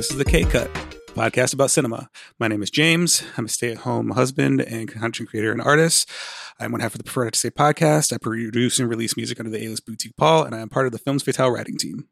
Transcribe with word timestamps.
Cut, 0.00 0.10
and 0.10 0.10
this 0.10 0.10
is 0.10 0.16
the 0.16 0.24
K 0.24 0.44
Cut 0.44 0.72
podcast 1.14 1.52
about 1.52 1.70
cinema. 1.70 2.08
My 2.38 2.48
name 2.48 2.62
is 2.62 2.70
James. 2.70 3.22
I'm 3.36 3.44
a 3.44 3.48
stay 3.48 3.72
at 3.72 3.78
home 3.78 4.10
husband 4.10 4.62
and 4.62 4.88
content 4.88 5.28
creator 5.28 5.52
and 5.52 5.60
artist. 5.60 6.08
I'm 6.58 6.72
one 6.72 6.80
half 6.80 6.94
of 6.94 6.98
the 6.98 7.04
Prefer 7.04 7.28
to 7.28 7.38
Say 7.38 7.50
podcast. 7.50 8.12
I 8.12 8.16
produce 8.16 8.78
and 8.78 8.88
release 8.88 9.16
music 9.16 9.38
under 9.38 9.50
the 9.50 9.62
A-list 9.62 9.84
Boutique 9.84 10.16
Paul, 10.16 10.44
and 10.44 10.54
I 10.54 10.60
am 10.60 10.70
part 10.70 10.86
of 10.86 10.92
the 10.92 10.98
Films 10.98 11.22
Fatale 11.22 11.50
writing 11.50 11.76
team. 11.76 12.08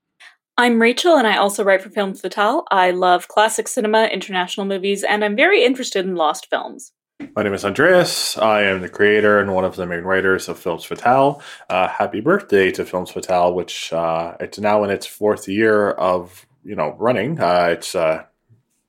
I'm 0.58 0.82
Rachael, 0.82 1.16
and 1.16 1.27
I 1.27 1.38
also 1.38 1.64
write 1.64 1.80
for 1.80 1.88
Films 1.88 2.20
Fatale. 2.20 2.64
I 2.70 2.90
love 2.90 3.28
classic 3.28 3.68
cinema, 3.68 4.05
international 4.05 4.66
movies, 4.66 5.02
and 5.02 5.24
I'm 5.24 5.36
very 5.36 5.64
interested 5.64 6.05
in 6.05 6.14
lost 6.14 6.48
films. 6.50 6.92
My 7.34 7.42
name 7.42 7.55
is 7.55 7.64
Andreas. 7.64 8.36
I 8.36 8.64
am 8.64 8.82
the 8.82 8.88
creator 8.88 9.41
and 9.41 9.55
one 9.55 9.64
of 9.64 9.77
the 9.77 9.86
main 9.86 10.02
writers 10.02 10.48
of 10.48 10.58
Films 10.58 10.84
Fatale. 10.84 11.42
Uh, 11.70 11.88
happy 11.88 12.20
birthday 12.20 12.70
to 12.72 12.84
Films 12.84 13.10
Fatale, 13.10 13.55
which 13.55 13.92
uh, 13.92 14.36
it's 14.41 14.58
now 14.58 14.84
in 14.84 14.91
its 14.91 15.06
fourth 15.06 15.48
year 15.48 15.91
of 15.92 16.46
you 16.64 16.74
know 16.74 16.94
running. 16.98 17.40
Uh, 17.40 17.68
it's 17.72 17.94
uh, 17.94 18.24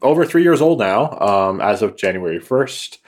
over 0.01 0.25
three 0.25 0.43
years 0.43 0.61
old 0.61 0.79
now, 0.79 1.17
um, 1.19 1.61
as 1.61 1.81
of 1.81 1.97
January 1.97 2.39
first. 2.39 2.99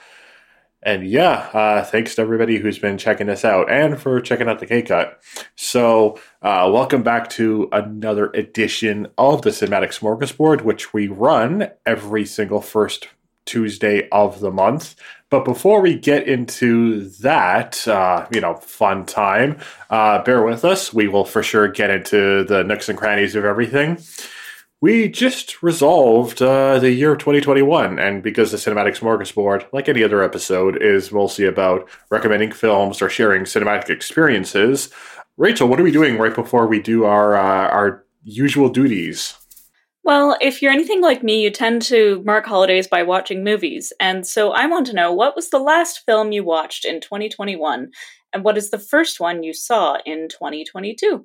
And 0.84 1.06
yeah, 1.06 1.48
uh, 1.52 1.84
thanks 1.84 2.16
to 2.16 2.22
everybody 2.22 2.58
who's 2.58 2.78
been 2.78 2.98
checking 2.98 3.28
us 3.28 3.44
out 3.44 3.70
and 3.70 4.00
for 4.00 4.20
checking 4.20 4.48
out 4.48 4.58
the 4.58 4.66
K 4.66 4.82
Cut. 4.82 5.22
So, 5.54 6.18
uh, 6.42 6.68
welcome 6.72 7.04
back 7.04 7.30
to 7.30 7.68
another 7.70 8.30
edition 8.34 9.06
of 9.16 9.42
the 9.42 9.50
Cinematic 9.50 9.96
Smorgasbord, 9.96 10.62
which 10.62 10.92
we 10.92 11.06
run 11.06 11.70
every 11.86 12.26
single 12.26 12.60
first 12.60 13.08
Tuesday 13.44 14.08
of 14.10 14.40
the 14.40 14.50
month. 14.50 14.96
But 15.30 15.44
before 15.44 15.80
we 15.80 15.96
get 15.96 16.26
into 16.26 17.08
that, 17.20 17.86
uh, 17.86 18.26
you 18.32 18.40
know, 18.40 18.54
fun 18.56 19.06
time, 19.06 19.58
uh, 19.88 20.22
bear 20.24 20.42
with 20.42 20.64
us. 20.64 20.92
We 20.92 21.06
will 21.06 21.24
for 21.24 21.44
sure 21.44 21.68
get 21.68 21.90
into 21.90 22.42
the 22.42 22.64
nooks 22.64 22.88
and 22.88 22.98
crannies 22.98 23.36
of 23.36 23.44
everything 23.44 23.98
we 24.82 25.08
just 25.08 25.62
resolved 25.62 26.42
uh, 26.42 26.76
the 26.80 26.90
year 26.90 27.14
2021, 27.14 28.00
and 28.00 28.20
because 28.20 28.50
the 28.50 28.56
Cinematic 28.56 28.98
Smorgasbord, 28.98 29.64
like 29.72 29.88
any 29.88 30.02
other 30.02 30.24
episode, 30.24 30.82
is 30.82 31.12
mostly 31.12 31.46
about 31.46 31.88
recommending 32.10 32.50
films 32.50 33.00
or 33.00 33.08
sharing 33.08 33.44
cinematic 33.44 33.90
experiences, 33.90 34.90
Rachael, 35.36 35.68
what 35.68 35.78
are 35.78 35.84
we 35.84 35.92
doing 35.92 36.18
right 36.18 36.34
before 36.34 36.66
we 36.66 36.80
do 36.80 37.04
our 37.04 37.36
uh, 37.36 37.68
our 37.68 38.04
usual 38.24 38.68
duties? 38.68 39.34
Well, 40.02 40.36
if 40.40 40.60
you're 40.60 40.72
anything 40.72 41.00
like 41.00 41.22
me, 41.22 41.40
you 41.40 41.50
tend 41.50 41.82
to 41.82 42.20
mark 42.26 42.44
holidays 42.44 42.88
by 42.88 43.04
watching 43.04 43.44
movies, 43.44 43.92
and 44.00 44.26
so 44.26 44.50
I 44.50 44.66
want 44.66 44.88
to 44.88 44.94
know 44.94 45.12
what 45.12 45.36
was 45.36 45.50
the 45.50 45.60
last 45.60 46.02
film 46.04 46.32
you 46.32 46.42
watched 46.42 46.84
in 46.84 47.00
2021, 47.00 47.92
and 48.32 48.42
what 48.42 48.58
is 48.58 48.70
the 48.70 48.80
first 48.80 49.20
one 49.20 49.44
you 49.44 49.54
saw 49.54 49.98
in 50.04 50.28
2022? 50.28 51.24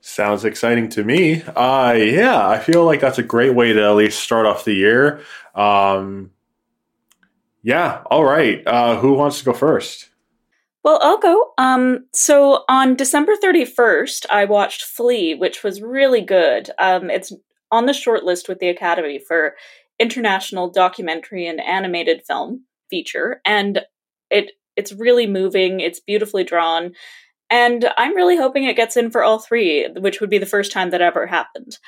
Sounds 0.00 0.44
exciting 0.44 0.88
to 0.90 1.04
me. 1.04 1.42
Uh, 1.42 1.94
yeah, 1.96 2.48
I 2.48 2.58
feel 2.58 2.84
like 2.84 3.00
that's 3.00 3.18
a 3.18 3.22
great 3.22 3.54
way 3.54 3.72
to 3.72 3.82
at 3.82 3.96
least 3.96 4.20
start 4.20 4.46
off 4.46 4.64
the 4.64 4.72
year. 4.72 5.20
Um, 5.54 6.30
yeah, 7.62 8.02
all 8.10 8.24
right. 8.24 8.66
Uh, 8.66 8.96
who 8.98 9.12
wants 9.12 9.38
to 9.40 9.44
go 9.44 9.52
first? 9.52 10.08
Well, 10.82 10.98
I'll 11.02 11.18
go. 11.18 11.52
Um, 11.58 12.06
so 12.14 12.64
on 12.68 12.96
December 12.96 13.34
31st, 13.36 14.24
I 14.30 14.46
watched 14.46 14.82
Flee, 14.82 15.34
which 15.34 15.62
was 15.62 15.82
really 15.82 16.22
good. 16.22 16.70
Um, 16.78 17.10
it's 17.10 17.32
on 17.70 17.84
the 17.84 17.92
short 17.92 18.24
list 18.24 18.48
with 18.48 18.58
the 18.58 18.68
Academy 18.68 19.18
for 19.18 19.56
International 19.98 20.70
Documentary 20.70 21.46
and 21.46 21.60
Animated 21.60 22.22
Film 22.26 22.64
feature, 22.88 23.42
and 23.44 23.82
it 24.30 24.52
it's 24.76 24.92
really 24.92 25.26
moving. 25.26 25.80
It's 25.80 26.00
beautifully 26.00 26.44
drawn, 26.44 26.92
and 27.50 27.90
I'm 27.98 28.14
really 28.14 28.36
hoping 28.36 28.64
it 28.64 28.76
gets 28.76 28.96
in 28.96 29.10
for 29.10 29.22
all 29.22 29.38
three, 29.38 29.88
which 29.98 30.20
would 30.20 30.30
be 30.30 30.38
the 30.38 30.46
first 30.46 30.72
time 30.72 30.90
that 30.90 31.02
ever 31.02 31.26
happened. 31.26 31.78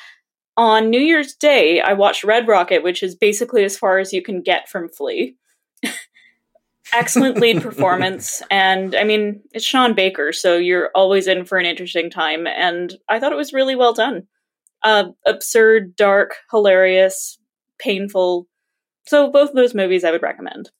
On 0.57 0.91
New 0.91 1.01
Year's 1.01 1.35
Day, 1.35 1.81
I 1.81 1.95
watched 1.95 2.25
Red 2.25 2.47
Rocket, 2.47 2.83
which 2.83 3.03
is 3.03 3.15
basically 3.15 3.65
as 3.65 3.79
far 3.79 3.99
as 3.99 4.13
you 4.13 4.21
can 4.23 4.43
get 4.43 4.69
from 4.69 4.89
Flee. 4.89 5.37
Excellent 6.93 7.39
lead 7.39 7.63
performance, 7.63 8.43
and 8.51 8.95
I 8.95 9.05
mean, 9.05 9.41
it's 9.53 9.65
Sean 9.65 9.95
Baker, 9.95 10.33
so 10.33 10.59
you're 10.59 10.91
always 10.95 11.27
in 11.27 11.45
for 11.45 11.59
an 11.59 11.65
interesting 11.65 12.11
time, 12.11 12.47
and 12.47 12.95
I 13.09 13.19
thought 13.19 13.33
it 13.33 13.37
was 13.37 13.55
really 13.55 13.77
well 13.77 13.95
done. 13.95 14.27
Uh, 14.83 15.05
absurd, 15.25 15.97
dark, 15.97 16.35
hilarious, 16.51 17.39
painful. 17.79 18.49
So, 19.07 19.31
both 19.31 19.51
of 19.51 19.57
those 19.57 19.75
movies 19.75 20.05
I 20.05 20.11
would 20.11 20.23
recommend. 20.23 20.71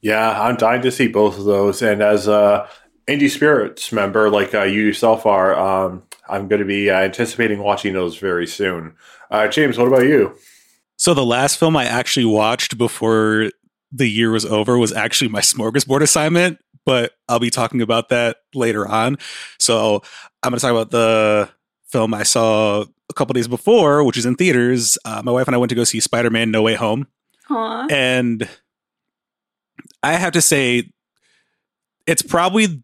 Yeah, 0.00 0.40
I'm 0.40 0.56
dying 0.56 0.82
to 0.82 0.90
see 0.90 1.08
both 1.08 1.38
of 1.38 1.44
those. 1.44 1.82
And 1.82 2.02
as 2.02 2.28
a 2.28 2.68
Indie 3.08 3.30
Spirits 3.30 3.92
member, 3.92 4.30
like 4.30 4.54
uh, 4.54 4.62
you 4.62 4.82
yourself 4.82 5.26
are, 5.26 5.58
um, 5.58 6.02
I'm 6.28 6.48
going 6.48 6.60
to 6.60 6.66
be 6.66 6.90
uh, 6.90 7.00
anticipating 7.00 7.58
watching 7.58 7.94
those 7.94 8.16
very 8.16 8.46
soon. 8.46 8.94
Uh, 9.30 9.48
James, 9.48 9.78
what 9.78 9.88
about 9.88 10.04
you? 10.04 10.36
So 10.96 11.14
the 11.14 11.24
last 11.24 11.58
film 11.58 11.76
I 11.76 11.84
actually 11.84 12.26
watched 12.26 12.78
before 12.78 13.50
the 13.90 14.06
year 14.08 14.30
was 14.30 14.44
over 14.44 14.78
was 14.78 14.92
actually 14.92 15.28
my 15.28 15.40
smorgasbord 15.40 16.00
assignment, 16.00 16.58
but 16.86 17.12
I'll 17.28 17.40
be 17.40 17.50
talking 17.50 17.82
about 17.82 18.08
that 18.10 18.36
later 18.54 18.86
on. 18.86 19.18
So 19.58 20.02
I'm 20.42 20.50
going 20.50 20.58
to 20.58 20.62
talk 20.62 20.70
about 20.70 20.90
the 20.90 21.50
film 21.88 22.14
I 22.14 22.22
saw 22.22 22.84
a 23.10 23.14
couple 23.14 23.34
days 23.34 23.48
before, 23.48 24.04
which 24.04 24.16
is 24.16 24.26
in 24.26 24.36
theaters. 24.36 24.96
Uh, 25.04 25.22
my 25.24 25.32
wife 25.32 25.48
and 25.48 25.54
I 25.54 25.58
went 25.58 25.70
to 25.70 25.76
go 25.76 25.84
see 25.84 26.00
Spider 26.00 26.30
Man 26.30 26.50
No 26.50 26.62
Way 26.62 26.74
Home. 26.74 27.06
Aww. 27.50 27.90
And 27.90 28.48
I 30.02 30.12
have 30.14 30.32
to 30.32 30.40
say, 30.40 30.90
it's 32.06 32.22
probably 32.22 32.82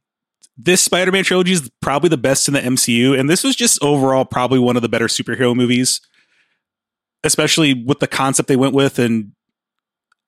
this 0.58 0.82
Spider-Man 0.82 1.22
trilogy 1.22 1.52
is 1.52 1.70
probably 1.80 2.08
the 2.08 2.16
best 2.16 2.48
in 2.48 2.54
the 2.54 2.60
MCU, 2.60 3.18
and 3.18 3.30
this 3.30 3.44
was 3.44 3.54
just 3.54 3.82
overall 3.82 4.24
probably 4.24 4.58
one 4.58 4.76
of 4.76 4.82
the 4.82 4.88
better 4.88 5.06
superhero 5.06 5.54
movies, 5.54 6.00
especially 7.22 7.72
with 7.74 8.00
the 8.00 8.08
concept 8.08 8.48
they 8.48 8.56
went 8.56 8.74
with 8.74 8.98
and 8.98 9.32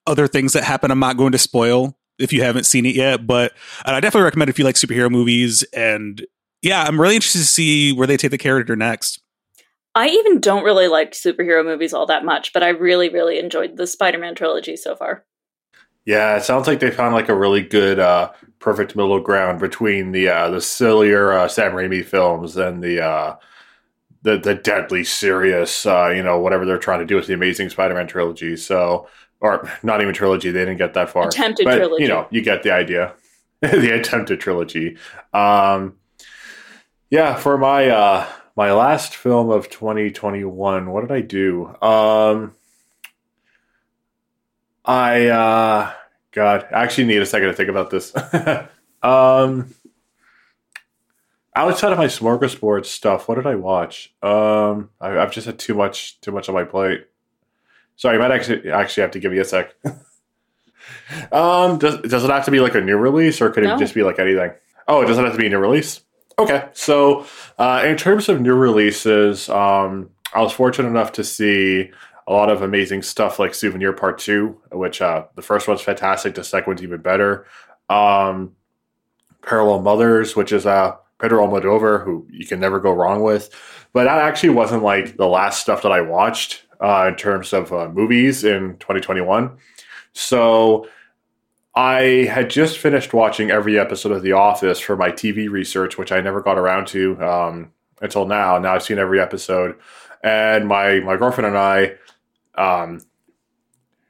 other 0.07 0.27
things 0.27 0.53
that 0.53 0.63
happen. 0.63 0.89
I'm 0.89 0.99
not 0.99 1.17
going 1.17 1.33
to 1.33 1.37
spoil 1.37 1.97
if 2.17 2.31
you 2.31 2.43
haven't 2.43 2.63
seen 2.63 2.85
it 2.85 2.95
yet, 2.95 3.27
but 3.27 3.53
I 3.85 3.99
definitely 3.99 4.25
recommend 4.25 4.49
if 4.49 4.57
you 4.57 4.65
like 4.65 4.75
superhero 4.75 5.11
movies. 5.11 5.63
And 5.73 6.25
yeah, 6.61 6.83
I'm 6.83 6.99
really 6.99 7.15
interested 7.15 7.39
to 7.39 7.45
see 7.45 7.91
where 7.91 8.07
they 8.07 8.17
take 8.17 8.31
the 8.31 8.37
character 8.37 8.75
next. 8.75 9.21
I 9.95 10.07
even 10.07 10.39
don't 10.39 10.63
really 10.63 10.87
like 10.87 11.11
superhero 11.11 11.65
movies 11.65 11.93
all 11.93 12.05
that 12.05 12.23
much, 12.23 12.53
but 12.53 12.63
I 12.63 12.69
really, 12.69 13.09
really 13.09 13.37
enjoyed 13.37 13.75
the 13.75 13.85
Spider-Man 13.85 14.35
trilogy 14.35 14.77
so 14.77 14.95
far. 14.95 15.25
Yeah, 16.05 16.37
it 16.37 16.43
sounds 16.43 16.67
like 16.67 16.79
they 16.79 16.91
found 16.91 17.13
like 17.13 17.29
a 17.29 17.35
really 17.35 17.61
good, 17.61 17.99
uh, 17.99 18.31
perfect 18.59 18.95
middle 18.95 19.19
ground 19.19 19.59
between 19.59 20.11
the 20.11 20.29
uh, 20.29 20.49
the 20.49 20.61
sillier 20.61 21.33
uh, 21.33 21.47
Sam 21.47 21.73
Raimi 21.73 22.03
films 22.03 22.57
and 22.57 22.83
the 22.83 23.03
uh, 23.03 23.35
the 24.21 24.37
the 24.37 24.55
deadly 24.55 25.03
serious, 25.03 25.85
uh, 25.85 26.09
you 26.09 26.23
know, 26.23 26.39
whatever 26.39 26.65
they're 26.65 26.77
trying 26.77 26.99
to 26.99 27.05
do 27.05 27.15
with 27.15 27.27
the 27.27 27.33
Amazing 27.33 27.69
Spider-Man 27.69 28.07
trilogy. 28.07 28.55
So, 28.55 29.07
or 29.39 29.69
not 29.83 30.01
even 30.01 30.13
trilogy, 30.13 30.51
they 30.51 30.61
didn't 30.61 30.77
get 30.77 30.93
that 30.93 31.09
far. 31.09 31.27
Attempted 31.27 31.65
but, 31.65 31.75
trilogy. 31.75 32.03
You 32.03 32.09
know, 32.09 32.27
you 32.31 32.41
get 32.41 32.63
the 32.63 32.71
idea. 32.71 33.13
the 33.61 33.95
attempted 33.95 34.39
trilogy. 34.39 34.97
Um, 35.33 35.97
yeah, 37.11 37.35
for 37.35 37.57
my 37.57 37.89
uh, 37.89 38.27
my 38.55 38.71
last 38.71 39.15
film 39.15 39.49
of 39.49 39.69
2021, 39.69 40.89
what 40.89 41.01
did 41.01 41.11
I 41.11 41.21
do? 41.21 41.67
Um, 41.81 42.55
I 44.85 45.27
uh 45.27 45.93
God, 46.31 46.67
I 46.71 46.83
actually 46.83 47.05
need 47.05 47.21
a 47.21 47.25
second 47.25 47.49
to 47.49 47.53
think 47.53 47.69
about 47.69 47.89
this. 47.89 48.13
um 49.03 49.73
outside 51.55 51.91
of 51.91 51.97
my 51.97 52.05
smorgasbord 52.05 52.85
stuff, 52.85 53.27
what 53.27 53.35
did 53.35 53.47
I 53.47 53.55
watch? 53.55 54.13
Um 54.21 54.89
I, 54.99 55.09
have 55.11 55.31
just 55.31 55.45
had 55.45 55.59
too 55.59 55.73
much 55.73 56.19
too 56.21 56.31
much 56.31 56.49
on 56.49 56.55
my 56.55 56.63
plate. 56.63 57.05
Sorry, 57.95 58.15
you 58.15 58.21
might 58.21 58.31
actually 58.31 58.71
actually 58.71 59.01
have 59.01 59.11
to 59.11 59.19
give 59.19 59.31
me 59.31 59.39
a 59.39 59.45
sec. 59.45 59.75
um 61.31 61.77
does 61.77 62.01
does 62.01 62.23
it 62.23 62.29
have 62.29 62.45
to 62.45 62.51
be 62.51 62.59
like 62.59 62.75
a 62.75 62.81
new 62.81 62.97
release 62.97 63.41
or 63.41 63.49
could 63.49 63.63
no. 63.63 63.75
it 63.75 63.79
just 63.79 63.93
be 63.93 64.03
like 64.03 64.19
anything? 64.19 64.51
Oh, 64.87 65.01
it 65.01 65.05
doesn't 65.05 65.23
have 65.23 65.33
to 65.33 65.39
be 65.39 65.47
a 65.47 65.49
new 65.49 65.59
release? 65.59 66.01
Okay. 66.39 66.67
So 66.73 67.25
uh 67.59 67.83
in 67.85 67.97
terms 67.97 68.29
of 68.29 68.41
new 68.41 68.55
releases, 68.55 69.47
um 69.49 70.09
I 70.33 70.41
was 70.41 70.53
fortunate 70.53 70.87
enough 70.87 71.11
to 71.13 71.23
see 71.23 71.91
a 72.31 72.33
lot 72.33 72.49
of 72.49 72.61
amazing 72.61 73.01
stuff 73.01 73.39
like 73.39 73.53
Souvenir 73.53 73.91
Part 73.91 74.17
Two, 74.17 74.57
which 74.71 75.01
uh, 75.01 75.25
the 75.35 75.41
first 75.41 75.67
one's 75.67 75.81
fantastic. 75.81 76.33
The 76.33 76.45
second 76.45 76.71
one's 76.71 76.83
even 76.83 77.01
better. 77.01 77.45
Um, 77.89 78.55
Parallel 79.41 79.81
Mothers, 79.81 80.33
which 80.33 80.53
is 80.53 80.65
uh, 80.65 80.95
Pedro 81.19 81.45
Almodovar, 81.45 82.05
who 82.05 82.25
you 82.31 82.47
can 82.47 82.61
never 82.61 82.79
go 82.79 82.93
wrong 82.93 83.21
with. 83.21 83.49
But 83.91 84.05
that 84.05 84.19
actually 84.19 84.51
wasn't 84.51 84.81
like 84.81 85.17
the 85.17 85.27
last 85.27 85.59
stuff 85.59 85.81
that 85.81 85.91
I 85.91 85.99
watched 85.99 86.63
uh, 86.79 87.07
in 87.09 87.15
terms 87.17 87.51
of 87.51 87.73
uh, 87.73 87.89
movies 87.89 88.45
in 88.45 88.77
2021. 88.77 89.57
So 90.13 90.87
I 91.75 92.29
had 92.31 92.49
just 92.49 92.77
finished 92.77 93.13
watching 93.13 93.51
every 93.51 93.77
episode 93.77 94.13
of 94.13 94.21
The 94.21 94.31
Office 94.31 94.79
for 94.79 94.95
my 94.95 95.11
TV 95.11 95.49
research, 95.49 95.97
which 95.97 96.13
I 96.13 96.21
never 96.21 96.41
got 96.41 96.57
around 96.57 96.87
to 96.87 97.21
um, 97.21 97.73
until 98.01 98.25
now. 98.25 98.57
Now 98.57 98.75
I've 98.75 98.83
seen 98.83 98.99
every 98.99 99.19
episode, 99.19 99.75
and 100.23 100.65
my 100.65 101.01
my 101.01 101.17
girlfriend 101.17 101.47
and 101.47 101.57
I 101.57 101.95
um, 102.55 103.01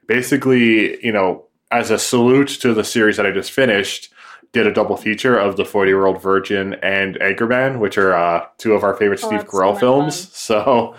basically, 0.06 1.04
you 1.04 1.12
know, 1.12 1.46
as 1.70 1.90
a 1.90 1.98
salute 1.98 2.48
to 2.48 2.74
the 2.74 2.84
series 2.84 3.16
that 3.16 3.26
I 3.26 3.30
just 3.30 3.50
finished, 3.50 4.12
did 4.52 4.66
a 4.66 4.72
double 4.72 4.96
feature 4.96 5.38
of 5.38 5.56
the 5.56 5.64
40 5.64 5.90
Year 5.90 6.06
Old 6.06 6.20
Virgin 6.20 6.74
and 6.82 7.16
Anchorman, 7.16 7.78
which 7.78 7.96
are 7.96 8.14
uh, 8.14 8.46
two 8.58 8.74
of 8.74 8.84
our 8.84 8.94
favorite 8.94 9.20
oh, 9.24 9.28
Steve 9.28 9.46
Carell 9.46 9.74
so 9.74 9.80
films. 9.80 10.24
Fun. 10.26 10.32
So, 10.42 10.94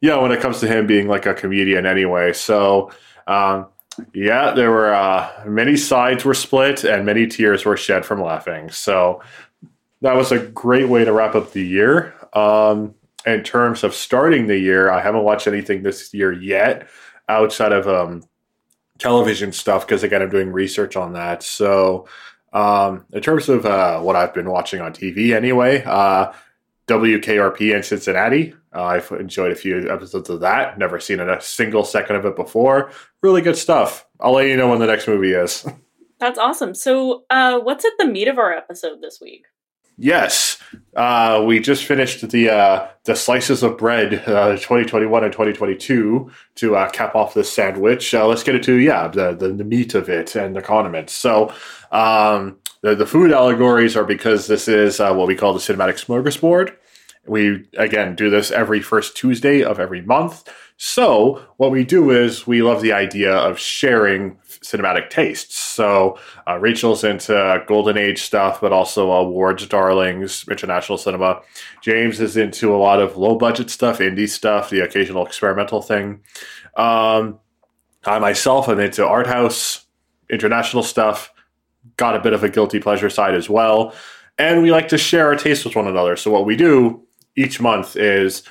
yeah, 0.00 0.16
when 0.16 0.32
it 0.32 0.40
comes 0.40 0.60
to 0.60 0.66
him 0.66 0.86
being 0.86 1.06
like 1.06 1.26
a 1.26 1.34
comedian 1.34 1.86
anyway. 1.86 2.32
So, 2.32 2.90
um, 3.26 3.66
yeah, 4.14 4.52
there 4.52 4.70
were 4.70 4.94
uh, 4.94 5.30
many 5.46 5.76
sides 5.76 6.24
were 6.24 6.34
split 6.34 6.84
and 6.84 7.04
many 7.04 7.26
tears 7.26 7.64
were 7.64 7.76
shed 7.76 8.04
from 8.04 8.22
laughing. 8.22 8.70
So 8.70 9.22
that 10.00 10.16
was 10.16 10.32
a 10.32 10.38
great 10.38 10.88
way 10.88 11.04
to 11.04 11.12
wrap 11.12 11.34
up 11.34 11.52
the 11.52 11.64
year. 11.64 12.14
Um, 12.32 12.94
in 13.26 13.42
terms 13.42 13.84
of 13.84 13.94
starting 13.94 14.46
the 14.46 14.58
year, 14.58 14.90
I 14.90 15.00
haven't 15.00 15.24
watched 15.24 15.46
anything 15.46 15.82
this 15.82 16.12
year 16.12 16.32
yet 16.32 16.88
outside 17.28 17.72
of 17.72 17.86
um, 17.86 18.22
television 18.98 19.52
stuff 19.52 19.86
because 19.86 20.02
again, 20.02 20.22
I'm 20.22 20.30
doing 20.30 20.52
research 20.52 20.96
on 20.96 21.12
that. 21.14 21.42
So, 21.42 22.08
um, 22.52 23.06
in 23.12 23.22
terms 23.22 23.48
of 23.48 23.64
uh, 23.64 24.00
what 24.00 24.16
I've 24.16 24.34
been 24.34 24.50
watching 24.50 24.80
on 24.80 24.92
TV, 24.92 25.34
anyway, 25.34 25.82
uh, 25.84 26.32
WKRP 26.88 27.74
in 27.74 27.82
Cincinnati. 27.82 28.54
Uh, 28.74 28.84
I've 28.84 29.10
enjoyed 29.12 29.52
a 29.52 29.56
few 29.56 29.90
episodes 29.90 30.30
of 30.30 30.40
that. 30.40 30.78
Never 30.78 30.98
seen 30.98 31.20
a 31.20 31.40
single 31.40 31.84
second 31.84 32.16
of 32.16 32.24
it 32.24 32.36
before. 32.36 32.90
Really 33.22 33.42
good 33.42 33.56
stuff. 33.56 34.06
I'll 34.20 34.32
let 34.32 34.46
you 34.46 34.56
know 34.56 34.68
when 34.68 34.80
the 34.80 34.86
next 34.86 35.06
movie 35.06 35.32
is. 35.32 35.66
That's 36.20 36.38
awesome. 36.38 36.74
So, 36.74 37.24
uh, 37.30 37.58
what's 37.60 37.84
at 37.84 37.92
the 37.98 38.06
meat 38.06 38.28
of 38.28 38.38
our 38.38 38.52
episode 38.52 39.00
this 39.00 39.20
week? 39.20 39.46
Yes, 39.98 40.58
uh, 40.96 41.42
we 41.46 41.60
just 41.60 41.84
finished 41.84 42.28
the 42.30 42.50
uh, 42.50 42.88
the 43.04 43.14
slices 43.14 43.62
of 43.62 43.76
bread, 43.76 44.14
uh, 44.26 44.52
2021 44.52 45.24
and 45.24 45.32
2022, 45.32 46.30
to 46.56 46.76
uh, 46.76 46.90
cap 46.90 47.14
off 47.14 47.34
this 47.34 47.52
sandwich. 47.52 48.14
Uh, 48.14 48.26
let's 48.26 48.42
get 48.42 48.54
into 48.54 48.76
yeah 48.76 49.08
the, 49.08 49.34
the, 49.34 49.48
the 49.52 49.64
meat 49.64 49.94
of 49.94 50.08
it 50.08 50.34
and 50.34 50.56
the 50.56 50.62
condiments. 50.62 51.12
So 51.12 51.52
um, 51.90 52.58
the 52.80 52.94
the 52.94 53.06
food 53.06 53.32
allegories 53.32 53.96
are 53.96 54.04
because 54.04 54.46
this 54.46 54.66
is 54.66 54.98
uh, 54.98 55.12
what 55.14 55.28
we 55.28 55.36
call 55.36 55.52
the 55.52 55.60
cinematic 55.60 56.02
smorgasbord. 56.02 56.74
We 57.26 57.68
again 57.76 58.16
do 58.16 58.30
this 58.30 58.50
every 58.50 58.80
first 58.80 59.16
Tuesday 59.16 59.62
of 59.62 59.78
every 59.78 60.02
month. 60.02 60.48
So 60.78 61.46
what 61.58 61.70
we 61.70 61.84
do 61.84 62.10
is 62.10 62.46
we 62.46 62.62
love 62.62 62.82
the 62.82 62.92
idea 62.92 63.32
of 63.32 63.58
sharing 63.58 64.38
cinematic 64.62 65.10
tastes. 65.10 65.56
So 65.56 66.18
uh, 66.48 66.58
Rachael's 66.58 67.04
into 67.04 67.62
golden 67.66 67.96
age 67.96 68.22
stuff, 68.22 68.60
but 68.60 68.72
also 68.72 69.10
awards 69.10 69.66
darlings, 69.66 70.44
international 70.48 70.98
cinema. 70.98 71.40
James 71.82 72.20
is 72.20 72.36
into 72.36 72.74
a 72.74 72.78
lot 72.78 73.00
of 73.00 73.16
low 73.16 73.36
budget 73.36 73.70
stuff, 73.70 73.98
indie 73.98 74.28
stuff, 74.28 74.70
the 74.70 74.80
occasional 74.80 75.26
experimental 75.26 75.82
thing. 75.82 76.20
Um, 76.76 77.38
I 78.04 78.18
myself 78.18 78.68
am 78.68 78.80
into 78.80 79.06
art 79.06 79.26
house, 79.26 79.86
international 80.30 80.82
stuff. 80.82 81.32
Got 81.96 82.16
a 82.16 82.20
bit 82.20 82.32
of 82.32 82.44
a 82.44 82.48
guilty 82.48 82.80
pleasure 82.80 83.10
side 83.10 83.34
as 83.34 83.50
well. 83.50 83.94
And 84.38 84.62
we 84.62 84.70
like 84.70 84.88
to 84.88 84.98
share 84.98 85.26
our 85.26 85.36
tastes 85.36 85.64
with 85.64 85.76
one 85.76 85.86
another. 85.86 86.16
So 86.16 86.30
what 86.30 86.46
we 86.46 86.56
do 86.56 87.06
each 87.36 87.60
month 87.60 87.96
is 87.96 88.42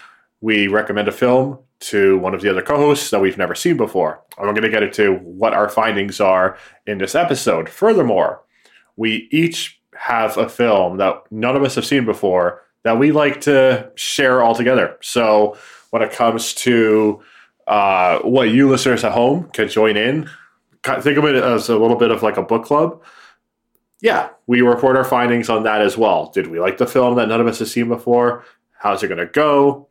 we 0.41 0.67
recommend 0.67 1.07
a 1.07 1.11
film 1.11 1.59
to 1.81 2.17
one 2.19 2.33
of 2.33 2.41
the 2.41 2.49
other 2.49 2.61
co-hosts 2.61 3.09
that 3.09 3.19
we've 3.19 3.37
never 3.37 3.55
seen 3.55 3.75
before. 3.75 4.21
And 4.37 4.47
we're 4.47 4.53
going 4.53 4.63
to 4.63 4.69
get 4.69 4.83
into 4.83 5.15
what 5.15 5.53
our 5.53 5.69
findings 5.69 6.19
are 6.21 6.57
in 6.87 6.99
this 6.99 7.15
episode. 7.15 7.69
Furthermore, 7.69 8.41
we 8.95 9.27
each 9.31 9.81
have 9.95 10.37
a 10.37 10.47
film 10.47 10.97
that 10.97 11.23
none 11.31 11.55
of 11.55 11.63
us 11.63 11.75
have 11.75 11.85
seen 11.85 12.05
before 12.05 12.61
that 12.83 12.97
we 12.97 13.11
like 13.11 13.41
to 13.41 13.91
share 13.95 14.41
all 14.41 14.55
together. 14.55 14.97
So 15.01 15.57
when 15.91 16.01
it 16.01 16.11
comes 16.11 16.53
to 16.55 17.21
uh, 17.67 18.19
what 18.19 18.49
you 18.49 18.69
listeners 18.69 19.03
at 19.03 19.11
home 19.11 19.49
can 19.53 19.67
join 19.67 19.97
in, 19.97 20.29
think 20.83 21.17
of 21.17 21.25
it 21.25 21.35
as 21.35 21.69
a 21.69 21.77
little 21.77 21.97
bit 21.97 22.11
of 22.11 22.23
like 22.23 22.37
a 22.37 22.43
book 22.43 22.65
club. 22.65 23.03
Yeah, 24.01 24.29
we 24.47 24.61
report 24.61 24.97
our 24.97 25.03
findings 25.03 25.49
on 25.49 25.63
that 25.63 25.81
as 25.81 25.95
well. 25.95 26.31
Did 26.33 26.47
we 26.47 26.59
like 26.59 26.77
the 26.77 26.87
film 26.87 27.15
that 27.15 27.27
none 27.27 27.39
of 27.39 27.45
us 27.45 27.59
have 27.59 27.67
seen 27.67 27.87
before? 27.87 28.43
How's 28.71 29.03
it 29.03 29.09
going 29.09 29.19
to 29.19 29.27
go? 29.27 29.87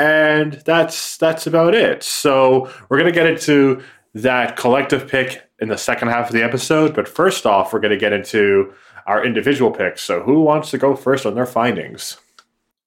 And 0.00 0.54
that's 0.64 1.18
that's 1.18 1.46
about 1.46 1.74
it. 1.74 2.02
So 2.02 2.72
we're 2.88 2.96
gonna 2.96 3.12
get 3.12 3.26
into 3.26 3.82
that 4.14 4.56
collective 4.56 5.06
pick 5.06 5.42
in 5.60 5.68
the 5.68 5.76
second 5.76 6.08
half 6.08 6.28
of 6.28 6.32
the 6.32 6.42
episode. 6.42 6.94
But 6.94 7.06
first 7.06 7.44
off, 7.44 7.72
we're 7.72 7.80
gonna 7.80 7.98
get 7.98 8.14
into 8.14 8.72
our 9.06 9.24
individual 9.24 9.70
picks. 9.70 10.02
So 10.02 10.22
who 10.22 10.40
wants 10.40 10.70
to 10.70 10.78
go 10.78 10.96
first 10.96 11.26
on 11.26 11.34
their 11.34 11.46
findings? 11.46 12.16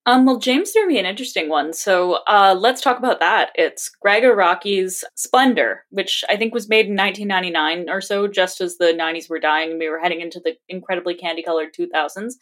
Um, 0.06 0.26
well, 0.26 0.38
James 0.38 0.72
threw 0.72 0.86
me 0.88 1.00
an 1.00 1.06
interesting 1.06 1.48
one, 1.48 1.72
so 1.72 2.20
uh, 2.28 2.58
let's 2.60 2.82
talk 2.82 2.98
about 2.98 3.22
that. 3.22 3.52
It's 3.56 3.88
Gregg 3.88 4.24
Araki's 4.24 5.06
Splendor, 5.16 5.86
which 5.92 6.26
I 6.28 6.36
think 6.36 6.54
was 6.54 6.68
made 6.68 6.88
in 6.88 6.98
1999 6.98 7.90
or 7.90 8.02
so, 8.02 8.28
just 8.28 8.60
as 8.60 8.78
the 8.78 8.88
90s 8.88 9.30
were 9.30 9.40
dying 9.40 9.72
and 9.72 9.80
we 9.80 9.88
were 9.88 10.00
heading 10.00 10.20
into 10.20 10.42
the 10.44 10.56
incredibly 10.68 11.16
candy-colored 11.16 11.74
2000s. 11.74 12.34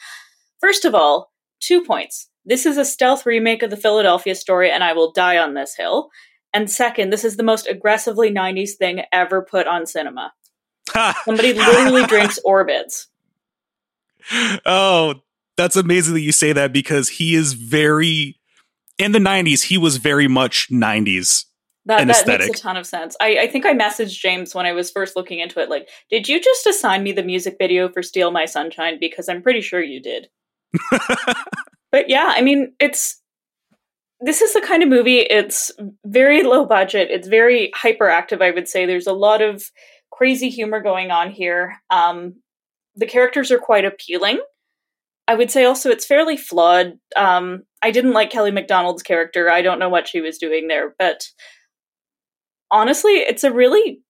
First 0.59 0.85
of 0.85 0.95
all, 0.95 1.31
two 1.59 1.83
points. 1.83 2.30
This 2.45 2.65
is 2.65 2.77
a 2.77 2.85
stealth 2.85 3.25
remake 3.25 3.63
of 3.63 3.69
the 3.69 3.77
Philadelphia 3.77 4.35
story, 4.35 4.71
and 4.71 4.83
I 4.83 4.93
will 4.93 5.11
die 5.11 5.37
on 5.37 5.53
this 5.53 5.75
hill. 5.75 6.09
And 6.53 6.69
second, 6.69 7.11
this 7.11 7.23
is 7.23 7.37
the 7.37 7.43
most 7.43 7.67
aggressively 7.67 8.31
90s 8.31 8.71
thing 8.71 9.03
ever 9.13 9.41
put 9.41 9.67
on 9.67 9.85
cinema. 9.85 10.33
Somebody 11.25 11.53
literally 11.53 12.05
drinks 12.05 12.39
Orbitz. 12.45 13.07
Oh, 14.65 15.15
that's 15.55 15.75
amazing 15.75 16.15
that 16.15 16.21
you 16.21 16.31
say 16.31 16.53
that 16.53 16.73
because 16.73 17.09
he 17.09 17.35
is 17.35 17.53
very 17.53 18.39
in 18.97 19.11
the 19.13 19.19
90s, 19.19 19.63
he 19.63 19.77
was 19.77 19.97
very 19.97 20.27
much 20.27 20.69
90s. 20.69 21.45
That, 21.85 22.07
that 22.07 22.27
makes 22.27 22.59
a 22.59 22.61
ton 22.61 22.77
of 22.77 22.85
sense. 22.85 23.17
I, 23.19 23.39
I 23.39 23.47
think 23.47 23.65
I 23.65 23.73
messaged 23.73 24.19
James 24.19 24.53
when 24.53 24.67
I 24.67 24.73
was 24.73 24.91
first 24.91 25.15
looking 25.15 25.39
into 25.39 25.59
it, 25.59 25.69
like, 25.69 25.89
did 26.11 26.29
you 26.29 26.39
just 26.39 26.67
assign 26.67 27.01
me 27.01 27.11
the 27.11 27.23
music 27.23 27.55
video 27.57 27.89
for 27.89 28.03
Steal 28.03 28.29
My 28.29 28.45
Sunshine? 28.45 28.99
Because 28.99 29.27
I'm 29.27 29.41
pretty 29.41 29.61
sure 29.61 29.81
you 29.81 29.99
did. 29.99 30.27
but 31.91 32.09
yeah, 32.09 32.33
I 32.35 32.41
mean, 32.41 32.73
it's 32.79 33.21
this 34.21 34.41
is 34.41 34.53
the 34.53 34.61
kind 34.61 34.83
of 34.83 34.89
movie. 34.89 35.19
It's 35.19 35.71
very 36.05 36.43
low 36.43 36.65
budget. 36.65 37.09
It's 37.09 37.27
very 37.27 37.71
hyperactive. 37.75 38.41
I 38.41 38.51
would 38.51 38.67
say 38.67 38.85
there's 38.85 39.07
a 39.07 39.13
lot 39.13 39.41
of 39.41 39.63
crazy 40.11 40.49
humor 40.49 40.81
going 40.81 41.09
on 41.09 41.31
here. 41.31 41.77
Um, 41.89 42.35
the 42.95 43.07
characters 43.07 43.51
are 43.51 43.57
quite 43.57 43.85
appealing. 43.85 44.39
I 45.27 45.35
would 45.35 45.49
say 45.49 45.65
also 45.65 45.89
it's 45.89 46.05
fairly 46.05 46.37
flawed. 46.37 46.93
Um, 47.15 47.63
I 47.81 47.91
didn't 47.91 48.13
like 48.13 48.29
Kelly 48.29 48.51
Macdonald's 48.51 49.01
character. 49.01 49.49
I 49.49 49.61
don't 49.61 49.79
know 49.79 49.89
what 49.89 50.07
she 50.07 50.21
was 50.21 50.37
doing 50.37 50.67
there, 50.67 50.93
but 50.99 51.23
honestly, 52.69 53.13
it's 53.13 53.43
a 53.43 53.51
really 53.51 54.01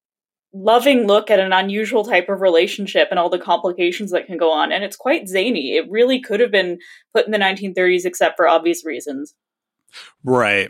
loving 0.54 1.08
look 1.08 1.32
at 1.32 1.40
an 1.40 1.54
unusual 1.54 2.04
type 2.04 2.28
of 2.30 2.42
relationship 2.42 3.08
and 3.10 3.20
all 3.20 3.30
the 3.30 3.40
complications 3.40 4.12
that 4.12 4.28
can 4.28 4.38
go 4.38 4.52
on. 4.52 4.72
And 4.72 4.84
it's 4.84 4.98
quite 4.98 5.28
zany. 5.28 5.76
It 5.78 5.90
really 5.90 6.20
could 6.20 6.40
have 6.40 6.52
been 6.52 6.80
put 7.14 7.26
in 7.26 7.32
the 7.32 7.38
1930s, 7.38 8.06
except 8.06 8.36
for 8.36 8.48
obvious 8.48 8.86
reasons. 8.86 9.34
Right. 10.24 10.70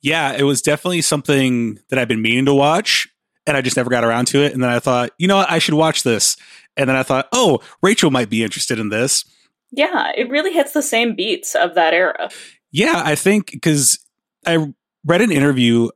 Yeah, 0.00 0.32
it 0.32 0.44
was 0.44 0.62
definitely 0.62 1.02
something 1.02 1.78
that 1.90 1.98
I've 1.98 2.08
been 2.08 2.22
meaning 2.22 2.46
to 2.46 2.54
watch, 2.54 3.08
and 3.46 3.56
I 3.56 3.62
just 3.62 3.76
never 3.76 3.90
got 3.90 4.04
around 4.04 4.26
to 4.28 4.44
it. 4.44 4.52
And 4.52 4.62
then 4.62 4.70
I 4.70 4.78
thought, 4.78 5.10
you 5.18 5.26
know 5.26 5.36
what, 5.36 5.50
I 5.50 5.58
should 5.58 5.74
watch 5.74 6.02
this. 6.02 6.36
And 6.76 6.88
then 6.88 6.96
I 6.96 7.02
thought, 7.02 7.28
oh, 7.32 7.60
Rachael 7.82 8.10
might 8.10 8.30
be 8.30 8.44
interested 8.44 8.78
in 8.78 8.90
this. 8.90 9.24
Yeah, 9.70 10.12
it 10.16 10.30
really 10.30 10.52
hits 10.52 10.72
the 10.72 10.82
same 10.82 11.14
beats 11.14 11.54
of 11.54 11.74
that 11.74 11.92
era. 11.92 12.30
Yeah, 12.70 13.02
I 13.04 13.16
think 13.16 13.50
because 13.50 13.98
I 14.46 14.72
read 15.04 15.20
an 15.20 15.32
interview 15.32 15.88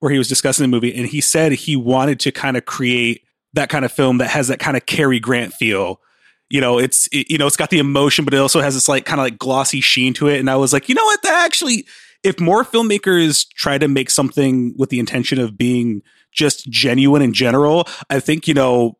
where 0.00 0.10
he 0.10 0.18
was 0.18 0.28
discussing 0.28 0.64
the 0.64 0.68
movie 0.68 0.94
and 0.94 1.06
he 1.06 1.20
said 1.20 1.52
he 1.52 1.76
wanted 1.76 2.18
to 2.20 2.32
kind 2.32 2.56
of 2.56 2.64
create 2.64 3.22
that 3.52 3.68
kind 3.68 3.84
of 3.84 3.92
film 3.92 4.18
that 4.18 4.28
has 4.28 4.48
that 4.48 4.58
kind 4.58 4.76
of 4.76 4.86
Cary 4.86 5.20
Grant 5.20 5.52
feel. 5.52 6.00
You 6.48 6.60
know, 6.60 6.78
it's 6.78 7.08
it, 7.12 7.30
you 7.30 7.38
know, 7.38 7.46
it's 7.46 7.56
got 7.56 7.70
the 7.70 7.78
emotion, 7.78 8.24
but 8.24 8.34
it 8.34 8.38
also 8.38 8.60
has 8.60 8.74
this 8.74 8.88
like 8.88 9.04
kind 9.04 9.20
of 9.20 9.24
like 9.24 9.38
glossy 9.38 9.80
sheen 9.80 10.12
to 10.14 10.28
it. 10.28 10.40
And 10.40 10.50
I 10.50 10.56
was 10.56 10.72
like, 10.72 10.88
you 10.88 10.94
know 10.94 11.04
what? 11.04 11.22
That 11.22 11.44
actually, 11.44 11.86
if 12.24 12.40
more 12.40 12.64
filmmakers 12.64 13.46
try 13.54 13.78
to 13.78 13.88
make 13.88 14.10
something 14.10 14.74
with 14.76 14.90
the 14.90 14.98
intention 14.98 15.38
of 15.38 15.56
being 15.56 16.02
just 16.32 16.68
genuine 16.68 17.22
in 17.22 17.32
general, 17.32 17.86
I 18.08 18.20
think 18.20 18.48
you 18.48 18.54
know, 18.54 18.98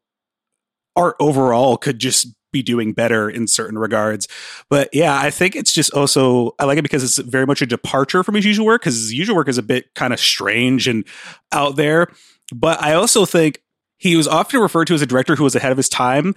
art 0.95 1.17
overall 1.19 1.77
could 1.77 1.99
just 1.99 2.29
be 2.53 2.63
doing 2.63 2.93
better 2.93 3.29
in 3.29 3.47
certain 3.47 3.79
regards. 3.79 4.29
But 4.69 4.89
yeah, 4.93 5.17
I 5.17 5.31
think 5.31 5.57
it's 5.57 5.73
just 5.73 5.93
also 5.93 6.55
I 6.59 6.65
like 6.65 6.79
it 6.79 6.83
because 6.83 7.05
it's 7.05 7.19
very 7.19 7.47
much 7.47 7.63
a 7.63 7.67
departure 7.67 8.23
from 8.23 8.35
his 8.35 8.45
usual 8.45 8.67
work 8.67 8.83
because 8.83 8.95
his 8.95 9.13
usual 9.13 9.37
work 9.37 9.49
is 9.49 9.59
a 9.59 9.63
bit 9.63 9.95
kind 9.95 10.13
of 10.13 10.21
strange 10.21 10.87
and 10.89 11.05
out 11.53 11.77
there. 11.77 12.09
But 12.53 12.83
I 12.83 12.95
also 12.95 13.25
think 13.25 13.63
he 13.99 14.17
was 14.17 14.27
often 14.27 14.61
referred 14.61 14.87
to 14.87 14.95
as 14.95 15.03
a 15.03 15.07
director 15.07 15.37
who 15.37 15.45
was 15.45 15.55
ahead 15.55 15.73
of 15.73 15.77
his 15.77 15.89
time. 15.89 16.35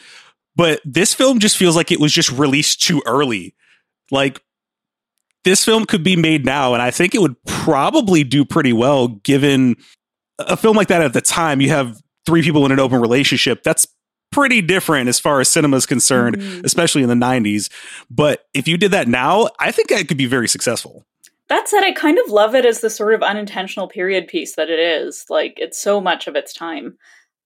But 0.55 0.81
this 0.85 1.13
film 1.13 1.39
just 1.39 1.57
feels 1.57 1.75
like 1.75 1.91
it 1.91 1.99
was 1.99 2.11
just 2.11 2.31
released 2.31 2.81
too 2.81 3.01
early. 3.05 3.55
Like 4.11 4.41
this 5.43 5.65
film 5.65 5.85
could 5.85 6.03
be 6.03 6.15
made 6.15 6.45
now, 6.45 6.73
and 6.73 6.81
I 6.81 6.91
think 6.91 7.15
it 7.15 7.21
would 7.21 7.41
probably 7.45 8.23
do 8.23 8.45
pretty 8.45 8.73
well 8.73 9.07
given 9.07 9.75
a 10.39 10.57
film 10.57 10.77
like 10.77 10.87
that 10.87 11.01
at 11.01 11.13
the 11.13 11.21
time. 11.21 11.61
You 11.61 11.69
have 11.69 12.01
three 12.25 12.41
people 12.41 12.65
in 12.65 12.71
an 12.71 12.79
open 12.79 13.01
relationship. 13.01 13.63
That's 13.63 13.87
pretty 14.33 14.61
different 14.61 15.07
as 15.09 15.19
far 15.19 15.39
as 15.39 15.49
cinema 15.49 15.77
is 15.77 15.85
concerned, 15.85 16.37
mm-hmm. 16.37 16.65
especially 16.65 17.03
in 17.03 17.09
the 17.09 17.15
90s. 17.15 17.69
But 18.09 18.45
if 18.53 18.67
you 18.67 18.77
did 18.77 18.91
that 18.91 19.07
now, 19.07 19.49
I 19.59 19.71
think 19.71 19.91
it 19.91 20.07
could 20.07 20.17
be 20.17 20.25
very 20.25 20.47
successful. 20.47 21.05
That 21.49 21.67
said, 21.67 21.83
I 21.83 21.91
kind 21.91 22.17
of 22.17 22.31
love 22.31 22.55
it 22.55 22.65
as 22.65 22.81
the 22.81 22.89
sort 22.89 23.13
of 23.13 23.21
unintentional 23.21 23.87
period 23.87 24.27
piece 24.27 24.55
that 24.55 24.69
it 24.69 24.79
is. 24.79 25.25
Like 25.29 25.53
it's 25.57 25.81
so 25.81 26.01
much 26.01 26.27
of 26.27 26.35
its 26.35 26.53
time. 26.53 26.97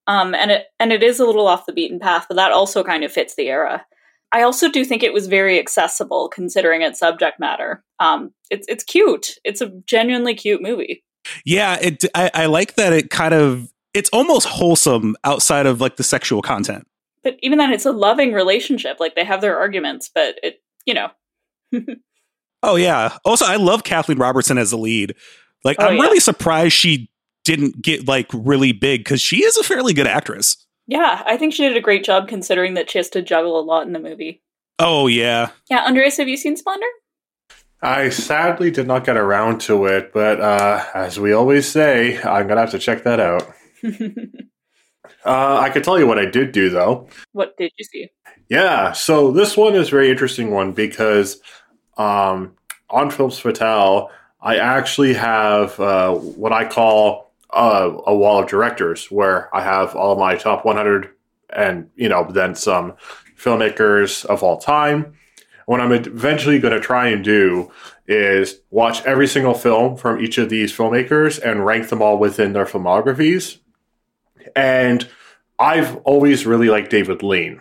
Um, 0.06 0.34
and 0.34 0.50
it 0.50 0.66
and 0.80 0.92
it 0.92 1.02
is 1.02 1.20
a 1.20 1.26
little 1.26 1.46
off 1.46 1.66
the 1.66 1.72
beaten 1.72 2.00
path, 2.00 2.26
but 2.28 2.36
that 2.36 2.52
also 2.52 2.82
kind 2.82 3.04
of 3.04 3.12
fits 3.12 3.34
the 3.34 3.48
era. 3.48 3.84
I 4.32 4.42
also 4.42 4.70
do 4.70 4.84
think 4.84 5.02
it 5.02 5.12
was 5.12 5.26
very 5.26 5.58
accessible 5.58 6.28
considering 6.28 6.82
its 6.82 6.98
subject 6.98 7.38
matter. 7.38 7.84
Um, 7.98 8.32
it's 8.50 8.66
it's 8.68 8.84
cute. 8.84 9.34
It's 9.44 9.60
a 9.60 9.70
genuinely 9.86 10.34
cute 10.34 10.62
movie. 10.62 11.04
Yeah, 11.44 11.78
it. 11.80 12.04
I, 12.14 12.30
I 12.32 12.46
like 12.46 12.74
that. 12.76 12.92
It 12.92 13.10
kind 13.10 13.34
of 13.34 13.70
it's 13.94 14.10
almost 14.10 14.46
wholesome 14.46 15.16
outside 15.24 15.66
of 15.66 15.80
like 15.80 15.96
the 15.96 16.02
sexual 16.02 16.42
content. 16.42 16.86
But 17.24 17.36
even 17.42 17.58
then, 17.58 17.72
it's 17.72 17.86
a 17.86 17.92
loving 17.92 18.32
relationship. 18.32 18.98
Like 19.00 19.14
they 19.14 19.24
have 19.24 19.40
their 19.40 19.58
arguments, 19.58 20.10
but 20.14 20.38
it 20.42 20.62
you 20.86 20.94
know. 20.94 21.10
oh 22.62 22.76
yeah. 22.76 23.16
Also, 23.24 23.44
I 23.44 23.56
love 23.56 23.84
Kathleen 23.84 24.18
Robertson 24.18 24.58
as 24.58 24.70
the 24.70 24.78
lead. 24.78 25.14
Like 25.64 25.76
Oh, 25.80 25.86
I'm 25.86 25.96
yeah. 25.96 26.02
really 26.02 26.20
surprised 26.20 26.74
she 26.74 27.10
didn't 27.44 27.80
get 27.82 28.06
like 28.06 28.28
really 28.32 28.72
big 28.72 29.00
because 29.00 29.20
she 29.20 29.44
is 29.44 29.56
a 29.56 29.62
fairly 29.62 29.92
good 29.92 30.06
actress. 30.06 30.64
Yeah, 30.86 31.22
I 31.26 31.36
think 31.36 31.52
she 31.52 31.66
did 31.68 31.76
a 31.76 31.82
great 31.82 32.04
job 32.04 32.28
considering 32.28 32.74
that 32.74 32.90
she 32.90 32.98
has 32.98 33.10
to 33.10 33.22
juggle 33.22 33.58
a 33.58 33.62
lot 33.62 33.86
in 33.86 33.92
the 33.92 33.98
movie. 33.98 34.42
Oh 34.78 35.06
yeah. 35.06 35.50
Yeah, 35.68 35.84
Andreas, 35.84 36.16
have 36.18 36.28
you 36.28 36.36
seen 36.36 36.56
Splendor? 36.56 36.86
I 37.82 38.08
sadly 38.08 38.70
did 38.70 38.86
not 38.86 39.04
get 39.04 39.16
around 39.16 39.60
to 39.62 39.86
it, 39.86 40.12
but 40.12 40.40
uh, 40.40 40.84
as 40.94 41.20
we 41.20 41.32
always 41.32 41.68
say, 41.68 42.20
I'm 42.22 42.48
gonna 42.48 42.60
have 42.60 42.70
to 42.72 42.78
check 42.78 43.04
that 43.04 43.20
out. 43.20 43.52
Uh, 45.24 45.58
I 45.60 45.70
can 45.70 45.82
tell 45.82 45.98
you 45.98 46.06
what 46.06 46.18
I 46.18 46.26
did 46.26 46.52
do 46.52 46.68
though. 46.68 47.08
what 47.32 47.56
did 47.56 47.72
you 47.78 47.84
see? 47.84 48.08
Yeah, 48.48 48.92
so 48.92 49.30
this 49.32 49.56
one 49.56 49.74
is 49.74 49.88
a 49.88 49.90
very 49.90 50.10
interesting 50.10 50.50
one 50.50 50.72
because 50.72 51.40
um, 51.96 52.54
on 52.90 53.10
Films 53.10 53.38
Fatale, 53.38 54.10
I 54.40 54.56
actually 54.56 55.14
have 55.14 55.78
uh, 55.80 56.14
what 56.14 56.52
I 56.52 56.66
call 56.66 57.32
uh, 57.50 57.90
a 58.06 58.14
wall 58.14 58.42
of 58.42 58.48
directors, 58.48 59.10
where 59.10 59.54
I 59.54 59.62
have 59.62 59.96
all 59.96 60.16
my 60.16 60.36
top 60.36 60.64
100 60.64 61.10
and 61.50 61.90
you 61.96 62.08
know 62.08 62.30
then 62.30 62.54
some 62.54 62.94
filmmakers 63.36 64.24
of 64.26 64.42
all 64.42 64.58
time. 64.58 65.14
What 65.66 65.80
I'm 65.80 65.92
eventually 65.92 66.58
going 66.58 66.74
to 66.74 66.80
try 66.80 67.08
and 67.08 67.22
do 67.22 67.70
is 68.06 68.60
watch 68.70 69.04
every 69.04 69.26
single 69.26 69.52
film 69.52 69.96
from 69.96 70.20
each 70.20 70.38
of 70.38 70.48
these 70.48 70.72
filmmakers 70.72 71.38
and 71.42 71.66
rank 71.66 71.88
them 71.88 72.00
all 72.00 72.18
within 72.18 72.54
their 72.54 72.64
filmographies. 72.64 73.58
And 74.54 75.08
I've 75.58 75.96
always 75.98 76.46
really 76.46 76.68
liked 76.68 76.90
David 76.90 77.22
Lean. 77.22 77.60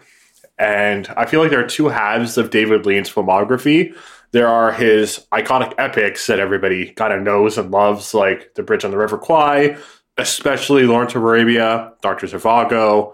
And 0.60 1.08
I 1.16 1.26
feel 1.26 1.42
like 1.42 1.52
there 1.52 1.64
are 1.64 1.68
two 1.68 1.90
halves 1.90 2.38
of 2.38 2.50
David 2.50 2.86
Lean's 2.86 3.10
filmography. 3.10 3.96
There 4.32 4.48
are 4.48 4.72
his 4.72 5.26
iconic 5.32 5.74
epics 5.78 6.28
that 6.28 6.40
everybody 6.40 6.92
kind 6.92 7.14
of 7.14 7.22
knows 7.22 7.58
and 7.58 7.72
loves, 7.72 8.14
like 8.14 8.56
The 8.56 8.64
Bridge 8.64 8.84
on 8.84 8.92
the 8.92 8.98
River 8.98 9.18
Kwai, 9.18 9.78
especially 10.18 10.84
Lawrence 10.84 11.16
of 11.16 11.22
Arabia, 11.22 11.94
Dr. 12.02 12.28
Zhivago. 12.28 13.14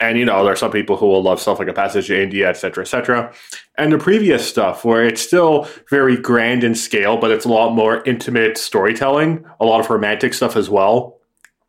And, 0.00 0.18
you 0.18 0.24
know, 0.24 0.42
there 0.42 0.54
are 0.54 0.56
some 0.56 0.72
people 0.72 0.96
who 0.96 1.06
will 1.06 1.22
love 1.22 1.40
stuff 1.40 1.58
like 1.58 1.68
A 1.68 1.74
Passage 1.74 2.06
to 2.06 2.20
India, 2.20 2.48
et 2.48 2.56
cetera, 2.56 2.82
et 2.82 2.88
cetera. 2.88 3.32
And 3.76 3.92
the 3.92 3.98
previous 3.98 4.48
stuff, 4.48 4.82
where 4.82 5.04
it's 5.04 5.20
still 5.20 5.68
very 5.90 6.16
grand 6.16 6.64
in 6.64 6.74
scale, 6.74 7.18
but 7.18 7.30
it's 7.30 7.44
a 7.44 7.50
lot 7.50 7.74
more 7.74 8.02
intimate 8.04 8.56
storytelling, 8.56 9.44
a 9.60 9.66
lot 9.66 9.80
of 9.80 9.90
romantic 9.90 10.32
stuff 10.32 10.56
as 10.56 10.70
well. 10.70 11.19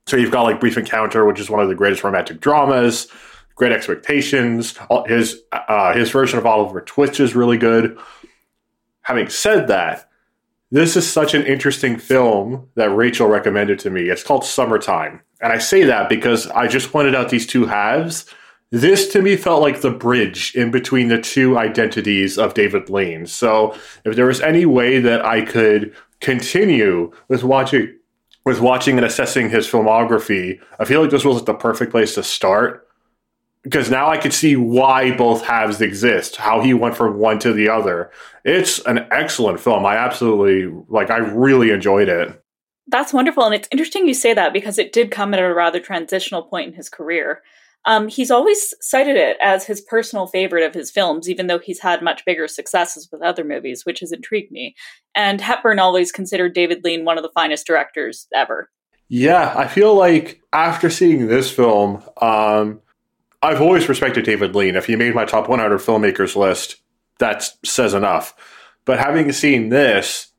So 0.07 0.17
you've 0.17 0.31
got 0.31 0.43
like 0.43 0.59
Brief 0.59 0.77
Encounter, 0.77 1.25
which 1.25 1.39
is 1.39 1.49
one 1.49 1.61
of 1.61 1.69
the 1.69 1.75
greatest 1.75 2.03
romantic 2.03 2.39
dramas. 2.39 3.07
Great 3.55 3.71
Expectations. 3.71 4.77
His 5.05 5.41
uh, 5.51 5.93
his 5.93 6.09
version 6.09 6.39
of 6.39 6.45
Oliver 6.45 6.81
Twist 6.81 7.19
is 7.19 7.35
really 7.35 7.57
good. 7.57 7.97
Having 9.03 9.29
said 9.29 9.67
that, 9.67 10.09
this 10.71 10.95
is 10.95 11.11
such 11.11 11.33
an 11.33 11.45
interesting 11.45 11.97
film 11.97 12.67
that 12.75 12.89
Rachael 12.89 13.27
recommended 13.27 13.77
to 13.79 13.89
me. 13.89 14.09
It's 14.09 14.23
called 14.23 14.45
Summertime, 14.45 15.21
and 15.41 15.53
I 15.53 15.59
say 15.59 15.83
that 15.83 16.09
because 16.09 16.47
I 16.47 16.67
just 16.67 16.91
pointed 16.91 17.13
out 17.13 17.29
these 17.29 17.45
two 17.45 17.65
halves. 17.65 18.25
This 18.71 19.09
to 19.09 19.21
me 19.21 19.35
felt 19.35 19.61
like 19.61 19.81
the 19.81 19.91
bridge 19.91 20.55
in 20.55 20.71
between 20.71 21.09
the 21.09 21.19
two 21.19 21.57
identities 21.57 22.37
of 22.37 22.53
David 22.53 22.89
Lean. 22.89 23.25
So 23.25 23.75
if 24.05 24.15
there 24.15 24.27
was 24.27 24.39
any 24.39 24.65
way 24.65 24.99
that 24.99 25.25
I 25.25 25.41
could 25.41 25.93
continue 26.21 27.11
with 27.27 27.43
watching 27.43 27.93
with 28.45 28.59
watching 28.59 28.97
and 28.97 29.05
assessing 29.05 29.49
his 29.49 29.67
filmography, 29.67 30.59
I 30.79 30.85
feel 30.85 31.01
like 31.01 31.11
this 31.11 31.25
was 31.25 31.43
the 31.43 31.53
perfect 31.53 31.91
place 31.91 32.15
to 32.15 32.23
start 32.23 32.87
because 33.63 33.91
now 33.91 34.09
I 34.09 34.17
could 34.17 34.33
see 34.33 34.55
why 34.55 35.15
both 35.15 35.43
halves 35.43 35.81
exist, 35.81 36.37
how 36.37 36.61
he 36.61 36.73
went 36.73 36.95
from 36.97 37.17
one 37.17 37.39
to 37.39 37.53
the 37.53 37.69
other. 37.69 38.11
It's 38.43 38.79
an 38.85 39.07
excellent 39.11 39.59
film. 39.59 39.85
I 39.85 39.97
absolutely 39.97 40.83
like. 40.87 41.11
I 41.11 41.17
really 41.17 41.69
enjoyed 41.69 42.09
it. 42.09 42.41
That's 42.87 43.13
wonderful. 43.13 43.45
And 43.45 43.53
it's 43.53 43.67
interesting 43.71 44.07
you 44.07 44.13
say 44.13 44.33
that 44.33 44.53
because 44.53 44.79
it 44.79 44.91
did 44.91 45.11
come 45.11 45.33
at 45.33 45.39
a 45.39 45.53
rather 45.53 45.79
transitional 45.79 46.41
point 46.41 46.69
in 46.69 46.73
his 46.73 46.89
career. 46.89 47.41
Um, 47.85 48.07
he's 48.07 48.29
always 48.29 48.73
cited 48.79 49.15
it 49.15 49.37
as 49.41 49.65
his 49.65 49.81
personal 49.81 50.27
favorite 50.27 50.63
of 50.63 50.73
his 50.73 50.91
films, 50.91 51.29
even 51.29 51.47
though 51.47 51.59
he's 51.59 51.79
had 51.79 52.03
much 52.03 52.23
bigger 52.25 52.47
successes 52.47 53.09
with 53.11 53.21
other 53.21 53.43
movies, 53.43 53.85
which 53.85 54.01
has 54.01 54.11
intrigued 54.11 54.51
me. 54.51 54.75
And 55.15 55.41
Hepburn 55.41 55.79
always 55.79 56.11
considered 56.11 56.53
David 56.53 56.83
Lean 56.83 57.05
one 57.05 57.17
of 57.17 57.23
the 57.23 57.31
finest 57.33 57.65
directors 57.65 58.27
ever. 58.35 58.69
Yeah, 59.07 59.53
I 59.57 59.67
feel 59.67 59.95
like 59.95 60.41
after 60.53 60.89
seeing 60.89 61.27
this 61.27 61.51
film, 61.51 62.03
um, 62.21 62.81
I've 63.41 63.61
always 63.61 63.89
respected 63.89 64.23
David 64.25 64.55
Lean. 64.55 64.75
If 64.75 64.85
he 64.85 64.95
made 64.95 65.15
my 65.15 65.25
top 65.25 65.49
100 65.49 65.79
filmmakers 65.79 66.35
list, 66.35 66.77
that 67.19 67.43
says 67.65 67.93
enough. 67.93 68.35
But 68.85 68.99
having 68.99 69.31
seen 69.31 69.69
this, 69.69 70.31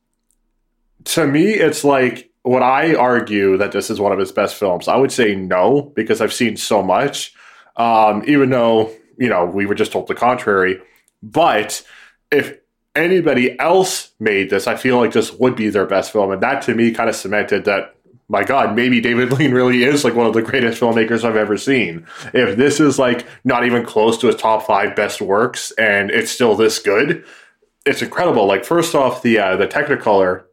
to 1.05 1.27
me, 1.27 1.53
it's 1.53 1.83
like 1.83 2.31
would 2.45 2.61
I 2.61 2.95
argue 2.95 3.57
that 3.57 3.71
this 3.71 3.89
is 3.89 3.99
one 3.99 4.11
of 4.11 4.19
his 4.19 4.31
best 4.31 4.55
films? 4.55 4.87
I 4.87 4.97
would 4.97 5.11
say 5.11 5.35
no 5.35 5.93
because 5.95 6.21
I've 6.21 6.33
seen 6.33 6.57
so 6.57 6.83
much. 6.83 7.33
Um, 7.75 8.23
even 8.27 8.49
though 8.49 8.91
you 9.17 9.29
know 9.29 9.45
we 9.45 9.65
were 9.65 9.75
just 9.75 9.91
told 9.91 10.07
the 10.07 10.15
contrary. 10.15 10.81
But 11.21 11.85
if 12.31 12.57
anybody 12.95 13.57
else 13.59 14.11
made 14.19 14.49
this, 14.49 14.67
I 14.67 14.75
feel 14.75 14.97
like 14.97 15.13
this 15.13 15.31
would 15.33 15.55
be 15.55 15.69
their 15.69 15.85
best 15.85 16.11
film, 16.11 16.31
and 16.31 16.43
that 16.43 16.63
to 16.63 16.75
me 16.75 16.91
kind 16.91 17.09
of 17.09 17.15
cemented 17.15 17.65
that. 17.65 17.95
My 18.29 18.45
God, 18.45 18.73
maybe 18.73 19.01
David 19.01 19.33
Lean 19.37 19.51
really 19.51 19.83
is 19.83 20.05
like 20.05 20.15
one 20.15 20.25
of 20.25 20.33
the 20.33 20.41
greatest 20.41 20.81
filmmakers 20.81 21.25
I've 21.25 21.35
ever 21.35 21.57
seen. 21.57 22.07
If 22.33 22.57
this 22.57 22.79
is 22.79 22.97
like 22.97 23.27
not 23.43 23.65
even 23.65 23.85
close 23.85 24.17
to 24.19 24.27
his 24.27 24.37
top 24.37 24.65
five 24.65 24.95
best 24.95 25.21
works, 25.21 25.71
and 25.71 26.09
it's 26.09 26.31
still 26.31 26.55
this 26.55 26.79
good, 26.79 27.25
it's 27.85 28.01
incredible. 28.01 28.47
Like 28.47 28.63
first 28.63 28.95
off, 28.95 29.21
the 29.21 29.39
uh, 29.39 29.57
the 29.57 29.67
Technicolor. 29.67 30.45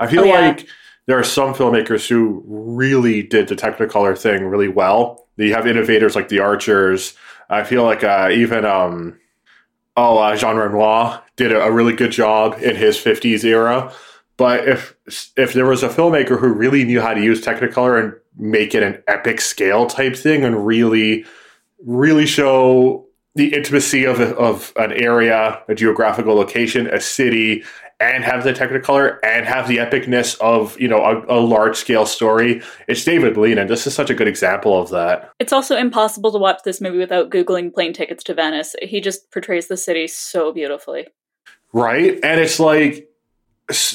I 0.00 0.06
feel 0.06 0.22
Oh, 0.22 0.26
yeah. 0.26 0.48
like 0.48 0.66
there 1.06 1.18
are 1.18 1.24
some 1.24 1.54
filmmakers 1.54 2.08
who 2.08 2.42
really 2.46 3.22
did 3.22 3.48
the 3.48 3.56
Technicolor 3.56 4.18
thing 4.18 4.44
really 4.46 4.68
well. 4.68 5.26
You 5.36 5.52
have 5.54 5.66
innovators 5.66 6.14
like 6.16 6.28
the 6.28 6.40
Archers. 6.40 7.14
I 7.50 7.64
feel 7.64 7.82
like 7.84 8.02
uh, 8.04 8.28
even 8.32 8.64
um, 8.64 9.18
oh 9.96 10.18
uh, 10.18 10.36
Jean 10.36 10.56
Renoir 10.56 11.22
did 11.36 11.52
a, 11.52 11.62
a 11.64 11.72
really 11.72 11.94
good 11.94 12.12
job 12.12 12.54
in 12.62 12.76
his 12.76 12.96
'50s 12.96 13.44
era. 13.44 13.92
But 14.36 14.66
if 14.68 14.94
if 15.36 15.52
there 15.52 15.66
was 15.66 15.82
a 15.82 15.88
filmmaker 15.88 16.38
who 16.40 16.48
really 16.48 16.84
knew 16.84 17.00
how 17.00 17.14
to 17.14 17.22
use 17.22 17.44
Technicolor 17.44 18.02
and 18.02 18.14
make 18.36 18.74
it 18.74 18.82
an 18.82 19.02
epic 19.06 19.40
scale 19.40 19.86
type 19.86 20.16
thing 20.16 20.42
and 20.44 20.66
really 20.66 21.24
really 21.84 22.26
show 22.26 23.06
the 23.36 23.52
intimacy 23.52 24.04
of, 24.04 24.20
of 24.20 24.72
an 24.76 24.92
area, 24.92 25.60
a 25.68 25.74
geographical 25.74 26.34
location, 26.36 26.86
a 26.86 27.00
city, 27.00 27.62
and 28.00 28.24
have 28.24 28.44
the 28.44 28.52
Technicolor 28.52 29.18
and 29.22 29.46
have 29.46 29.68
the 29.68 29.78
epicness 29.78 30.38
of 30.40 30.78
you 30.80 30.88
know 30.88 31.02
a, 31.04 31.38
a 31.38 31.40
large 31.40 31.76
scale 31.76 32.06
story. 32.06 32.62
It's 32.88 33.04
David 33.04 33.36
Lean, 33.36 33.58
and 33.58 33.68
this 33.70 33.86
is 33.86 33.94
such 33.94 34.10
a 34.10 34.14
good 34.14 34.28
example 34.28 34.80
of 34.80 34.90
that. 34.90 35.30
It's 35.38 35.52
also 35.52 35.76
impossible 35.76 36.32
to 36.32 36.38
watch 36.38 36.60
this 36.64 36.80
movie 36.80 36.98
without 36.98 37.30
Googling 37.30 37.72
plane 37.72 37.92
tickets 37.92 38.24
to 38.24 38.34
Venice. 38.34 38.74
He 38.82 39.00
just 39.00 39.30
portrays 39.30 39.68
the 39.68 39.76
city 39.76 40.06
so 40.06 40.52
beautifully. 40.52 41.06
right? 41.72 42.18
And 42.22 42.40
it's 42.40 42.60
like, 42.60 43.08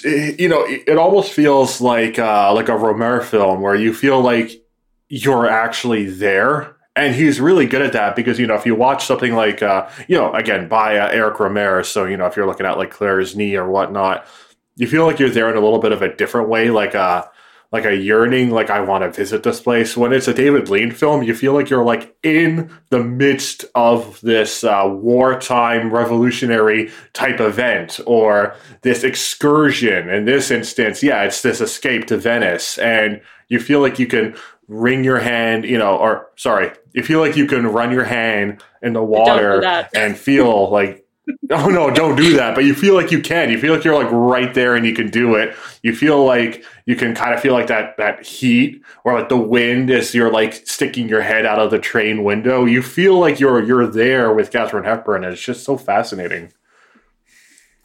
you 0.03 0.47
know, 0.49 0.63
it 0.65 0.83
it 0.87 0.97
almost 0.97 1.31
feels 1.31 1.81
like 1.81 2.17
uh, 2.19 2.53
like 2.53 2.69
a 2.69 2.73
Rohmer 2.73 3.23
film 3.23 3.61
where 3.61 3.75
you 3.75 3.93
feel 3.93 4.21
like 4.21 4.63
you're 5.09 5.47
actually 5.47 6.05
there. 6.05 6.75
And 6.99 7.15
he's 7.15 7.39
really 7.39 7.65
good 7.65 7.81
at 7.81 7.93
that 7.93 8.13
because 8.17 8.39
you 8.39 8.45
know 8.45 8.55
if 8.55 8.65
you 8.65 8.75
watch 8.75 9.05
something 9.05 9.33
like 9.33 9.63
uh, 9.63 9.89
you 10.09 10.17
know 10.17 10.33
again 10.33 10.67
by 10.67 10.97
uh, 10.97 11.07
Eric 11.07 11.37
Rohmer, 11.37 11.85
so 11.85 12.03
you 12.03 12.17
know 12.17 12.25
if 12.25 12.35
you're 12.35 12.45
looking 12.45 12.65
at 12.65 12.77
like 12.77 12.91
Claire's 12.91 13.37
knee 13.37 13.55
or 13.55 13.69
whatnot, 13.69 14.27
you 14.75 14.85
feel 14.85 15.05
like 15.05 15.17
you're 15.17 15.29
there 15.29 15.49
in 15.49 15.55
a 15.55 15.61
little 15.61 15.79
bit 15.79 15.93
of 15.93 16.01
a 16.01 16.13
different 16.13 16.49
way, 16.49 16.69
like 16.69 16.95
a 16.95 17.31
like 17.71 17.85
a 17.85 17.95
yearning, 17.95 18.49
like 18.49 18.69
I 18.69 18.81
want 18.81 19.03
to 19.03 19.11
visit 19.11 19.43
this 19.43 19.61
place. 19.61 19.95
When 19.95 20.11
it's 20.11 20.27
a 20.27 20.33
David 20.33 20.69
Lean 20.69 20.91
film, 20.91 21.23
you 21.23 21.33
feel 21.35 21.53
like 21.53 21.69
you're 21.69 21.85
like 21.85 22.17
in 22.21 22.69
the 22.89 23.03
midst 23.03 23.63
of 23.75 24.19
this 24.21 24.63
uh, 24.63 24.83
wartime 24.87 25.93
revolutionary 25.93 26.91
type 27.13 27.39
event 27.39 27.99
or 28.07 28.55
this 28.81 29.03
excursion. 29.03 30.09
In 30.09 30.25
this 30.25 30.51
instance, 30.51 31.01
yeah, 31.01 31.23
it's 31.23 31.43
this 31.43 31.61
escape 31.61 32.07
to 32.07 32.17
Venice, 32.17 32.77
and 32.79 33.21
you 33.47 33.59
feel 33.59 33.79
like 33.79 33.99
you 33.99 34.07
can 34.07 34.35
wring 34.69 35.03
your 35.03 35.19
hand, 35.19 35.65
you 35.65 35.77
know, 35.77 35.97
or 35.97 36.29
sorry, 36.37 36.71
you 36.93 37.03
feel 37.03 37.19
like 37.19 37.35
you 37.35 37.47
can 37.47 37.67
run 37.67 37.91
your 37.91 38.05
hand 38.05 38.63
in 38.81 38.93
the 38.93 39.03
water 39.03 39.59
that. 39.61 39.89
and 39.93 40.17
feel 40.17 40.69
like 40.69 41.05
oh 41.51 41.67
no, 41.67 41.91
don't 41.91 42.15
do 42.15 42.35
that. 42.37 42.55
But 42.55 42.63
you 42.65 42.73
feel 42.73 42.95
like 42.95 43.11
you 43.11 43.21
can. 43.21 43.51
You 43.51 43.59
feel 43.59 43.73
like 43.73 43.83
you're 43.83 44.01
like 44.01 44.11
right 44.11 44.53
there 44.53 44.75
and 44.75 44.85
you 44.85 44.93
can 44.93 45.09
do 45.09 45.35
it. 45.35 45.55
You 45.83 45.95
feel 45.95 46.23
like 46.25 46.63
you 46.85 46.95
can 46.95 47.13
kind 47.13 47.33
of 47.33 47.39
feel 47.39 47.53
like 47.53 47.67
that 47.67 47.97
that 47.97 48.25
heat 48.25 48.81
or 49.03 49.19
like 49.19 49.29
the 49.29 49.37
wind 49.37 49.91
as 49.91 50.15
you're 50.15 50.31
like 50.31 50.53
sticking 50.67 51.07
your 51.07 51.21
head 51.21 51.45
out 51.45 51.59
of 51.59 51.71
the 51.71 51.79
train 51.79 52.23
window. 52.23 52.65
You 52.65 52.81
feel 52.81 53.19
like 53.19 53.39
you're 53.39 53.63
you're 53.63 53.87
there 53.87 54.33
with 54.33 54.51
Katharine 54.51 54.85
Hepburn, 54.85 55.23
and 55.23 55.33
it's 55.33 55.41
just 55.41 55.63
so 55.63 55.77
fascinating. 55.77 56.51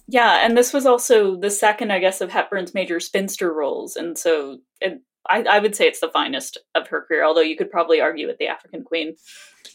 Yeah, 0.06 0.44
and 0.44 0.56
this 0.56 0.72
was 0.72 0.84
also 0.84 1.36
the 1.36 1.50
second, 1.50 1.90
I 1.90 1.98
guess, 1.98 2.20
of 2.20 2.30
Hepburn's 2.30 2.74
major 2.74 3.00
spinster 3.00 3.52
roles, 3.52 3.96
and 3.96 4.18
so 4.18 4.58
it, 4.80 5.00
I, 5.28 5.42
I 5.42 5.58
would 5.58 5.74
say 5.74 5.86
it's 5.86 6.00
the 6.00 6.10
finest 6.10 6.58
of 6.74 6.88
her 6.88 7.02
career. 7.02 7.24
Although 7.24 7.40
you 7.40 7.56
could 7.56 7.70
probably 7.70 8.00
argue 8.00 8.26
with 8.26 8.38
the 8.38 8.48
African 8.48 8.84
Queen. 8.84 9.16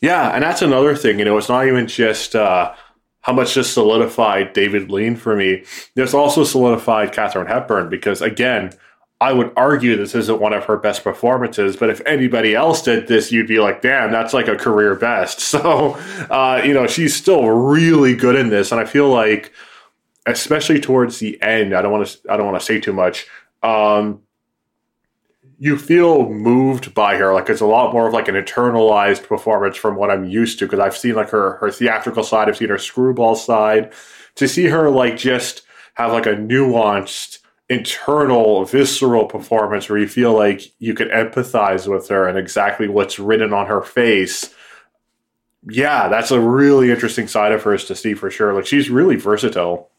Yeah, 0.01 0.29
and 0.29 0.43
that's 0.43 0.61
another 0.61 0.95
thing. 0.95 1.19
You 1.19 1.25
know, 1.25 1.37
it's 1.37 1.49
not 1.49 1.67
even 1.67 1.87
just 1.87 2.35
uh, 2.35 2.73
how 3.21 3.33
much 3.33 3.53
just 3.53 3.73
solidified 3.73 4.53
David 4.53 4.91
Lean 4.91 5.15
for 5.15 5.35
me. 5.35 5.63
This 5.95 6.13
also 6.13 6.43
solidified 6.43 7.11
Katharine 7.11 7.47
Hepburn 7.47 7.89
because, 7.89 8.21
again, 8.21 8.71
I 9.21 9.33
would 9.33 9.51
argue 9.57 9.97
this 9.97 10.15
isn't 10.15 10.39
one 10.39 10.53
of 10.53 10.63
her 10.65 10.77
best 10.77 11.03
performances. 11.03 11.75
But 11.75 11.89
if 11.89 12.01
anybody 12.05 12.55
else 12.55 12.81
did 12.81 13.07
this, 13.07 13.31
you'd 13.31 13.47
be 13.47 13.59
like, 13.59 13.81
"Damn, 13.81 14.11
that's 14.11 14.33
like 14.33 14.47
a 14.47 14.55
career 14.55 14.95
best." 14.95 15.39
So, 15.49 15.97
uh, 16.29 16.61
you 16.63 16.73
know, 16.73 16.87
she's 16.87 17.15
still 17.15 17.49
really 17.49 18.15
good 18.15 18.35
in 18.35 18.49
this, 18.49 18.71
and 18.71 18.79
I 18.79 18.85
feel 18.85 19.09
like 19.09 19.51
especially 20.25 20.79
towards 20.79 21.19
the 21.19 21.41
end. 21.41 21.75
I 21.75 21.81
don't 21.81 21.91
want 21.91 22.07
to. 22.07 22.31
I 22.31 22.37
don't 22.37 22.45
want 22.45 22.59
to 22.59 22.65
say 22.65 22.79
too 22.79 22.93
much. 22.93 23.27
Um, 23.63 24.21
you 25.59 25.77
feel 25.77 26.29
moved 26.29 26.93
by 26.93 27.17
her, 27.17 27.33
like 27.33 27.49
it's 27.49 27.61
a 27.61 27.65
lot 27.65 27.93
more 27.93 28.07
of 28.07 28.13
like 28.13 28.27
an 28.27 28.35
internalized 28.35 29.27
performance 29.27 29.77
from 29.77 29.95
what 29.95 30.09
I'm 30.09 30.25
used 30.25 30.59
to. 30.59 30.65
Because 30.65 30.79
I've 30.79 30.97
seen 30.97 31.15
like 31.15 31.29
her 31.29 31.57
her 31.57 31.71
theatrical 31.71 32.23
side, 32.23 32.47
I've 32.47 32.57
seen 32.57 32.69
her 32.69 32.77
screwball 32.77 33.35
side. 33.35 33.93
To 34.35 34.47
see 34.47 34.67
her 34.67 34.89
like 34.89 35.17
just 35.17 35.63
have 35.95 36.13
like 36.13 36.25
a 36.25 36.35
nuanced, 36.35 37.39
internal, 37.67 38.63
visceral 38.63 39.25
performance 39.25 39.89
where 39.89 39.99
you 39.99 40.07
feel 40.07 40.33
like 40.33 40.71
you 40.79 40.93
can 40.93 41.09
empathize 41.09 41.87
with 41.87 42.07
her 42.07 42.27
and 42.27 42.37
exactly 42.37 42.87
what's 42.87 43.19
written 43.19 43.53
on 43.53 43.67
her 43.67 43.81
face 43.81 44.53
yeah, 45.67 46.07
that's 46.07 46.31
a 46.31 46.39
really 46.39 46.91
interesting 46.91 47.27
side 47.27 47.51
of 47.51 47.63
hers 47.63 47.85
to 47.85 47.95
see 47.95 48.13
for 48.13 48.31
sure. 48.31 48.53
Like 48.53 48.65
she's 48.65 48.89
really 48.89 49.15
versatile. 49.15 49.89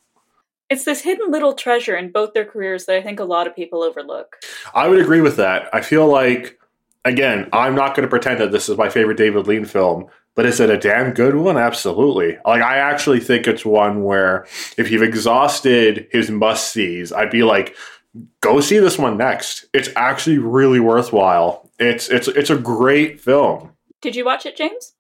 It's 0.71 0.85
this 0.85 1.03
hidden 1.03 1.31
little 1.31 1.53
treasure 1.53 1.97
in 1.97 2.13
both 2.13 2.33
their 2.33 2.45
careers 2.45 2.87
that 2.87 2.97
I 2.97 3.03
think 3.03 3.19
a 3.19 3.25
lot 3.25 3.47
of 3.49 3.57
people 3.57 3.83
overlook. 3.83 4.37
I 4.73 4.89
would 4.89 5.01
agree 5.01 5.21
with 5.21 5.37
that. 5.37 5.69
I 5.75 5.81
feel 5.81 6.07
like, 6.07 6.59
again, 7.05 7.49
I'm 7.53 7.75
not 7.75 7.97
going 7.97 8.07
to 8.07 8.11
pretend 8.11 8.41
that 8.41 8.53
this 8.53 8.69
is 8.69 8.79
my 8.79 8.89
favorite 8.89 9.17
David 9.17 9.49
Lean 9.49 9.65
film, 9.65 10.07
but 10.37 10.47
is 10.47 10.61
it 10.61 10.71
a 10.71 10.79
damn 10.79 11.13
good 11.13 11.35
one? 11.35 11.59
Absolutely. 11.59 12.39
Like, 12.47 12.63
I 12.63 12.77
actually 12.79 13.19
think 13.19 13.49
it's 13.49 13.65
one 13.65 14.05
where 14.05 14.47
if 14.79 14.91
you've 14.93 15.03
exhausted 15.03 16.07
his 16.13 16.31
must 16.31 16.73
sees, 16.73 17.13
I'd 17.13 17.31
be 17.31 17.43
like, 17.43 17.75
go 18.41 18.61
see 18.61 18.79
this 18.79 18.99
one 18.99 19.17
next. 19.17 19.67
It's 19.75 19.89
actually 19.97 20.39
really 20.39 20.81
worthwhile. 20.81 21.69
It's 21.79 22.09
it's 22.09 22.29
it's 22.29 22.51
a 22.51 22.57
great 22.57 23.21
film. 23.21 23.73
Did 24.01 24.17
you 24.17 24.25
watch 24.25 24.47
it, 24.47 24.57
James? 24.57 24.95